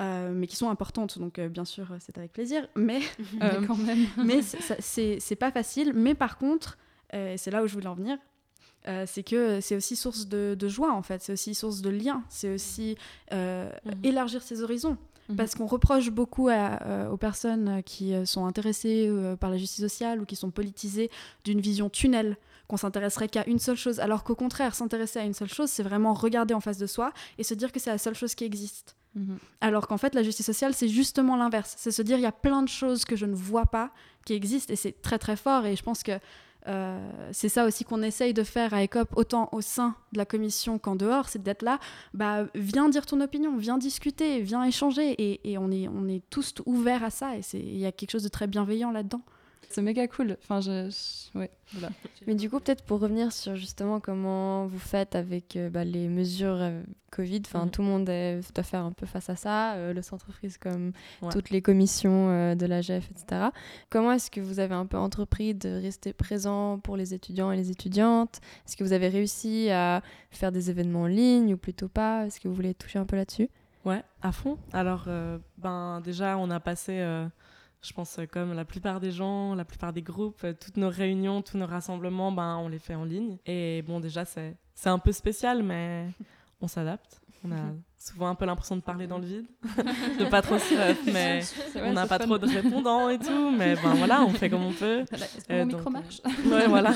Euh, 0.00 0.32
mais 0.32 0.46
qui 0.46 0.54
sont 0.54 0.70
importantes, 0.70 1.18
donc 1.18 1.40
bien 1.40 1.64
sûr 1.64 1.88
c'est 1.98 2.18
avec 2.18 2.32
plaisir, 2.32 2.68
mais, 2.76 3.00
quand 3.66 3.76
même. 3.76 4.06
mais 4.24 4.42
c'est 4.42 5.36
pas 5.36 5.50
facile. 5.50 5.92
Mais 5.94 6.14
par 6.14 6.38
contre, 6.38 6.78
c'est 7.12 7.50
là 7.50 7.62
où 7.62 7.66
je 7.66 7.74
voulais 7.74 7.88
en 7.88 7.94
venir, 7.94 8.18
c'est 9.06 9.22
que 9.22 9.60
c'est 9.60 9.76
aussi 9.76 9.96
source 9.96 10.28
de, 10.28 10.68
joie 10.68 10.92
en 10.92 11.02
fait, 11.02 11.22
c'est 11.22 11.32
aussi 11.32 11.54
source 11.54 11.82
de 11.82 11.90
lien, 11.90 12.22
c'est 12.28 12.54
aussi 12.54 12.96
mmh. 13.32 13.36
élargir 14.04 14.42
ses 14.42 14.62
horizons. 14.62 14.96
Mhm. 15.28 15.36
Parce 15.36 15.54
qu'on 15.54 15.66
reproche 15.66 16.10
beaucoup 16.10 16.48
euh, 16.48 17.08
aux 17.08 17.16
personnes 17.16 17.82
qui 17.84 18.14
euh, 18.14 18.24
sont 18.24 18.46
intéressées 18.46 19.06
euh, 19.08 19.36
par 19.36 19.50
la 19.50 19.58
justice 19.58 19.80
sociale 19.80 20.20
ou 20.20 20.24
qui 20.24 20.36
sont 20.36 20.50
politisées 20.50 21.10
d'une 21.44 21.60
vision 21.60 21.90
tunnel, 21.90 22.36
qu'on 22.66 22.76
s'intéresserait 22.76 23.28
qu'à 23.28 23.46
une 23.46 23.58
seule 23.58 23.76
chose, 23.76 24.00
alors 24.00 24.24
qu'au 24.24 24.34
contraire, 24.34 24.74
s'intéresser 24.74 25.18
à 25.18 25.24
une 25.24 25.34
seule 25.34 25.52
chose, 25.52 25.70
c'est 25.70 25.82
vraiment 25.82 26.14
regarder 26.14 26.54
en 26.54 26.60
face 26.60 26.78
de 26.78 26.86
soi 26.86 27.12
et 27.38 27.42
se 27.42 27.54
dire 27.54 27.72
que 27.72 27.80
c'est 27.80 27.90
la 27.90 27.98
seule 27.98 28.14
chose 28.14 28.34
qui 28.34 28.44
existe. 28.44 28.96
Mhm. 29.14 29.38
Alors 29.60 29.88
qu'en 29.88 29.98
fait, 29.98 30.14
la 30.14 30.22
justice 30.22 30.46
sociale, 30.46 30.74
c'est 30.74 30.88
justement 30.88 31.36
l'inverse. 31.36 31.74
C'est 31.78 31.90
se 31.90 32.02
dire, 32.02 32.18
il 32.18 32.22
y 32.22 32.26
a 32.26 32.32
plein 32.32 32.62
de 32.62 32.68
choses 32.68 33.04
que 33.04 33.16
je 33.16 33.26
ne 33.26 33.34
vois 33.34 33.66
pas 33.66 33.90
qui 34.24 34.34
existent 34.34 34.72
et 34.72 34.76
c'est 34.76 35.00
très 35.02 35.18
très 35.18 35.36
fort. 35.36 35.66
Et 35.66 35.76
je 35.76 35.82
pense 35.82 36.02
que 36.02 36.12
euh, 36.66 37.10
c'est 37.32 37.48
ça 37.48 37.64
aussi 37.64 37.84
qu'on 37.84 38.02
essaye 38.02 38.34
de 38.34 38.42
faire 38.42 38.74
à 38.74 38.82
ECOP, 38.84 39.08
autant 39.16 39.48
au 39.52 39.60
sein 39.60 39.94
de 40.12 40.18
la 40.18 40.26
commission 40.26 40.78
qu'en 40.78 40.96
dehors, 40.96 41.28
c'est 41.28 41.42
d'être 41.42 41.62
là, 41.62 41.78
bah, 42.12 42.44
viens 42.54 42.88
dire 42.88 43.06
ton 43.06 43.20
opinion, 43.20 43.56
viens 43.56 43.78
discuter, 43.78 44.42
viens 44.42 44.64
échanger, 44.64 45.12
et, 45.12 45.50
et 45.50 45.56
on, 45.56 45.70
est, 45.70 45.88
on 45.88 46.08
est 46.08 46.22
tous 46.28 46.54
ouverts 46.66 47.04
à 47.04 47.10
ça, 47.10 47.36
et 47.36 47.42
il 47.54 47.78
y 47.78 47.86
a 47.86 47.92
quelque 47.92 48.10
chose 48.10 48.24
de 48.24 48.28
très 48.28 48.46
bienveillant 48.46 48.90
là-dedans. 48.90 49.22
C'est 49.70 49.82
méga 49.82 50.08
cool. 50.08 50.36
Enfin, 50.42 50.60
je, 50.60 50.90
Ouais, 51.34 51.50
Mais 52.26 52.34
du 52.34 52.48
coup, 52.48 52.58
peut-être 52.58 52.82
pour 52.82 53.00
revenir 53.00 53.32
sur 53.32 53.54
justement 53.54 54.00
comment 54.00 54.66
vous 54.66 54.78
faites 54.78 55.14
avec 55.14 55.56
euh, 55.56 55.68
bah, 55.68 55.84
les 55.84 56.08
mesures 56.08 56.56
euh, 56.58 56.82
Covid, 57.10 57.42
enfin, 57.44 57.64
mhm. 57.64 57.70
tout 57.70 57.82
le 57.82 57.88
monde 57.88 58.04
doit 58.04 58.64
faire 58.64 58.84
un 58.84 58.92
peu 58.92 59.04
face 59.04 59.28
à 59.28 59.36
ça, 59.36 59.74
euh, 59.74 59.92
le 59.92 60.00
centre 60.00 60.32
frise 60.32 60.56
comme 60.56 60.92
toutes 61.30 61.50
les 61.50 61.60
commissions 61.60 62.54
de 62.54 62.66
la 62.66 62.80
GEF, 62.80 63.10
etc. 63.10 63.48
Comment 63.90 64.12
est-ce 64.12 64.30
que 64.30 64.40
vous 64.40 64.58
avez 64.58 64.74
un 64.74 64.86
peu 64.86 64.96
entrepris 64.96 65.54
de 65.54 65.80
rester 65.80 66.12
présent 66.12 66.78
pour 66.78 66.96
les 66.96 67.12
étudiants 67.12 67.52
et 67.52 67.56
les 67.56 67.70
étudiantes? 67.70 68.40
Est-ce 68.66 68.76
que 68.76 68.84
vous 68.84 68.92
avez 68.92 69.08
réussi 69.08 69.70
à 69.70 70.02
faire 70.30 70.52
des 70.52 70.70
événements 70.70 71.02
en 71.02 71.06
ligne 71.06 71.54
ou 71.54 71.56
plutôt 71.58 71.88
pas? 71.88 72.26
Est-ce 72.26 72.40
que 72.40 72.48
vous 72.48 72.54
voulez 72.54 72.74
toucher 72.74 72.98
un 72.98 73.06
peu 73.06 73.16
là-dessus? 73.16 73.48
Ouais, 73.84 74.02
à 74.22 74.32
fond. 74.32 74.58
Alors, 74.72 75.08
ben, 75.58 76.00
déjà, 76.02 76.36
on 76.38 76.50
a 76.50 76.60
passé 76.60 77.02
je 77.82 77.92
pense 77.92 78.18
euh, 78.18 78.26
comme 78.26 78.52
la 78.52 78.64
plupart 78.64 79.00
des 79.00 79.10
gens, 79.10 79.54
la 79.54 79.64
plupart 79.64 79.92
des 79.92 80.02
groupes, 80.02 80.42
euh, 80.44 80.52
toutes 80.58 80.76
nos 80.76 80.90
réunions, 80.90 81.42
tous 81.42 81.58
nos 81.58 81.66
rassemblements, 81.66 82.32
ben, 82.32 82.56
on 82.56 82.68
les 82.68 82.78
fait 82.78 82.94
en 82.94 83.04
ligne. 83.04 83.38
Et 83.46 83.82
bon, 83.82 84.00
déjà, 84.00 84.24
c'est 84.24 84.56
un 84.84 84.98
peu 84.98 85.12
spécial, 85.12 85.62
mais 85.62 86.06
on 86.60 86.68
s'adapte. 86.68 87.20
On 87.44 87.52
a 87.52 87.72
souvent 87.96 88.28
un 88.28 88.34
peu 88.34 88.46
l'impression 88.46 88.74
de 88.74 88.80
parler 88.80 89.06
dans 89.06 89.18
le 89.18 89.26
vide, 89.26 89.46
de 90.18 90.24
pas 90.24 90.42
trop 90.42 90.58
se 90.58 90.74
mais 91.12 91.40
on 91.76 91.92
n'a 91.92 92.06
pas 92.06 92.18
trop 92.18 92.36
de 92.36 92.46
répondants 92.46 93.08
et 93.08 93.18
tout, 93.18 93.50
mais 93.50 93.76
ben 93.76 93.94
voilà, 93.94 94.22
on 94.22 94.30
fait 94.30 94.50
comme 94.50 94.64
on 94.64 94.72
peut. 94.72 95.04
Est-ce 95.12 95.52
mon 95.52 95.66
micro 95.66 95.90
marche? 95.90 96.20
Ouais, 96.46 96.66
voilà. 96.66 96.92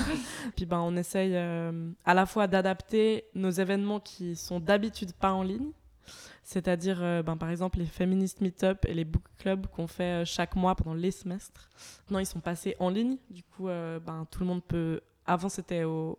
Puis 0.57 0.67
ben 0.67 0.81
on 0.81 0.97
essaye 0.97 1.33
euh, 1.35 1.93
à 2.05 2.15
la 2.15 2.27
fois 2.27 2.49
d'adapter 2.49 3.25
nos 3.35 3.51
événements 3.51 4.01
qui 4.01 4.35
sont 4.35 4.59
d'habitude 4.59 5.13
pas 5.13 5.33
en 5.33 5.45
ligne, 5.45 5.71
c'est-à-dire 6.43 7.03
euh, 7.03 7.23
ben, 7.23 7.37
par 7.37 7.51
exemple 7.51 7.79
les 7.79 7.87
Feminist 7.87 8.41
Meetup 8.41 8.85
et 8.87 8.95
les 8.95 9.05
book 9.05 9.23
clubs 9.39 9.67
qu'on 9.69 9.87
fait 9.87 10.23
euh, 10.23 10.25
chaque 10.25 10.57
mois 10.57 10.75
pendant 10.75 10.95
les 10.95 11.13
semestres. 11.13 11.71
Maintenant 12.01 12.19
ils 12.19 12.27
sont 12.27 12.41
passés 12.41 12.77
en 12.81 12.91
ligne, 12.91 13.17
du 13.31 13.43
coup 13.45 13.69
euh, 13.69 14.01
ben, 14.01 14.27
tout 14.31 14.41
le 14.41 14.47
monde 14.47 14.65
peut... 14.65 15.01
Avant 15.25 15.49
c'était 15.49 15.85
au, 15.85 16.19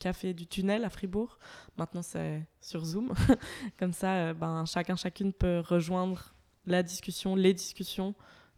café 0.00 0.34
du 0.34 0.48
tunnel 0.48 0.84
à 0.84 0.90
Fribourg, 0.90 1.38
maintenant 1.78 2.02
c'est 2.02 2.44
sur 2.60 2.84
Zoom. 2.84 3.12
Comme 3.78 3.92
ça, 3.92 4.34
ben, 4.34 4.64
chacun, 4.66 4.96
chacune 4.96 5.32
peut 5.32 5.60
rejoindre 5.64 6.34
la 6.66 6.82
discussion, 6.82 7.36
les 7.36 7.54
discussions 7.54 8.16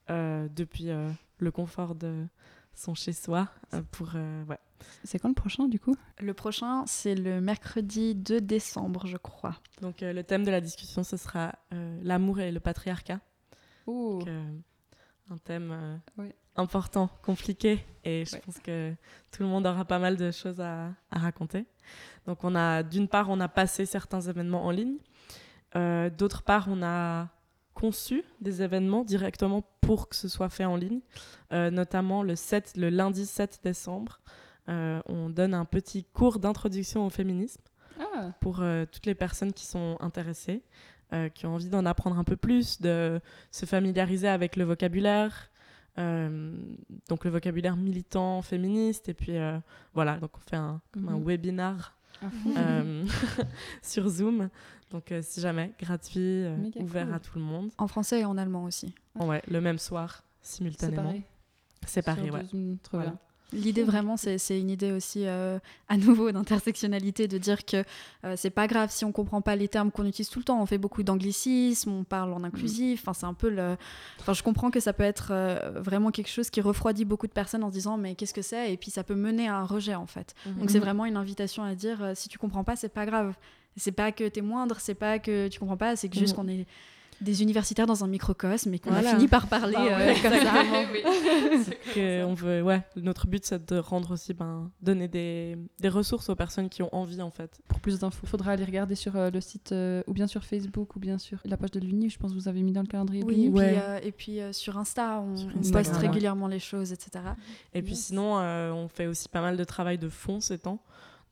depuis 0.08 0.88
le 1.38 1.50
confort 1.50 1.94
de 1.94 2.24
son 2.76 2.94
chez-soi 2.94 3.48
pour... 3.90 4.14
ouais 4.14 4.58
c'est 5.04 5.18
quand 5.18 5.28
le 5.28 5.34
prochain 5.34 5.68
du 5.68 5.78
coup? 5.78 5.94
Le 6.20 6.34
prochain, 6.34 6.84
c'est 6.86 7.14
le 7.14 7.40
mercredi 7.40 8.14
2 8.14 8.40
décembre, 8.40 9.06
je 9.06 9.16
crois. 9.16 9.56
Donc 9.80 10.02
euh, 10.02 10.12
le 10.12 10.24
thème 10.24 10.44
de 10.44 10.50
la 10.50 10.60
discussion, 10.60 11.02
ce 11.02 11.16
sera 11.16 11.52
euh, 11.72 11.98
l'amour 12.02 12.40
et 12.40 12.50
le 12.52 12.60
patriarcat. 12.60 13.20
Donc, 13.86 14.26
euh, 14.26 14.42
un 15.30 15.38
thème 15.38 16.00
important, 16.56 17.08
compliqué, 17.22 17.84
et 18.04 18.24
je 18.24 18.36
pense 18.36 18.58
que 18.58 18.94
tout 19.32 19.42
le 19.42 19.48
monde 19.48 19.66
aura 19.66 19.84
pas 19.84 19.98
mal 19.98 20.16
de 20.16 20.30
choses 20.30 20.60
à, 20.60 20.92
à 21.10 21.18
raconter. 21.18 21.66
Donc 22.26 22.44
on 22.44 22.54
a, 22.54 22.82
d'une 22.82 23.08
part, 23.08 23.28
on 23.28 23.40
a 23.40 23.48
passé 23.48 23.86
certains 23.86 24.20
événements 24.20 24.64
en 24.64 24.70
ligne. 24.70 24.98
D'autre 26.16 26.42
part, 26.42 26.68
on 26.70 26.82
a 26.82 27.28
conçu 27.74 28.24
des 28.40 28.62
événements 28.62 29.04
directement 29.04 29.62
pour 29.86 30.08
que 30.08 30.16
ce 30.16 30.28
soit 30.28 30.48
fait 30.48 30.64
en 30.64 30.76
ligne, 30.76 31.00
notamment 31.50 32.22
le, 32.22 32.36
7, 32.36 32.74
le 32.76 32.90
lundi 32.90 33.24
7 33.24 33.60
décembre. 33.62 34.20
Euh, 34.68 35.00
on 35.06 35.30
donne 35.30 35.54
un 35.54 35.64
petit 35.64 36.04
cours 36.04 36.38
d'introduction 36.38 37.06
au 37.06 37.10
féminisme 37.10 37.62
ah. 38.00 38.32
pour 38.40 38.60
euh, 38.60 38.84
toutes 38.90 39.06
les 39.06 39.14
personnes 39.14 39.52
qui 39.52 39.64
sont 39.64 39.96
intéressées, 40.00 40.62
euh, 41.12 41.28
qui 41.28 41.46
ont 41.46 41.54
envie 41.54 41.68
d'en 41.68 41.86
apprendre 41.86 42.18
un 42.18 42.24
peu 42.24 42.36
plus, 42.36 42.80
de 42.80 43.20
se 43.52 43.64
familiariser 43.64 44.28
avec 44.28 44.56
le 44.56 44.64
vocabulaire, 44.64 45.50
donc 47.08 47.24
le 47.24 47.30
vocabulaire 47.30 47.74
militant, 47.74 48.42
féministe, 48.42 49.08
et 49.08 49.14
puis 49.14 49.38
voilà, 49.94 50.18
donc 50.18 50.32
on 50.36 50.40
fait 50.40 50.56
un, 50.56 50.82
comme 50.92 51.08
un 51.08 51.16
mhm. 51.16 51.24
webinar 51.24 51.96
sur 53.82 54.06
Zoom. 54.06 54.50
Donc, 54.90 55.12
si 55.22 55.40
jamais, 55.40 55.72
gratuit, 55.80 56.44
ouvert 56.76 57.12
à 57.12 57.18
tout 57.18 57.38
le 57.38 57.44
monde. 57.44 57.70
En 57.78 57.88
français 57.88 58.20
et 58.20 58.24
en 58.24 58.38
allemand 58.38 58.64
aussi. 58.64 58.94
Ouais, 59.18 59.42
le 59.48 59.60
même 59.60 59.78
soir, 59.78 60.22
simultanément. 60.42 61.14
C'est 61.86 62.02
pareil. 62.02 62.30
ouais. 62.30 62.44
L'idée 63.52 63.84
vraiment, 63.84 64.16
c'est 64.16 64.60
une 64.60 64.70
idée 64.70 64.90
aussi 64.90 65.24
euh, 65.24 65.58
à 65.88 65.96
nouveau 65.96 66.32
d'intersectionnalité, 66.32 67.28
de 67.28 67.38
dire 67.38 67.64
que 67.64 67.84
euh, 68.24 68.34
c'est 68.36 68.50
pas 68.50 68.66
grave 68.66 68.90
si 68.90 69.04
on 69.04 69.12
comprend 69.12 69.40
pas 69.40 69.54
les 69.54 69.68
termes 69.68 69.92
qu'on 69.92 70.04
utilise 70.04 70.28
tout 70.28 70.40
le 70.40 70.44
temps. 70.44 70.60
On 70.60 70.66
fait 70.66 70.78
beaucoup 70.78 71.04
d'anglicisme, 71.04 71.92
on 71.92 72.02
parle 72.04 72.32
en 72.32 72.42
inclusif. 72.42 73.02
Enfin, 73.02 73.14
c'est 73.14 73.26
un 73.26 73.34
peu 73.34 73.48
le. 73.48 73.76
Enfin, 74.20 74.32
je 74.32 74.42
comprends 74.42 74.72
que 74.72 74.80
ça 74.80 74.92
peut 74.92 75.04
être 75.04 75.28
euh, 75.30 75.70
vraiment 75.76 76.10
quelque 76.10 76.30
chose 76.30 76.50
qui 76.50 76.60
refroidit 76.60 77.04
beaucoup 77.04 77.28
de 77.28 77.32
personnes 77.32 77.62
en 77.62 77.68
se 77.68 77.74
disant 77.74 77.96
mais 77.96 78.16
qu'est-ce 78.16 78.34
que 78.34 78.42
c'est? 78.42 78.72
Et 78.72 78.76
puis 78.76 78.90
ça 78.90 79.04
peut 79.04 79.14
mener 79.14 79.48
à 79.48 79.56
un 79.56 79.64
rejet 79.64 79.94
en 79.94 80.06
fait. 80.06 80.34
Mhm. 80.44 80.54
Donc 80.58 80.70
c'est 80.70 80.80
vraiment 80.80 81.04
une 81.04 81.16
invitation 81.16 81.62
à 81.62 81.76
dire 81.76 82.12
si 82.14 82.28
tu 82.28 82.38
comprends 82.38 82.64
pas, 82.64 82.74
c'est 82.74 82.88
pas 82.88 83.06
grave. 83.06 83.34
C'est 83.76 83.92
pas 83.92 84.12
que 84.12 84.28
t'es 84.28 84.40
moindre, 84.40 84.80
c'est 84.80 84.94
pas 84.94 85.18
que 85.18 85.48
tu 85.48 85.58
comprends 85.58 85.76
pas, 85.76 85.96
c'est 85.96 86.08
que 86.08 86.18
juste 86.18 86.36
mhm. 86.36 86.44
qu'on 86.44 86.48
est 86.48 86.66
des 87.20 87.42
universitaires 87.42 87.86
dans 87.86 88.04
un 88.04 88.08
microcosme 88.08 88.74
et 88.74 88.78
qu'on 88.78 88.92
a 88.92 89.02
fini 89.02 89.28
par 89.28 89.46
parler 89.46 89.76
ah 89.78 90.00
euh, 90.00 90.14
comme 90.22 90.32
ça. 90.32 91.70
que 91.94 92.24
on 92.24 92.34
veut, 92.34 92.62
ouais, 92.62 92.82
notre 92.96 93.26
but 93.26 93.44
c'est 93.44 93.72
de 93.72 93.78
rendre 93.78 94.12
aussi, 94.12 94.34
ben, 94.34 94.70
donner 94.82 95.08
des, 95.08 95.56
des, 95.80 95.88
ressources 95.88 96.28
aux 96.28 96.34
personnes 96.34 96.68
qui 96.68 96.82
ont 96.82 96.94
envie 96.94 97.22
en 97.22 97.30
fait. 97.30 97.58
Pour 97.68 97.80
plus 97.80 97.98
d'infos, 97.98 98.20
il 98.24 98.28
faudra 98.28 98.52
aller 98.52 98.64
regarder 98.64 98.94
sur 98.94 99.16
euh, 99.16 99.30
le 99.30 99.40
site 99.40 99.72
euh, 99.72 100.02
ou 100.06 100.12
bien 100.12 100.26
sur 100.26 100.44
Facebook 100.44 100.96
ou 100.96 100.98
bien 100.98 101.18
sur 101.18 101.38
la 101.44 101.56
page 101.56 101.70
de 101.70 101.80
l'Uni, 101.80 102.10
je 102.10 102.18
pense 102.18 102.32
que 102.32 102.38
vous 102.38 102.48
avez 102.48 102.62
mis 102.62 102.72
dans 102.72 102.82
le 102.82 102.86
calendrier. 102.86 103.24
Oui, 103.24 103.50
et 104.02 104.12
puis, 104.12 104.40
sur 104.52 104.76
Insta, 104.76 105.20
on, 105.20 105.70
poste 105.72 105.96
régulièrement 105.96 106.48
les 106.48 106.58
choses, 106.58 106.92
etc. 106.92 107.24
Et 107.74 107.82
puis 107.82 107.96
sinon, 107.96 108.36
on 108.36 108.88
fait 108.88 109.06
aussi 109.06 109.28
pas 109.28 109.40
mal 109.40 109.56
de 109.56 109.64
travail 109.64 109.98
de 109.98 110.08
fond 110.08 110.40
ces 110.40 110.58
temps. 110.58 110.80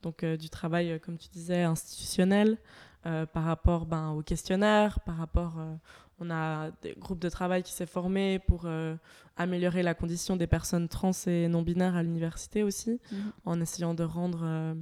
Donc 0.01 0.23
du 0.23 0.49
travail, 0.49 0.99
comme 0.99 1.17
tu 1.17 1.29
disais, 1.29 1.63
institutionnel, 1.63 2.57
euh, 3.07 3.27
par 3.27 3.43
rapport 3.43 3.85
ben, 3.85 4.11
au 4.11 4.21
questionnaire, 4.21 4.99
par 5.01 5.17
rapport... 5.17 5.59
Euh, 5.59 5.75
on 6.17 6.31
a 6.31 6.71
des 6.81 6.95
groupes 6.97 7.19
de 7.19 7.27
travail 7.27 7.61
qui 7.61 7.73
s'est 7.73 7.85
formé 7.85 8.39
pour 8.39 8.61
euh, 8.63 8.95
améliorer 9.35 9.83
la 9.83 9.93
condition 9.93 10.37
des 10.37 10.47
personnes 10.47 10.87
trans 10.87 11.11
et 11.27 11.49
non-binaires 11.49 11.97
à 11.97 12.03
l'université 12.03 12.63
aussi, 12.63 13.01
mhm. 13.11 13.31
en 13.43 13.59
essayant 13.59 13.93
de 13.93 14.03
rendre 14.05 14.77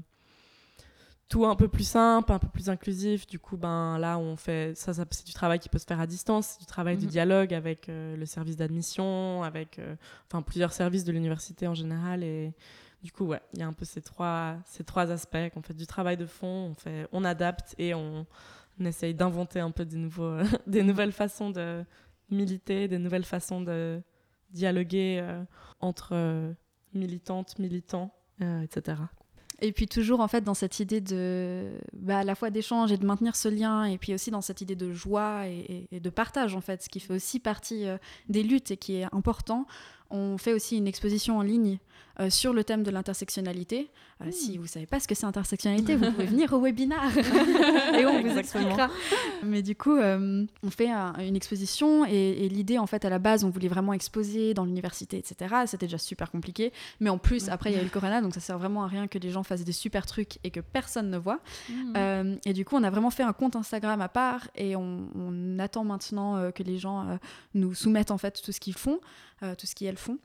tout 1.30 1.48
un 1.48 1.56
peu 1.56 1.68
plus 1.68 1.88
simple, 1.88 2.32
un 2.32 2.38
peu 2.38 2.50
plus 2.50 2.70
inclusif. 2.70 3.26
Du 3.26 3.40
coup, 3.40 3.58
ben 3.58 3.98
là, 3.98 4.20
on 4.20 4.36
fait 4.36 4.78
ça, 4.78 4.94
c'est 4.94 5.26
du 5.26 5.34
travail 5.34 5.58
qui 5.58 5.70
peut 5.70 5.80
se 5.80 5.88
faire 5.88 6.00
à 6.00 6.06
distance, 6.06 6.50
c'est 6.50 6.60
du 6.60 6.68
travail 6.68 6.98
de 6.98 7.06
mhm. 7.06 7.10
dialogue 7.10 7.54
avec 7.56 7.88
le 7.90 8.26
service 8.28 8.56
d'admission, 8.56 9.42
avec 9.42 9.82
enfin 10.28 10.44
plusieurs 10.44 10.72
services 10.72 11.04
de 11.04 11.12
l'université 11.12 11.68
en 11.68 11.74
général 11.74 12.24
et 12.24 12.54
du 13.04 13.12
coup, 13.12 13.26
ouais, 13.26 13.42
il 13.54 13.60
y 13.60 13.64
a 13.64 13.68
un 13.68 13.74
peu 13.74 13.84
ces 13.84 14.02
trois, 14.02 14.56
ces 14.66 14.86
trois 14.86 15.12
aspects. 15.12 15.36
On 15.56 15.62
fait 15.62 15.74
du 15.74 15.86
travail 15.86 16.16
de 16.16 16.26
fond, 16.26 16.72
on, 16.72 16.74
fait, 16.74 17.08
on 17.12 17.26
adapte 17.26 17.76
et 17.78 17.94
on, 17.94 18.26
essaye 18.80 19.14
d'inventer 19.14 19.60
un 19.60 19.72
peu 19.72 19.86
des, 19.86 19.98
nouveaux, 19.98 20.38
des 20.68 20.84
nouvelles 20.84 21.12
façons 21.12 21.50
de 21.52 21.84
militer, 22.32 22.88
des 22.88 22.98
nouvelles 22.98 23.26
façons 23.26 23.62
de 23.62 24.02
dialoguer 24.52 25.20
euh, 25.22 25.44
entre 25.80 26.12
euh, 26.14 26.54
militantes, 26.94 27.60
militants, 27.60 28.14
euh, 28.42 28.62
etc. 28.62 28.98
Et 29.62 29.72
puis 29.72 29.88
toujours 29.88 30.20
en 30.20 30.28
fait 30.28 30.42
dans 30.42 30.54
cette 30.54 30.80
idée 30.80 31.00
de 31.00 31.72
bah, 31.94 32.20
à 32.20 32.24
la 32.24 32.36
fois 32.36 32.50
d'échange 32.50 32.92
et 32.92 32.98
de 32.98 33.06
maintenir 33.06 33.36
ce 33.36 33.48
lien, 33.48 33.84
et 33.84 33.98
puis 33.98 34.14
aussi 34.14 34.32
dans 34.32 34.42
cette 34.42 34.62
idée 34.62 34.76
de 34.76 34.92
joie 34.92 35.48
et, 35.48 35.88
de 35.92 36.10
partage 36.10 36.56
en 36.56 36.62
fait, 36.62 36.82
ce 36.84 36.90
qui 36.90 37.00
fait 37.00 37.14
aussi 37.14 37.40
partie 37.40 37.86
des 38.28 38.44
luttes 38.44 38.72
et 38.72 38.78
qui 38.78 38.96
est 38.96 39.14
important. 39.14 39.68
On 40.14 40.38
fait 40.38 40.54
aussi 40.54 40.78
une 40.78 40.88
exposition 40.88 41.38
en 41.38 41.42
ligne 41.42 41.80
euh, 42.20 42.30
sur 42.30 42.54
le 42.54 42.64
thème 42.64 42.84
de 42.84 42.92
l'intersectionnalité. 42.92 43.90
Euh, 44.22 44.30
Si 44.32 44.58
vous 44.60 44.68
savez 44.68 44.86
pas 44.86 45.00
ce 45.00 45.08
que 45.08 45.16
c'est 45.16 45.26
intersectionnalité, 45.26 45.96
vous 45.96 46.12
pouvez 46.12 46.26
venir 46.36 46.54
au 46.54 46.60
webinaire 46.62 47.12
et 48.00 48.06
on 48.06 48.22
vous 48.22 48.38
expliquera. 48.38 48.90
Mais 49.44 49.64
du 49.64 49.76
coup, 49.76 49.96
euh, 49.98 50.46
on 50.62 50.70
fait 50.70 50.92
un- 50.92 51.16
une 51.18 51.36
exposition 51.36 52.06
et, 52.06 52.46
et 52.46 52.50
l'idée, 52.50 52.78
en 52.78 52.86
fait, 52.86 53.04
à 53.06 53.10
la 53.10 53.18
base, 53.18 53.44
on 53.44 53.50
voulait 53.50 53.68
vraiment 53.68 53.94
exposer 53.94 54.54
dans 54.54 54.66
l'université, 54.66 55.18
etc. 55.18 55.56
C'était 55.66 55.88
déjà 55.88 55.98
super 55.98 56.30
compliqué. 56.30 56.72
Mais 57.00 57.10
en 57.10 57.18
plus, 57.18 57.50
après, 57.50 57.72
il 57.72 57.76
y 57.76 57.80
a 57.80 57.82
eu 57.82 57.86
le 57.86 57.90
corona, 57.90 58.22
donc 58.22 58.36
ça 58.36 58.40
sert 58.40 58.60
vraiment 58.60 58.84
à 58.84 58.88
rien 58.88 59.08
que 59.08 59.18
les 59.18 59.32
gens 59.32 59.42
fassent 59.42 59.64
des 59.64 59.72
super 59.72 60.06
trucs 60.06 60.38
et 60.44 60.52
que 60.52 60.60
personne 60.60 61.10
ne 61.10 61.18
voit. 61.18 61.40
Euh, 61.98 62.36
et 62.46 62.54
du 62.54 62.64
coup, 62.66 62.76
on 62.76 62.84
a 62.84 62.92
vraiment 62.92 63.10
fait 63.10 63.24
un 63.24 63.34
compte 63.34 63.56
Instagram 63.56 64.00
à 64.02 64.10
part 64.10 64.48
et 64.56 64.76
on, 64.76 65.08
on 65.16 65.58
attend 65.58 65.84
maintenant 65.84 66.52
que 66.52 66.62
les 66.62 66.78
gens 66.78 67.18
nous 67.56 67.74
soumettent 67.74 68.12
en 68.12 68.20
fait 68.20 68.40
tout 68.44 68.52
ce 68.52 68.60
qu'ils 68.60 68.76
font, 68.76 69.00
tout 69.58 69.66
ce 69.66 69.74
qu'elles 69.76 69.98
font. 69.98 70.03
laufen. 70.04 70.20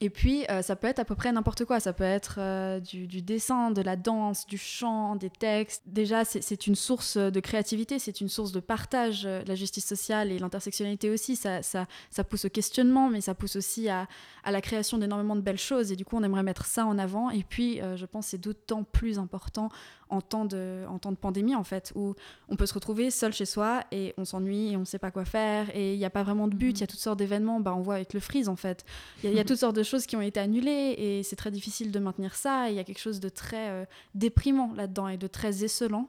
Et 0.00 0.10
puis, 0.10 0.44
euh, 0.50 0.60
ça 0.60 0.74
peut 0.76 0.88
être 0.88 0.98
à 0.98 1.04
peu 1.04 1.14
près 1.14 1.30
n'importe 1.32 1.64
quoi. 1.64 1.78
Ça 1.80 1.92
peut 1.92 2.02
être 2.04 2.36
euh, 2.38 2.80
du, 2.80 3.06
du 3.06 3.22
dessin, 3.22 3.70
de 3.70 3.80
la 3.80 3.94
danse, 3.96 4.44
du 4.44 4.58
chant, 4.58 5.14
des 5.16 5.30
textes. 5.30 5.82
Déjà, 5.86 6.24
c'est- 6.24 6.66
une 6.66 6.74
source 6.74 7.16
de 7.16 7.40
créativité, 7.40 7.98
c'est 7.98 8.20
une 8.20 8.28
source 8.28 8.50
de 8.52 8.60
partage. 8.60 9.24
euh, 9.24 9.42
La 9.46 9.54
justice 9.54 9.86
sociale 9.86 10.32
et 10.32 10.38
l'intersectionnalité 10.38 11.10
aussi, 11.10 11.36
ça, 11.36 11.62
ça, 11.62 11.86
ça 12.10 12.24
pousse 12.24 12.44
au 12.44 12.48
questionnement, 12.50 13.08
mais 13.08 13.20
ça 13.20 13.34
pousse 13.34 13.56
aussi 13.56 13.88
à, 13.88 14.08
à 14.42 14.50
la 14.50 14.60
création 14.60 14.98
d'énormément 14.98 15.36
de 15.36 15.40
belles 15.42 15.58
choses. 15.58 15.92
Et 15.92 15.96
du 15.96 16.04
coup, 16.04 16.16
on 16.16 16.22
aimerait 16.24 16.42
mettre 16.42 16.66
ça 16.66 16.84
en 16.86 16.98
avant. 16.98 17.30
Et 17.30 17.44
puis, 17.44 17.80
euh, 17.80 17.96
je 17.96 18.04
pense 18.04 18.26
que 18.26 18.30
c'est 18.32 18.38
d'autant 18.40 18.82
plus 18.82 19.18
important 19.18 19.68
en 20.10 20.20
temps, 20.20 20.44
de, 20.44 20.84
en 20.88 20.98
temps 20.98 21.12
de 21.12 21.16
pandémie, 21.16 21.54
en 21.54 21.64
fait, 21.64 21.92
où 21.94 22.14
on 22.48 22.56
peut 22.56 22.66
se 22.66 22.74
retrouver 22.74 23.10
seul 23.10 23.32
chez 23.32 23.46
soi 23.46 23.82
et 23.90 24.12
on 24.18 24.24
s'ennuie 24.24 24.72
et 24.72 24.76
on 24.76 24.80
ne 24.80 24.84
sait 24.84 24.98
pas 24.98 25.10
quoi 25.10 25.24
faire 25.24 25.74
et 25.74 25.94
il 25.94 25.98
n'y 25.98 26.04
a 26.04 26.10
pas 26.10 26.22
vraiment 26.22 26.46
de 26.46 26.54
but, 26.54 26.76
il 26.78 26.80
y 26.82 26.84
a 26.84 26.86
toutes 26.86 27.00
sortes 27.00 27.18
d'événements, 27.18 27.58
bah, 27.58 27.74
on 27.74 27.80
voit 27.80 27.94
avec 27.96 28.12
le 28.12 28.20
freeze 28.20 28.48
en 28.48 28.54
fait. 28.54 28.84
Il 29.24 29.30
y, 29.30 29.34
y 29.34 29.40
a 29.40 29.44
toutes 29.44 29.56
sortes 29.58 29.74
de 29.74 29.82
choses 29.84 30.06
qui 30.06 30.16
ont 30.16 30.20
été 30.22 30.40
annulées 30.40 30.94
et 30.98 31.22
c'est 31.22 31.36
très 31.36 31.50
difficile 31.50 31.92
de 31.92 31.98
maintenir 31.98 32.34
ça 32.34 32.68
il 32.70 32.74
y 32.76 32.78
a 32.78 32.84
quelque 32.84 32.98
chose 33.00 33.20
de 33.20 33.28
très 33.28 33.70
euh, 33.70 33.84
déprimant 34.14 34.72
là-dedans 34.74 35.08
et 35.08 35.16
de 35.16 35.26
très 35.26 35.64
esselant. 35.64 36.08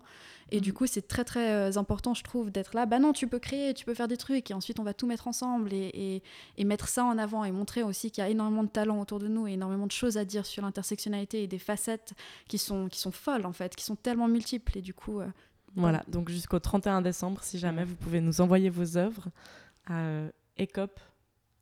Et 0.51 0.61
du 0.61 0.73
coup, 0.73 0.85
c'est 0.85 1.07
très 1.07 1.23
très 1.23 1.51
euh, 1.53 1.71
important, 1.79 2.13
je 2.13 2.21
trouve, 2.23 2.51
d'être 2.51 2.75
là. 2.75 2.85
Bah 2.85 2.99
non, 2.99 3.13
tu 3.13 3.27
peux 3.27 3.39
créer, 3.39 3.73
tu 3.73 3.83
peux 3.83 3.95
faire 3.95 4.07
des 4.07 4.15
trucs, 4.15 4.51
et 4.51 4.53
ensuite 4.53 4.79
on 4.79 4.83
va 4.83 4.93
tout 4.93 5.07
mettre 5.07 5.27
ensemble 5.27 5.73
et, 5.73 5.89
et- 5.95 6.23
et 6.57 6.63
mettre 6.65 6.87
ça 6.87 7.03
en 7.03 7.17
avant 7.17 7.43
et 7.45 7.51
montrer 7.51 7.81
aussi 7.81 8.11
qu'il 8.11 8.23
y 8.23 8.27
a 8.27 8.29
énormément 8.29 8.63
de 8.63 8.69
talents 8.69 8.99
autour 9.01 9.17
de 9.17 9.27
nous 9.27 9.47
et 9.47 9.53
énormément 9.53 9.87
de 9.87 9.91
choses 9.91 10.17
à 10.17 10.23
dire 10.23 10.45
sur 10.45 10.61
l'intersectionnalité 10.61 11.41
et 11.41 11.47
des 11.47 11.57
facettes 11.57 12.13
qui 12.47 12.59
sont, 12.59 12.89
qui 12.89 12.99
sont 12.99 13.11
folles 13.11 13.47
en 13.47 13.53
fait, 13.53 13.75
qui 13.75 13.83
sont 13.83 13.95
tellement 13.95 14.27
multiples. 14.27 14.77
Et 14.77 14.81
du 14.83 14.93
coup, 14.93 15.19
euh, 15.19 15.25
Voilà, 15.75 16.03
donc 16.07 16.29
jusqu'au 16.29 16.59
31 16.59 17.01
décembre, 17.01 17.41
si 17.43 17.57
jamais 17.57 17.83
vous 17.83 17.95
pouvez 17.95 18.21
nous 18.21 18.39
envoyer 18.39 18.69
vos 18.69 18.97
œuvres 18.97 19.29
à 19.87 20.25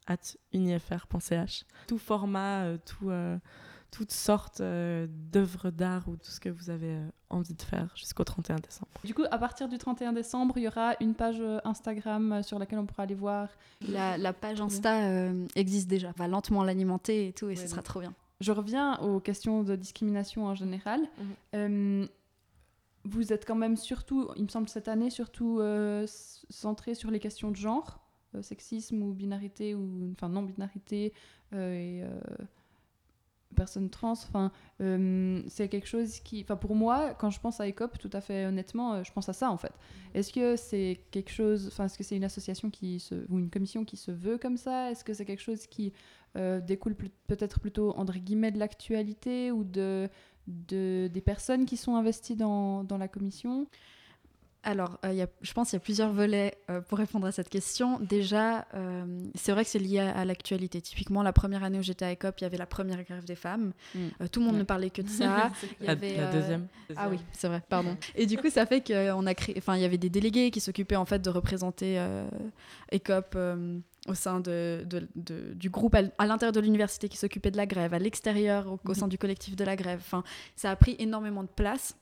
euh, 0.10 0.14
ecop.unifr.ch. 0.14 1.66
Tout 1.88 1.98
format, 1.98 2.64
euh, 2.64 2.78
tout, 2.86 3.10
euh, 3.10 3.38
toutes 3.92 4.12
sortes 4.12 4.62
euh, 4.62 5.08
d'œuvres 5.10 5.70
d'art 5.70 6.08
ou 6.08 6.16
tout 6.18 6.30
ce 6.32 6.40
que 6.40 6.50
vous 6.50 6.70
avez 6.70 6.96
euh, 6.96 7.08
envie 7.30 7.54
de 7.54 7.62
faire 7.62 7.92
jusqu'au 7.96 8.24
31 8.24 8.56
décembre. 8.58 8.92
Du 9.04 9.14
coup, 9.14 9.24
à 9.32 9.38
partir 9.38 9.68
du 9.70 9.78
31 9.78 10.14
décembre, 10.14 10.58
il 10.58 10.64
y 10.64 10.68
aura 10.68 10.94
une 11.00 11.14
page 11.14 11.42
Instagram 11.64 12.42
sur 12.44 12.60
laquelle 12.60 12.80
on 12.80 12.86
pourra 12.86 13.04
aller 13.04 13.16
voir. 13.16 13.50
la, 13.88 14.18
la 14.18 14.34
page 14.34 14.62
Insta 14.62 15.04
euh, 15.10 15.46
existe 15.56 15.88
déjà. 15.88 16.10
On 16.18 16.20
va 16.22 16.28
lentement 16.28 16.64
l'alimenter 16.64 17.28
et 17.28 17.34
tout, 17.34 17.46
et 17.46 17.50
Ouais, 17.50 17.56
ce 17.56 17.68
sera 17.68 17.78
donc- 17.78 17.86
trop 17.86 18.00
bien. 18.00 18.14
Je 18.42 18.52
reviens 18.52 18.98
aux 18.98 19.22
questions 19.22 19.64
de 19.64 19.76
discrimination 19.78 20.46
en 20.48 20.54
général. 20.56 21.00
Euh, 21.56 22.06
vous 23.06 23.32
êtes 23.32 23.46
quand 23.46 23.56
même 23.56 23.78
surtout, 23.78 24.30
il 24.36 24.44
me 24.44 24.48
semble 24.50 24.68
cette 24.68 24.88
année, 24.90 25.10
surtout 25.10 25.60
euh, 25.62 26.06
centré 26.50 26.94
sur 26.96 27.10
les 27.12 27.20
questions 27.20 27.52
de 27.52 27.56
genre, 27.56 28.00
sexisme 28.42 29.02
ou 29.04 29.14
binarité, 29.14 29.76
ou 29.76 30.12
enfin 30.14 30.30
non-binarité 30.30 31.14
euh, 31.54 31.74
et 31.74 32.04
euh, 32.04 32.20
personnes 33.54 33.90
trans. 33.90 34.12
Enfin, 34.14 34.52
euh, 34.82 35.42
c'est 35.48 35.70
quelque 35.70 35.88
chose 35.88 36.20
qui, 36.20 36.42
enfin 36.42 36.56
pour 36.56 36.76
moi, 36.76 37.14
quand 37.14 37.30
je 37.30 37.40
pense 37.40 37.60
à 37.60 37.68
ECOP, 37.68 37.98
tout 37.98 38.10
à 38.12 38.22
fait 38.22 38.46
honnêtement, 38.46 38.94
euh, 38.96 39.04
je 39.04 39.12
pense 39.12 39.30
à 39.30 39.34
ça 39.34 39.50
en 39.52 39.58
fait. 39.58 39.74
Est-ce 40.14 40.34
que 40.34 40.56
c'est 40.56 41.00
quelque 41.12 41.32
chose, 41.32 41.68
enfin 41.68 41.86
est-ce 41.86 41.98
que 41.98 42.04
c'est 42.04 42.18
une 42.18 42.24
association 42.24 42.70
qui 42.70 43.00
se, 43.00 43.16
ou 43.30 43.40
une 43.40 43.50
commission 43.50 43.86
qui 43.86 43.98
se 43.98 44.12
veut 44.12 44.38
comme 44.38 44.58
ça? 44.58 44.92
Est-ce 44.92 45.04
que 45.04 45.14
c'est 45.14 45.26
quelque 45.26 45.42
chose 45.42 45.68
qui 45.68 45.94
euh, 46.36 46.60
découle 46.60 46.96
peut-être 47.28 47.60
plutôt 47.60 47.92
entre 47.96 48.18
guillemets 48.18 48.52
de 48.52 48.60
l'actualité 48.60 49.52
ou 49.52 49.64
de, 49.64 50.10
de 50.48 51.08
des 51.14 51.22
personnes 51.22 51.66
qui 51.66 51.78
sont 51.78 51.96
investies 51.96 52.36
dans, 52.36 52.84
dans 52.84 52.98
la 52.98 53.08
commission? 53.08 53.68
Alors, 54.66 54.98
euh, 55.04 55.12
il 55.12 55.18
y 55.18 55.22
a- 55.22 55.28
je 55.42 55.52
pense 55.54 55.70
qu'il 55.70 55.76
y 55.78 55.82
a 55.82 55.84
plusieurs 55.84 56.12
volets 56.14 56.58
euh, 56.70 56.80
pour 56.80 56.98
répondre 56.98 57.28
à 57.28 57.32
cette 57.34 57.50
question. 57.50 58.00
Déjà, 58.00 58.66
euh, 58.74 59.06
c'est 59.36 59.52
vrai 59.52 59.66
que 59.66 59.70
c'est 59.70 59.78
lié 59.80 60.00
à, 60.00 60.18
à 60.18 60.24
l'actualité. 60.26 60.82
Typiquement, 60.82 61.22
la 61.22 61.34
première 61.34 61.64
année 61.66 61.80
où 61.80 61.84
j'étais 61.84 62.06
à 62.06 62.12
ECOP, 62.14 62.40
il 62.40 62.44
y 62.44 62.46
avait 62.46 62.56
la 62.58 62.66
première 62.66 63.04
grève 63.04 63.26
des 63.26 63.36
femmes. 63.36 63.74
Mm. 63.94 64.00
Euh, 64.22 64.28
tout 64.28 64.40
le 64.40 64.46
monde 64.46 64.56
Ouais. 64.56 64.60
ne 64.62 64.64
parlait 64.66 64.90
que 64.90 65.02
de 65.02 65.08
ça. 65.10 65.52
Il 65.82 65.88
y 65.88 65.90
avait, 65.90 66.16
la 66.16 66.32
deuxième, 66.32 66.68
Ah 66.96 67.10
oui, 67.10 67.18
c'est 67.34 67.48
vrai, 67.50 67.62
pardon. 67.68 67.98
Et 68.16 68.26
du 68.26 68.38
coup, 68.38 68.50
ça 68.50 68.66
fait 68.66 68.82
qu'on 68.86 69.26
a 69.26 69.34
créé, 69.34 69.56
enfin, 69.58 69.76
il 69.76 69.82
y 69.82 69.86
avait 69.86 69.98
des 69.98 70.10
délégués 70.10 70.50
qui 70.50 70.62
s'occupaient 70.62 70.96
en 70.96 71.06
fait 71.06 71.20
de 71.20 71.30
représenter 71.30 72.02
ECOP 72.94 73.36
au 74.08 74.14
sein 74.16 74.40
de, 74.42 74.84
de- 74.86 75.08
de- 75.16 75.54
du 75.54 75.70
groupe 75.70 75.96
à 75.96 76.26
l'intérieur 76.26 76.52
de 76.52 76.60
l'université 76.60 77.08
qui 77.10 77.18
s'occupait 77.18 77.52
de 77.52 77.58
la 77.58 77.66
grève, 77.66 77.94
à 77.94 78.00
l'extérieur 78.00 78.68
au, 78.68 78.74
au 78.74 78.80
Mhm. 78.90 78.94
sein 78.96 79.08
du 79.08 79.18
collectif 79.18 79.56
de 79.56 79.64
la 79.64 79.76
grève. 79.76 80.00
Enfin, 80.02 80.24
ça 80.56 80.72
a 80.72 80.76
pris 80.76 80.96
énormément 81.00 81.44
de 81.44 81.48
place. 81.50 81.96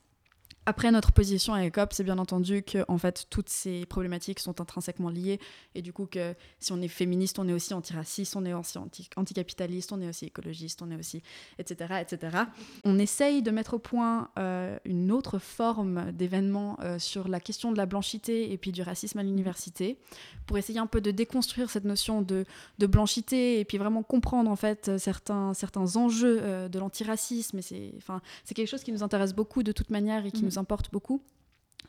Après, 0.72 0.89
notre 0.89 1.11
position 1.11 1.53
à 1.53 1.65
ECOP, 1.67 1.91
c'est 1.91 2.05
bien 2.05 2.17
entendu 2.17 2.63
que 2.63 2.86
en 2.88 2.97
fait, 2.97 3.28
toutes 3.30 3.49
ces 3.49 3.86
problématiques 3.86 4.39
sont 4.39 4.61
intrinsèquement 4.61 5.09
liées. 5.09 5.38
Et 5.76 5.82
du 5.82 5.91
coup, 5.91 6.05
que 6.05 6.34
si 6.59 6.72
on 6.72 6.82
est 6.82 6.88
féministe, 6.88 7.39
on 7.39 7.47
est 7.49 7.51
aussi 7.51 7.74
antiraciste, 7.74 8.38
on 8.38 8.45
est 8.45 8.53
aussi 8.53 8.78
anti- 8.78 9.09
anticapitaliste, 9.17 9.91
on 9.91 9.99
est 9.99 10.07
aussi 10.07 10.26
écologiste, 10.28 10.82
on 10.82 10.89
est 10.89 10.95
aussi, 10.95 11.22
etc. 11.59 11.95
etc. 12.01 12.38
On 12.86 12.97
essaye 12.99 13.41
de 13.41 13.51
mettre 13.51 13.74
au 13.74 13.80
point 13.80 14.30
euh, 14.39 14.78
une 14.86 15.11
autre 15.11 15.39
forme 15.39 16.13
d'événement 16.13 16.78
euh, 16.80 16.99
sur 16.99 17.28
la 17.28 17.41
question 17.41 17.74
de 17.74 17.78
la 17.78 17.86
blanchité 17.86 18.53
et 18.53 18.57
puis 18.57 18.72
du 18.72 18.82
racisme 18.82 19.19
à 19.19 19.24
l'université, 19.24 19.97
pour 20.45 20.57
essayer 20.57 20.80
un 20.80 20.88
peu 20.88 21.01
de 21.01 21.11
déconstruire 21.11 21.69
cette 21.69 21.86
notion 21.86 22.22
de, 22.22 22.45
de 22.80 22.88
blanchité 22.88 23.59
et 23.59 23.65
puis 23.65 23.78
vraiment 23.78 24.03
comprendre 24.03 24.49
en 24.49 24.55
fait 24.55 24.97
certains, 24.97 25.53
certains 25.53 25.97
enjeux 25.97 26.39
euh, 26.41 26.69
de 26.69 26.80
l'antiracisme. 26.80 27.61
C'est, 27.61 27.91
enfin, 27.97 28.22
quelque 28.55 28.67
chose 28.69 28.84
qui 28.84 28.91
nous 28.93 29.03
intéresse 29.03 29.34
beaucoup 29.34 29.63
de 29.63 29.72
toute 29.74 29.89
manière 29.89 30.26
et 30.26 30.32
qui 30.32 30.41
Mhm. 30.41 30.45
nous 30.45 30.57
importe 30.62 30.91
beaucoup. 30.91 31.22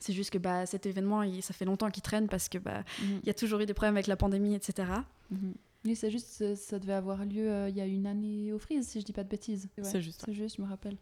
C'est 0.00 0.12
juste 0.12 0.30
que 0.30 0.38
bah, 0.38 0.66
cet 0.66 0.86
événement, 0.86 1.22
il- 1.22 1.42
ça 1.42 1.52
fait 1.54 1.64
longtemps 1.64 1.90
qu'il 1.90 2.02
traîne 2.02 2.28
parce 2.28 2.48
que 2.48 2.58
bah, 2.58 2.82
Mhm. 3.00 3.20
il 3.22 3.26
y 3.26 3.30
a 3.30 3.34
toujours 3.34 3.60
eu 3.60 3.66
des 3.66 3.74
problèmes 3.74 3.94
avec 3.96 4.06
la 4.08 4.16
pandémie, 4.16 4.54
etc. 4.54 4.88
Mhm. 5.30 5.54
Oui, 5.84 5.94
c'est 5.96 6.10
juste, 6.10 6.54
ça, 6.54 6.78
devait 6.78 6.92
avoir 6.92 7.24
lieu 7.24 7.50
euh, 7.50 7.68
il 7.68 7.76
y 7.76 7.80
a 7.80 7.86
une 7.86 8.06
année 8.06 8.52
au 8.52 8.58
Freeze, 8.58 8.86
si 8.88 9.00
je 9.00 9.04
dis 9.04 9.12
pas 9.12 9.24
de 9.24 9.28
bêtises. 9.28 9.68
Ouais, 9.78 9.84
C'est 9.84 10.00
juste, 10.02 10.22
C'est 10.24 10.32
juste, 10.34 10.56
je 10.56 10.62
me 10.62 10.68
rappelle. 10.68 10.96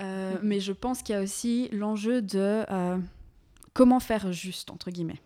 Euh, 0.00 0.34
Mhm. 0.34 0.40
Mais 0.42 0.60
je 0.60 0.72
pense 0.72 1.02
qu'il 1.02 1.14
y 1.14 1.18
a 1.18 1.22
aussi 1.22 1.68
l'enjeu 1.72 2.22
de 2.22 2.64
euh, 2.70 2.98
comment 3.74 4.00
faire 4.00 4.32
juste, 4.32 4.70
entre 4.70 4.90
guillemets. 4.90 5.20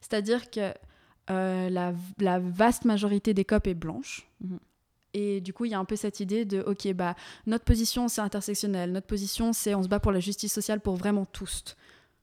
C'est-à-dire 0.00 0.50
que 0.50 0.72
la, 1.28 1.94
la 2.18 2.38
vaste 2.40 2.84
majorité 2.84 3.32
des 3.34 3.44
COP 3.44 3.66
est 3.68 3.74
blanche. 3.74 4.28
Et 5.14 5.40
du 5.40 5.52
coup, 5.52 5.64
il 5.64 5.72
y 5.72 5.74
a 5.74 5.78
un 5.78 5.84
peu 5.84 5.96
cette 5.96 6.20
idée 6.20 6.44
de, 6.44 6.60
OK, 6.60 6.90
bah, 6.94 7.14
notre 7.46 7.64
position, 7.64 8.08
c'est 8.08 8.20
intersectionnel. 8.20 8.92
Notre 8.92 9.06
position, 9.06 9.52
c'est 9.52 9.74
on 9.74 9.82
se 9.82 9.88
bat 9.88 10.00
pour 10.00 10.12
la 10.12 10.20
justice 10.20 10.52
sociale 10.52 10.80
pour 10.80 10.96
vraiment 10.96 11.24
tous. 11.26 11.76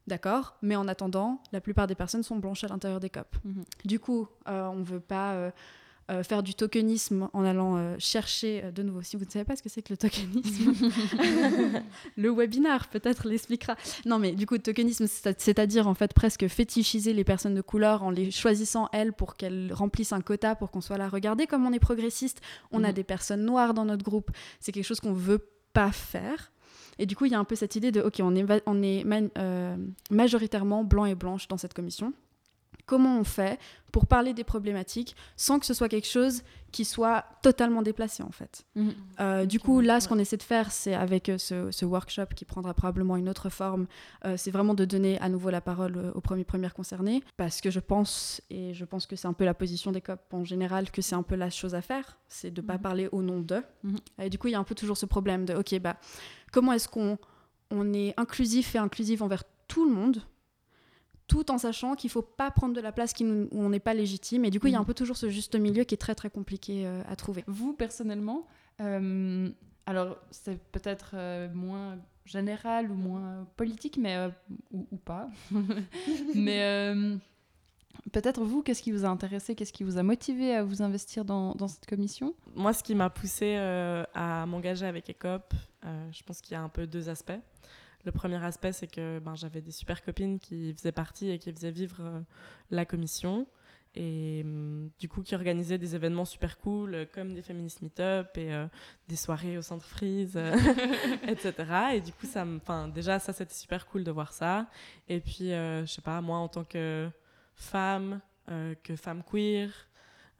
D'accord? 0.07 0.57
Mais 0.63 0.75
en 0.75 0.87
attendant, 0.87 1.41
la 1.51 1.61
plupart 1.61 1.85
des 1.85 1.93
personnes 1.93 2.23
sont 2.23 2.37
blanches 2.37 2.63
à 2.63 2.67
l'intérieur 2.67 2.99
des 2.99 3.09
COP. 3.09 3.27
Mhm. 3.43 3.63
Du 3.85 3.99
coup, 3.99 4.27
euh, 4.47 4.67
on 4.67 4.77
ne 4.77 4.83
veut 4.83 4.99
pas 4.99 5.33
euh, 5.33 5.51
euh, 6.09 6.23
faire 6.23 6.41
du 6.43 6.53
tokenisme 6.55 7.29
en 7.33 7.43
allant 7.45 7.77
euh, 7.77 7.95
chercher, 7.99 8.61
euh, 8.63 8.71
de 8.71 8.83
nouveau, 8.83 9.01
si 9.01 9.15
vous 9.17 9.25
ne 9.25 9.29
savez 9.29 9.45
pas 9.45 9.55
ce 9.55 9.61
que 9.63 9.69
c'est 9.69 9.81
que 9.81 9.93
le 9.93 9.97
tokenisme, 9.97 10.73
le 12.17 12.29
webinar 12.31 12.87
peut-être 12.87 13.27
l'expliquera. 13.27 13.75
Non, 14.05 14.19
mais 14.19 14.31
du 14.31 14.45
coup, 14.45 14.57
tokenisme, 14.57 15.07
c'est- 15.07 15.39
c'est-à-dire 15.39 15.87
en 15.87 15.93
fait 15.93 16.13
presque 16.13 16.47
fétichiser 16.47 17.13
les 17.13 17.23
personnes 17.23 17.55
de 17.55 17.61
couleur 17.61 18.03
en 18.03 18.09
les 18.09 18.31
choisissant 18.31 18.89
elles 18.91 19.13
pour 19.13 19.35
qu'elles 19.35 19.71
remplissent 19.73 20.13
un 20.13 20.21
quota 20.21 20.55
pour 20.55 20.71
qu'on 20.71 20.81
soit 20.81 20.97
là. 20.97 21.09
Regardez 21.09 21.47
comme 21.47 21.65
on 21.65 21.73
est 21.73 21.79
progressiste, 21.79 22.41
on 22.71 22.83
a 22.83 22.87
Mhm. 22.89 22.93
des 22.93 23.03
personnes 23.03 23.45
noires 23.45 23.73
dans 23.73 23.85
notre 23.85 24.03
groupe. 24.03 24.31
C'est 24.59 24.71
quelque 24.71 24.85
chose 24.85 24.99
qu'on 24.99 25.13
veut 25.13 25.45
pas 25.73 25.91
faire. 25.91 26.51
Et 26.97 27.05
du 27.05 27.15
coup, 27.15 27.25
il 27.25 27.31
y 27.31 27.35
a 27.35 27.39
un 27.39 27.45
peu 27.45 27.55
cette 27.55 27.75
idée 27.77 27.91
de, 27.91 28.01
ok, 28.01 28.15
on 28.21 28.35
est, 28.35 28.45
on 28.65 28.81
est 28.83 29.05
majoritairement 30.09 30.83
blanc 30.83 31.05
et 31.05 31.15
blanche 31.15 31.47
dans 31.47 31.57
cette 31.57 31.73
commission. 31.73 32.13
Comment 32.89 33.19
on 33.19 33.23
fait 33.23 33.59
pour 33.91 34.05
parler 34.07 34.33
des 34.33 34.43
problématiques 34.43 35.15
sans 35.35 35.59
que 35.59 35.65
ce 35.65 35.73
soit 35.75 35.89
quelque 35.89 36.07
chose 36.07 36.43
qui 36.71 36.85
soit 36.85 37.23
totalement 37.41 37.81
déplacé 37.83 38.21
en 38.23 38.31
fait. 38.31 38.63
Mhm. 38.75 38.93
Euh, 39.19 39.45
du 39.45 39.59
coup, 39.59 39.79
là, 39.81 39.99
ce 39.99 40.07
qu'on 40.07 40.19
essaie 40.19 40.37
de 40.37 40.43
faire, 40.43 40.71
c'est 40.71 40.93
avec 40.93 41.29
euh, 41.29 41.37
ce, 41.37 41.71
ce 41.71 41.85
workshop 41.85 42.27
qui 42.35 42.45
prendra 42.45 42.73
probablement 42.73 43.15
une 43.17 43.29
autre 43.29 43.49
forme, 43.49 43.85
euh, 44.25 44.35
c'est 44.37 44.51
vraiment 44.51 44.73
de 44.75 44.85
donner 44.85 45.19
à 45.21 45.29
nouveau 45.29 45.49
la 45.51 45.61
parole 45.61 46.11
aux 46.15 46.21
premiers 46.21 46.43
premières 46.45 46.73
concernées, 46.73 47.23
parce 47.37 47.61
que 47.61 47.69
je 47.71 47.79
pense, 47.79 48.41
et 48.49 48.73
je 48.73 48.85
pense 48.85 49.05
que 49.07 49.15
c'est 49.15 49.27
un 49.27 49.33
peu 49.33 49.45
la 49.45 49.53
position 49.55 49.91
des 49.91 50.01
COP 50.01 50.19
en 50.33 50.43
général, 50.45 50.89
que 50.91 51.01
c'est 51.01 51.15
un 51.15 51.23
peu 51.23 51.35
la 51.35 51.49
chose 51.51 51.73
à 51.75 51.81
faire, 51.81 52.17
c'est 52.27 52.51
de 52.51 52.61
ne 52.61 52.67
pas 52.67 52.75
Mhm. 52.75 52.81
parler 52.81 53.09
au 53.11 53.21
nom 53.21 53.39
d'eux. 53.39 53.63
Mhm. 53.83 53.97
Et 54.23 54.29
du 54.29 54.37
coup, 54.39 54.47
il 54.47 54.51
y 54.51 54.55
a 54.55 54.59
un 54.59 54.63
peu 54.63 54.75
toujours 54.75 54.97
ce 54.97 55.05
problème 55.07 55.45
de, 55.45 55.53
ok, 55.55 55.79
bah, 55.79 55.97
comment 56.51 56.73
est-ce 56.73 56.87
qu'on 56.87 57.17
on 57.71 57.93
est 57.93 58.13
inclusif 58.17 58.73
et 58.75 58.79
inclusive 58.79 59.21
envers 59.23 59.43
tout 59.67 59.87
le 59.87 59.93
monde? 59.93 60.21
Tout 61.29 61.49
en 61.51 61.57
sachant 61.57 61.95
qu'il 61.95 62.09
faut 62.09 62.21
pas 62.21 62.51
prendre 62.51 62.73
de 62.75 62.81
la 62.81 62.91
place 62.91 63.13
qui 63.13 63.23
nous- 63.23 63.47
où 63.51 63.61
on 63.61 63.69
n'est 63.69 63.79
pas 63.79 63.93
légitime. 63.93 64.43
Et 64.43 64.49
du 64.49 64.59
coup, 64.59 64.67
il 64.67 64.73
y 64.73 64.75
a 64.75 64.79
un 64.79 64.81
Mhm. 64.81 64.87
peu 64.87 64.93
toujours 64.93 65.15
ce 65.15 65.29
juste 65.29 65.55
milieu 65.55 65.85
qui 65.85 65.93
est 65.95 65.97
très 65.97 66.15
très 66.15 66.29
compliqué 66.29 66.85
euh, 66.85 67.01
à 67.07 67.15
trouver. 67.15 67.43
Vous, 67.47 67.71
personnellement, 67.73 68.45
euh, 68.81 69.47
alors 69.85 70.17
c'est 70.31 70.59
peut-être 70.71 71.11
euh, 71.13 71.47
moins 71.53 71.97
général 72.25 72.91
ou 72.91 72.95
moins 72.95 73.47
politique, 73.55 73.97
mais 73.97 74.15
euh, 74.17 74.29
ou, 74.71 74.85
ou 74.91 74.97
pas. 74.97 75.29
mais 76.35 76.61
euh, 76.63 77.15
peut-être 78.11 78.43
vous, 78.43 78.61
qu'est-ce 78.63 78.81
qui 78.81 78.91
vous 78.91 79.05
a 79.05 79.07
intéressé, 79.09 79.55
qu'est-ce 79.55 79.73
qui 79.73 79.83
vous 79.83 79.97
a 79.97 80.03
motivé 80.03 80.55
à 80.55 80.63
vous 80.63 80.81
investir 80.81 81.25
dans, 81.25 81.53
dans 81.55 81.67
cette 81.67 81.85
commission? 81.85 82.33
Moi, 82.55 82.73
ce 82.73 82.83
qui 82.83 82.95
m'a 82.95 83.09
poussé 83.09 83.55
euh, 83.57 84.03
à 84.13 84.45
m'engager 84.45 84.85
avec 84.85 85.09
ECOP, 85.09 85.53
euh, 85.85 86.07
je 86.11 86.23
pense 86.23 86.41
qu'il 86.41 86.53
y 86.53 86.55
a 86.55 86.61
un 86.61 86.69
peu 86.69 86.85
deux 86.87 87.09
aspects. 87.09 87.39
Le 88.05 88.11
premier 88.11 88.43
aspect, 88.43 88.71
c'est 88.71 88.87
que 88.87 89.19
ben, 89.19 89.35
j'avais 89.35 89.61
des 89.61 89.71
super 89.71 90.01
copines 90.03 90.39
qui 90.39 90.73
faisaient 90.73 90.91
partie 90.91 91.29
et 91.29 91.39
qui 91.39 91.51
faisaient 91.51 91.71
vivre 91.71 91.97
euh, 91.99 92.21
la 92.71 92.85
commission. 92.85 93.47
Et 93.95 94.41
hum, 94.45 94.91
du 94.99 95.09
coup, 95.09 95.23
qui 95.23 95.33
organisaient 95.35 95.77
des 95.77 95.95
événements 95.95 96.25
super 96.25 96.59
cool, 96.59 96.93
euh, 96.93 97.05
comme 97.11 97.33
des 97.33 97.41
féministes 97.41 97.81
meet-up 97.81 98.37
et 98.37 98.53
euh, 98.53 98.67
des 99.07 99.15
soirées 99.15 99.57
au 99.57 99.61
centre 99.61 99.85
Freeze, 99.85 100.39
etc. 101.27 101.53
Et 101.95 102.01
du 102.01 102.11
coup, 102.13 102.27
ça 102.27 102.45
déjà, 102.93 103.19
ça, 103.19 103.33
c'était 103.33 103.53
super 103.53 103.87
cool 103.87 104.03
de 104.03 104.11
voir 104.11 104.31
ça. 104.31 104.67
Et 105.07 105.19
puis, 105.19 105.53
euh, 105.53 105.85
je 105.85 105.93
sais 105.93 106.01
pas, 106.01 106.21
moi, 106.21 106.37
en 106.37 106.47
tant 106.47 106.63
que 106.63 107.09
femme, 107.55 108.21
que 108.83 108.95
femme 108.95 109.21
queer, 109.23 109.69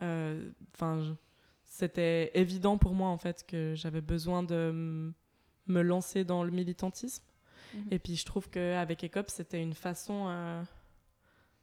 enfin, 0.01 1.15
c'était 1.63 2.31
évident 2.33 2.79
pour 2.79 2.95
moi 2.95 3.09
en 3.09 3.19
fait 3.19 3.45
que 3.45 3.73
j'avais 3.75 4.01
besoin 4.01 4.41
de 4.41 5.13
me 5.67 5.81
lancer 5.83 6.23
dans 6.23 6.43
le 6.43 6.49
militantisme. 6.49 7.23
Et 7.91 7.99
puis 7.99 8.15
je 8.15 8.25
trouve 8.25 8.49
qu'avec 8.49 9.03
ECOP, 9.03 9.29
c'était 9.29 9.61
une 9.61 9.73
façon 9.73 10.25
euh, 10.27 10.61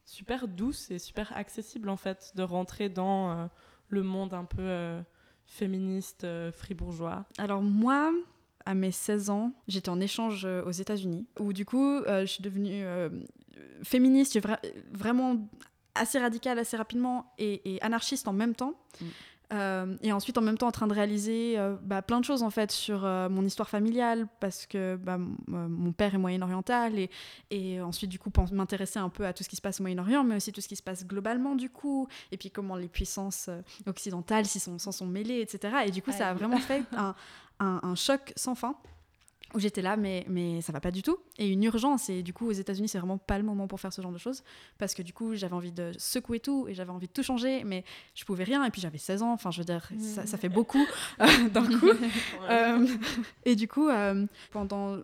super 0.05 0.47
douce 0.47 0.89
et 0.91 0.99
super 0.99 1.35
accessible 1.35 1.89
en 1.89 1.97
fait 1.97 2.31
de 2.35 2.43
rentrer 2.43 2.89
dans 2.89 3.31
euh, 3.31 3.45
le 3.89 4.03
monde 4.03 4.33
un 4.33 4.45
peu 4.45 4.61
euh, 4.61 5.01
féministe 5.45 6.23
euh, 6.23 6.51
fribourgeois. 6.51 7.25
Alors 7.37 7.61
moi, 7.61 8.11
à 8.65 8.73
mes 8.73 8.91
16 8.91 9.29
ans, 9.29 9.53
j'étais 9.67 9.89
en 9.89 9.99
échange 9.99 10.45
aux 10.45 10.71
États-Unis, 10.71 11.25
où 11.39 11.53
du 11.53 11.65
coup, 11.65 12.01
je 12.05 12.25
suis 12.25 12.43
devenue 12.43 12.83
féministe, 13.83 14.37
vra- 14.41 14.59
vraiment 14.91 15.47
assez 15.95 16.19
radicale 16.19 16.59
assez 16.59 16.75
rapidement 16.77 17.33
et, 17.37 17.75
et 17.75 17.81
anarchiste 17.81 18.27
en 18.27 18.33
même 18.33 18.55
temps. 18.55 18.73
Mm. 19.01 19.05
Euh, 19.53 19.95
et 20.01 20.11
ensuite, 20.11 20.37
en 20.37 20.41
même 20.41 20.57
temps, 20.57 20.67
en 20.67 20.71
train 20.71 20.87
de 20.87 20.93
réaliser 20.93 21.57
euh, 21.57 21.75
bah, 21.81 22.01
plein 22.01 22.19
de 22.19 22.25
choses 22.25 22.43
en 22.43 22.49
fait 22.49 22.69
sur 22.71 23.05
euh, 23.05 23.29
mon 23.29 23.45
histoire 23.45 23.69
familiale, 23.69 24.27
parce 24.41 24.65
que 24.65 24.97
bah, 24.97 25.17
mon 25.47 25.93
père 25.93 26.13
est 26.15 26.17
moyen-oriental, 26.17 26.99
et, 26.99 27.09
et 27.49 27.79
ensuite, 27.81 28.09
du 28.09 28.19
coup, 28.19 28.29
m'intéresser 28.51 28.99
un 28.99 29.07
peu 29.09 29.25
à 29.25 29.31
tout 29.31 29.43
ce 29.43 29.49
qui 29.49 29.55
se 29.55 29.61
passe 29.61 29.79
au 29.79 29.83
Moyen-Orient, 29.83 30.23
mais 30.25 30.35
aussi 30.35 30.51
tout 30.51 30.59
ce 30.59 30.67
qui 30.67 30.75
se 30.75 30.83
passe 30.83 31.05
globalement, 31.07 31.55
du 31.55 31.69
coup, 31.69 32.07
et 32.31 32.37
puis 32.37 32.51
comment 32.51 32.75
les 32.75 32.89
puissances 32.89 33.49
occidentales 33.85 34.45
sont, 34.45 34.79
s'en 34.79 34.91
sont 34.91 35.07
mêlées, 35.07 35.39
etc. 35.39 35.77
Et 35.85 35.91
du 35.91 36.01
coup, 36.01 36.11
ça 36.11 36.29
a 36.29 36.33
vraiment 36.33 36.57
fait 36.57 36.83
un, 36.97 37.15
un- 37.59 37.79
un 37.83 37.95
choc 37.95 38.33
sans 38.35 38.53
fin 38.55 38.75
où 39.53 39.59
j'étais 39.59 39.81
là, 39.81 39.97
mais, 39.97 40.25
mais 40.27 40.61
ça 40.61 40.71
va 40.71 40.79
pas 40.79 40.91
du 40.91 41.01
tout. 41.01 41.17
Et 41.37 41.47
une 41.47 41.63
urgence. 41.63 42.09
Et 42.09 42.23
du 42.23 42.33
coup, 42.33 42.47
aux 42.47 42.53
États-Unis, 42.53 42.89
c'est 42.89 42.97
vraiment 42.97 43.17
pas 43.17 43.37
le 43.37 43.43
moment 43.43 43.67
pour 43.67 43.79
faire 43.79 43.93
ce 43.93 44.01
genre 44.01 44.11
de 44.11 44.17
choses. 44.17 44.43
Parce 44.77 44.93
que 44.93 45.01
du 45.01 45.13
coup, 45.13 45.35
j'avais 45.35 45.53
envie 45.53 45.71
de 45.71 45.91
secouer 45.97 46.39
tout 46.39 46.67
et 46.67 46.73
j'avais 46.73 46.91
envie 46.91 47.07
de 47.07 47.13
tout 47.13 47.23
changer, 47.23 47.63
mais 47.63 47.83
je 48.13 48.25
pouvais 48.25 48.43
rien. 48.43 48.63
Et 48.65 48.71
puis 48.71 48.81
j'avais 48.81 48.97
16 48.97 49.23
ans. 49.23 49.33
Enfin, 49.33 49.51
je 49.51 49.59
veux 49.59 49.65
dire, 49.65 49.89
ça, 49.99 50.25
ça 50.25 50.37
fait 50.37 50.49
beaucoup 50.49 50.85
euh, 51.21 51.49
d'un 51.49 51.65
coup. 51.65 51.87
Euh, 52.49 52.87
et 53.45 53.55
du 53.55 53.67
coup, 53.67 53.89
euh, 53.89 54.25
pendant 54.51 54.97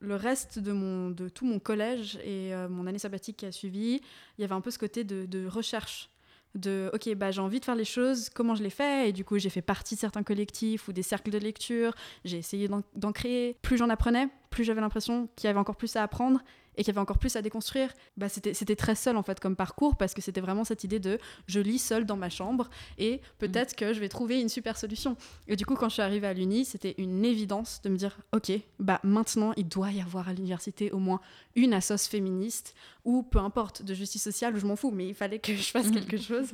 le 0.00 0.16
reste 0.16 0.58
de, 0.58 0.72
mon, 0.72 1.10
de 1.10 1.28
tout 1.28 1.46
mon 1.46 1.58
collège 1.58 2.18
et 2.24 2.52
mon 2.68 2.86
année 2.86 2.98
sabbatique 2.98 3.38
qui 3.38 3.46
a 3.46 3.52
suivi, 3.52 4.00
il 4.36 4.42
y 4.42 4.44
avait 4.44 4.54
un 4.54 4.60
peu 4.60 4.70
ce 4.70 4.78
côté 4.78 5.04
de, 5.04 5.24
de 5.24 5.46
recherche. 5.46 6.10
De, 6.54 6.90
ok, 6.94 7.14
bah, 7.16 7.30
j'ai 7.32 7.40
envie 7.40 7.58
de 7.58 7.64
faire 7.64 7.74
les 7.74 7.84
choses, 7.84 8.28
comment 8.30 8.54
je 8.54 8.62
les 8.62 8.70
fais? 8.70 9.08
Et 9.08 9.12
du 9.12 9.24
coup, 9.24 9.38
j'ai 9.38 9.50
fait 9.50 9.62
partie 9.62 9.96
de 9.96 10.00
certains 10.00 10.22
collectifs 10.22 10.86
ou 10.86 10.92
des 10.92 11.02
cercles 11.02 11.30
de 11.30 11.38
lecture. 11.38 11.94
J'ai 12.24 12.38
essayé 12.38 12.68
d'en 12.68 12.82
d'en 12.94 13.12
créer. 13.12 13.56
Plus 13.62 13.76
j'en 13.76 13.88
apprenais, 13.88 14.28
plus 14.50 14.62
j'avais 14.62 14.80
l'impression 14.80 15.28
qu'il 15.34 15.48
y 15.48 15.50
avait 15.50 15.58
encore 15.58 15.76
plus 15.76 15.96
à 15.96 16.02
apprendre 16.02 16.40
et 16.76 16.82
qu'il 16.82 16.88
y 16.88 16.90
avait 16.90 17.00
encore 17.00 17.18
plus 17.18 17.36
à 17.36 17.42
déconstruire. 17.42 17.92
Bah, 18.16 18.28
c'était 18.28 18.76
très 18.76 18.94
seul 18.94 19.16
en 19.16 19.22
fait 19.22 19.40
comme 19.40 19.56
parcours 19.56 19.96
parce 19.96 20.14
que 20.14 20.22
c'était 20.22 20.40
vraiment 20.40 20.64
cette 20.64 20.84
idée 20.84 20.98
de 20.98 21.18
je 21.46 21.60
lis 21.60 21.78
seul 21.78 22.06
dans 22.06 22.16
ma 22.16 22.30
chambre 22.30 22.68
et 22.98 23.20
peut-être 23.38 23.76
que 23.76 23.92
je 23.92 24.00
vais 24.00 24.08
trouver 24.08 24.40
une 24.40 24.48
super 24.48 24.76
solution. 24.76 25.16
Et 25.48 25.56
du 25.56 25.66
coup, 25.66 25.74
quand 25.74 25.88
je 25.88 25.94
suis 25.94 26.02
arrivée 26.02 26.26
à 26.26 26.32
l'Uni, 26.32 26.64
c'était 26.64 26.94
une 26.98 27.24
évidence 27.24 27.80
de 27.82 27.88
me 27.88 27.96
dire 27.96 28.18
ok, 28.32 28.52
bah 28.78 29.00
maintenant 29.02 29.52
il 29.56 29.68
doit 29.68 29.90
y 29.90 30.00
avoir 30.00 30.28
à 30.28 30.32
l'université 30.32 30.90
au 30.90 30.98
moins 30.98 31.20
une 31.56 31.74
assoce 31.74 32.06
féministe 32.06 32.74
ou 33.04 33.22
peu 33.22 33.38
importe 33.38 33.82
de 33.82 33.94
justice 33.94 34.22
sociale, 34.22 34.56
je 34.56 34.66
m'en 34.66 34.76
fous, 34.76 34.90
mais 34.90 35.08
il 35.08 35.14
fallait 35.14 35.38
que 35.38 35.54
je 35.54 35.70
fasse 35.70 35.90
quelque 35.90 36.16
chose. 36.16 36.48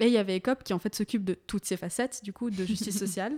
Et 0.00 0.06
il 0.06 0.12
y 0.12 0.18
avait 0.18 0.36
ECOP 0.36 0.62
qui 0.62 0.72
en 0.72 0.78
fait 0.78 0.94
s'occupe 0.94 1.24
de 1.24 1.34
toutes 1.34 1.64
ces 1.64 1.76
facettes 1.76 2.20
du 2.22 2.32
coup 2.32 2.50
de 2.50 2.64
justice 2.64 2.98
sociale. 3.04 3.34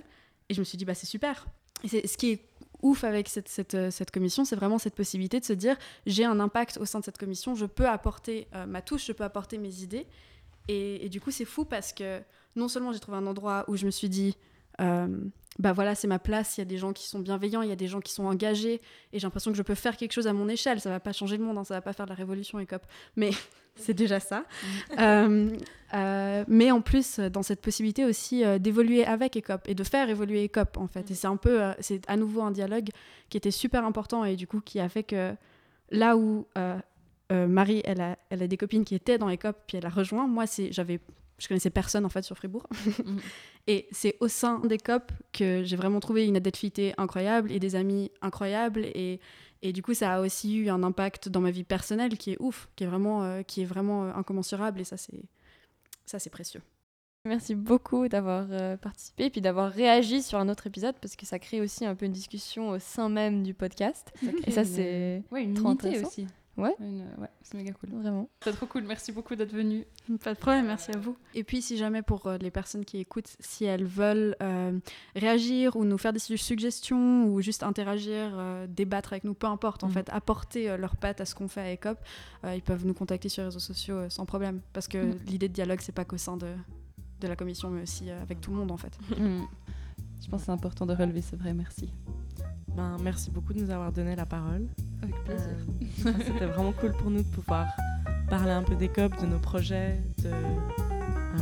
Et 0.48 0.54
je 0.54 0.60
me 0.60 0.64
suis 0.64 0.78
dit 0.78 0.84
bah 0.84 0.94
c'est 0.94 1.06
super. 1.06 1.46
Et 1.84 1.88
c'est 1.88 2.06
ce 2.06 2.16
qui 2.16 2.30
est 2.30 2.40
ouf 2.82 3.04
avec 3.04 3.28
cette, 3.28 3.48
cette, 3.48 3.74
euh, 3.74 3.90
cette 3.90 4.10
commission, 4.10 4.44
c'est 4.44 4.56
vraiment 4.56 4.78
cette 4.78 4.94
possibilité 4.94 5.40
de 5.40 5.44
se 5.44 5.52
dire 5.52 5.76
j'ai 6.06 6.24
un 6.24 6.40
impact 6.40 6.78
au 6.78 6.84
sein 6.84 7.00
de 7.00 7.04
cette 7.04 7.18
commission, 7.18 7.54
je 7.54 7.66
peux 7.66 7.88
apporter 7.88 8.48
euh, 8.54 8.66
ma 8.66 8.82
touche, 8.82 9.06
je 9.06 9.12
peux 9.12 9.24
apporter 9.24 9.58
mes 9.58 9.82
idées. 9.82 10.06
Et, 10.68 11.08
du 11.08 11.20
coup, 11.20 11.30
c'est 11.30 11.44
fou 11.44 11.64
parce 11.64 11.92
que 11.92 12.20
non 12.56 12.66
seulement 12.66 12.92
j'ai 12.92 12.98
trouvé 12.98 13.18
un 13.18 13.26
endroit 13.26 13.64
où 13.68 13.76
je 13.76 13.86
me 13.86 13.92
suis 13.92 14.08
dit 14.08 14.36
euh, 14.80 15.20
bah 15.58 15.72
voilà, 15.72 15.94
c'est 15.94 16.06
ma 16.06 16.18
place, 16.18 16.56
il 16.56 16.60
y 16.60 16.62
a 16.62 16.66
des 16.66 16.78
gens 16.78 16.92
qui 16.92 17.06
sont 17.08 17.18
bienveillants, 17.18 17.62
il 17.62 17.68
y 17.68 17.72
a 17.72 17.76
des 17.76 17.88
gens 17.88 18.00
qui 18.00 18.12
sont 18.12 18.24
engagés, 18.24 18.74
et 19.12 19.18
j'ai 19.18 19.26
l'impression 19.26 19.50
que 19.50 19.56
je 19.56 19.62
peux 19.62 19.74
faire 19.74 19.96
quelque 19.96 20.12
chose 20.12 20.26
à 20.26 20.32
mon 20.32 20.48
échelle. 20.48 20.80
Ça 20.80 20.90
va 20.90 21.00
pas 21.00 21.12
changer 21.12 21.36
le 21.36 21.44
monde, 21.44 21.58
hein, 21.58 21.64
ça 21.64 21.74
va 21.74 21.80
pas 21.80 21.92
faire 21.92 22.06
de 22.06 22.10
la 22.10 22.16
révolution, 22.16 22.58
ECOP, 22.58 22.82
mais 23.16 23.30
c'est 23.76 23.94
déjà 23.94 24.20
ça. 24.20 24.44
Euh, 24.98 25.56
euh, 25.94 26.44
mais 26.46 26.70
en 26.70 26.80
plus, 26.80 27.18
dans 27.20 27.42
cette 27.42 27.62
possibilité 27.62 28.04
aussi 28.04 28.44
euh, 28.44 28.58
d'évoluer 28.58 29.04
avec 29.04 29.36
ECOP 29.36 29.68
et 29.68 29.74
de 29.74 29.84
faire 29.84 30.10
évoluer 30.10 30.44
ECOP, 30.44 30.76
en 30.76 30.88
fait. 30.88 31.10
Et 31.10 31.14
c'est 31.14 31.26
un 31.26 31.36
peu, 31.36 31.60
c'est 31.80 32.08
à 32.08 32.16
nouveau 32.16 32.42
un 32.42 32.50
dialogue 32.50 32.90
qui 33.30 33.36
était 33.36 33.50
super 33.50 33.84
important 33.84 34.24
et 34.24 34.36
du 34.36 34.46
coup 34.46 34.60
qui 34.60 34.78
a 34.78 34.88
fait 34.88 35.02
que 35.02 35.34
là 35.90 36.16
où 36.16 36.46
Marie, 37.30 37.80
elle 37.84 38.00
a, 38.00 38.18
elle 38.30 38.42
a 38.42 38.46
des 38.46 38.56
copines 38.56 38.84
qui 38.84 38.94
étaient 38.94 39.18
dans 39.18 39.30
ECOP, 39.30 39.56
puis 39.66 39.78
elle 39.78 39.86
a 39.86 39.90
rejoint, 39.90 40.26
moi, 40.26 40.44
j'avais 40.70 41.00
je 41.38 41.48
connaissais 41.48 41.70
personne 41.70 42.04
en 42.04 42.08
fait 42.08 42.22
sur 42.22 42.36
Fribourg. 42.36 42.66
Mhm. 43.04 43.20
et 43.66 43.88
c'est 43.92 44.16
au 44.20 44.28
sein 44.28 44.60
des 44.60 44.78
COP 44.78 45.12
que 45.32 45.62
j'ai 45.64 45.76
vraiment 45.76 46.00
trouvé 46.00 46.26
une 46.26 46.36
adelphité 46.36 46.94
incroyable 46.98 47.52
et 47.52 47.58
des 47.58 47.76
amis 47.76 48.10
incroyables. 48.22 48.84
Et, 48.94 49.20
et 49.62 49.72
du 49.72 49.82
coup, 49.82 49.94
ça 49.94 50.14
a 50.14 50.20
aussi 50.20 50.56
eu 50.56 50.68
un 50.68 50.82
impact 50.82 51.28
dans 51.28 51.40
ma 51.40 51.50
vie 51.50 51.64
personnelle 51.64 52.16
qui 52.16 52.32
est 52.32 52.36
ouf, 52.40 52.68
qui 52.76 52.84
est 52.84 52.86
vraiment, 52.86 53.24
euh, 53.24 53.42
qui 53.42 53.62
est 53.62 53.66
vraiment 53.66 54.04
euh, 54.04 54.12
incommensurable. 54.14 54.80
Et 54.80 54.84
ça, 54.84 54.96
c'est, 54.96 55.22
ça, 56.04 56.18
c'est 56.18 56.30
précieux. 56.30 56.62
Merci 57.24 57.56
beaucoup 57.56 58.06
d'avoir 58.06 58.46
euh, 58.50 58.76
participé 58.76 59.24
et 59.24 59.30
puis 59.30 59.40
d'avoir 59.40 59.72
réagi 59.72 60.22
sur 60.22 60.38
un 60.38 60.48
autre 60.48 60.68
épisode 60.68 60.94
parce 61.00 61.16
que 61.16 61.26
ça 61.26 61.40
crée 61.40 61.60
aussi 61.60 61.84
un 61.84 61.96
peu 61.96 62.06
une 62.06 62.12
discussion 62.12 62.68
au 62.68 62.78
sein 62.78 63.08
même 63.08 63.42
du 63.42 63.52
podcast. 63.52 64.12
Et 64.46 64.52
ça, 64.52 64.64
c'est 64.64 65.24
ouais, 65.32 65.42
une 65.42 65.58
unité 65.58 66.00
aussi. 66.04 66.28
Ouais. 66.56 66.74
Une- 66.80 67.04
ouais, 67.18 67.28
c'est 67.42 67.56
méga 67.58 67.72
cool. 67.72 67.90
vraiment. 68.00 68.28
C'est 68.42 68.52
trop 68.52 68.64
cool. 68.66 68.84
Merci 68.84 69.12
beaucoup 69.12 69.34
d'être 69.36 69.52
venu. 69.52 69.84
Pas 70.24 70.32
de 70.32 70.38
problème, 70.38 70.66
merci 70.66 70.90
à 70.90 70.96
vous. 70.98 71.14
Et 71.34 71.44
puis, 71.44 71.60
si 71.60 71.76
jamais 71.76 72.00
pour 72.02 72.26
euh, 72.26 72.38
les 72.38 72.50
personnes 72.50 72.84
qui 72.84 72.96
écoutent, 72.98 73.36
si 73.40 73.64
elles 73.66 73.84
veulent 73.84 74.34
euh, 74.42 74.78
réagir 75.14 75.76
ou 75.76 75.84
nous 75.84 75.98
faire 75.98 76.14
des 76.14 76.18
su- 76.18 76.38
suggestions 76.38 77.26
ou 77.26 77.42
juste 77.42 77.62
interagir, 77.62 78.30
euh, 78.38 78.66
débattre 78.66 79.12
avec 79.12 79.24
nous, 79.24 79.34
peu 79.34 79.46
importe, 79.46 79.84
en 79.84 79.88
Mhm. 79.88 79.92
fait, 79.92 80.08
apporter 80.10 80.70
euh, 80.70 80.76
leur 80.78 80.96
patte 80.96 81.20
à 81.20 81.26
ce 81.26 81.34
qu'on 81.34 81.48
fait 81.48 81.60
à 81.60 81.72
ECOP, 81.74 81.98
euh, 82.44 82.54
ils 82.54 82.62
peuvent 82.62 82.86
nous 82.86 82.94
contacter 82.94 83.28
sur 83.28 83.42
les 83.42 83.48
réseaux 83.48 83.58
sociaux 83.58 83.96
euh, 83.96 84.08
sans 84.08 84.24
problème. 84.24 84.60
Parce 84.72 84.88
que 84.88 84.98
Mhm. 84.98 85.18
l'idée 85.26 85.48
de 85.48 85.54
dialogue, 85.54 85.80
c'est 85.82 85.92
pas 85.94 86.06
qu'au 86.06 86.16
sein 86.16 86.38
de, 86.38 86.48
de 87.20 87.28
la 87.28 87.36
commission, 87.36 87.68
mais 87.68 87.82
aussi 87.82 88.08
euh, 88.08 88.22
avec 88.22 88.40
tout 88.40 88.50
le 88.50 88.56
monde, 88.56 88.70
en 88.70 88.76
fait. 88.78 88.96
Mm. 89.18 89.42
Je 90.24 90.30
pense 90.30 90.40
que 90.40 90.46
c'est 90.46 90.52
important 90.52 90.86
de 90.86 90.94
relever, 90.94 91.20
c'est 91.20 91.36
vrai. 91.36 91.52
Merci. 91.52 91.90
Ben, 92.76 92.96
merci 93.02 93.30
beaucoup 93.30 93.54
de 93.54 93.60
nous 93.60 93.70
avoir 93.70 93.90
donné 93.90 94.14
la 94.14 94.26
parole. 94.26 94.66
Avec 95.02 95.14
plaisir. 95.24 95.48
Euh, 96.06 96.12
C'était 96.26 96.46
vraiment 96.46 96.72
cool 96.72 96.92
pour 96.92 97.10
nous 97.10 97.22
de 97.22 97.28
pouvoir 97.28 97.66
parler 98.28 98.50
un 98.50 98.62
peu 98.62 98.74
des 98.74 98.88
COP, 98.88 99.18
de 99.20 99.26
nos 99.26 99.38
projets, 99.38 100.00
de 100.22 100.28
euh, 100.28 101.38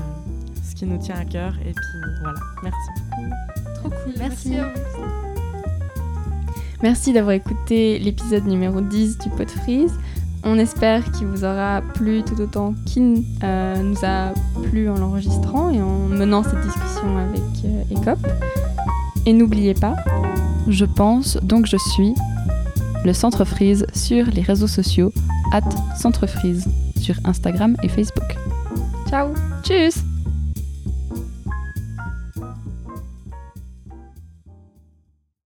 ce 0.63 0.75
qui 0.75 0.87
nous 0.87 0.99
tient 0.99 1.17
à 1.17 1.25
cœur. 1.25 1.55
Et 1.61 1.73
puis 1.73 2.13
voilà, 2.23 2.39
merci 2.63 2.89
beaucoup. 2.97 3.75
Trop 3.75 3.89
cool. 3.91 4.13
Merci. 4.19 4.57
à 4.57 4.65
vous. 4.69 5.25
Merci 6.83 7.13
d'avoir 7.13 7.33
écouté 7.35 7.99
l'épisode 7.99 8.45
numéro 8.45 8.81
10 8.81 9.19
du 9.19 9.31
Pot 9.31 9.51
Freeze. 9.51 9.99
On 10.45 10.59
espère 10.59 11.11
qu'il 11.13 11.27
vous 11.27 11.43
aura 11.45 11.81
plu 11.95 12.23
tout 12.23 12.39
autant 12.41 12.75
qu'il 12.85 13.25
euh, 13.43 13.83
nous 13.83 13.97
a 14.05 14.35
plu 14.65 14.91
en 14.91 14.97
l'enregistrant 14.97 15.71
et 15.71 15.81
en 15.81 16.01
menant 16.09 16.43
cette 16.43 16.61
discussion 16.61 17.17
avec 17.17 17.41
euh, 17.65 17.83
ECOP. 17.97 18.19
Et 19.25 19.33
n'oubliez 19.33 19.73
pas, 19.73 19.97
Je 20.69 20.85
pense, 20.85 21.37
donc 21.43 21.67
je 21.67 21.77
suis 21.77 22.15
le 23.05 23.13
Centre 23.13 23.45
Frise 23.45 23.87
sur 23.95 24.27
les 24.27 24.43
réseaux 24.43 24.67
sociaux, 24.67 25.13
at 25.53 25.63
Centre 25.99 26.27
Frise 26.27 26.67
sur 26.99 27.17
Instagram 27.25 27.77
et 27.83 27.89
Facebook. 27.89 28.37
ciao 29.09 29.35
Tchuss 29.63 30.14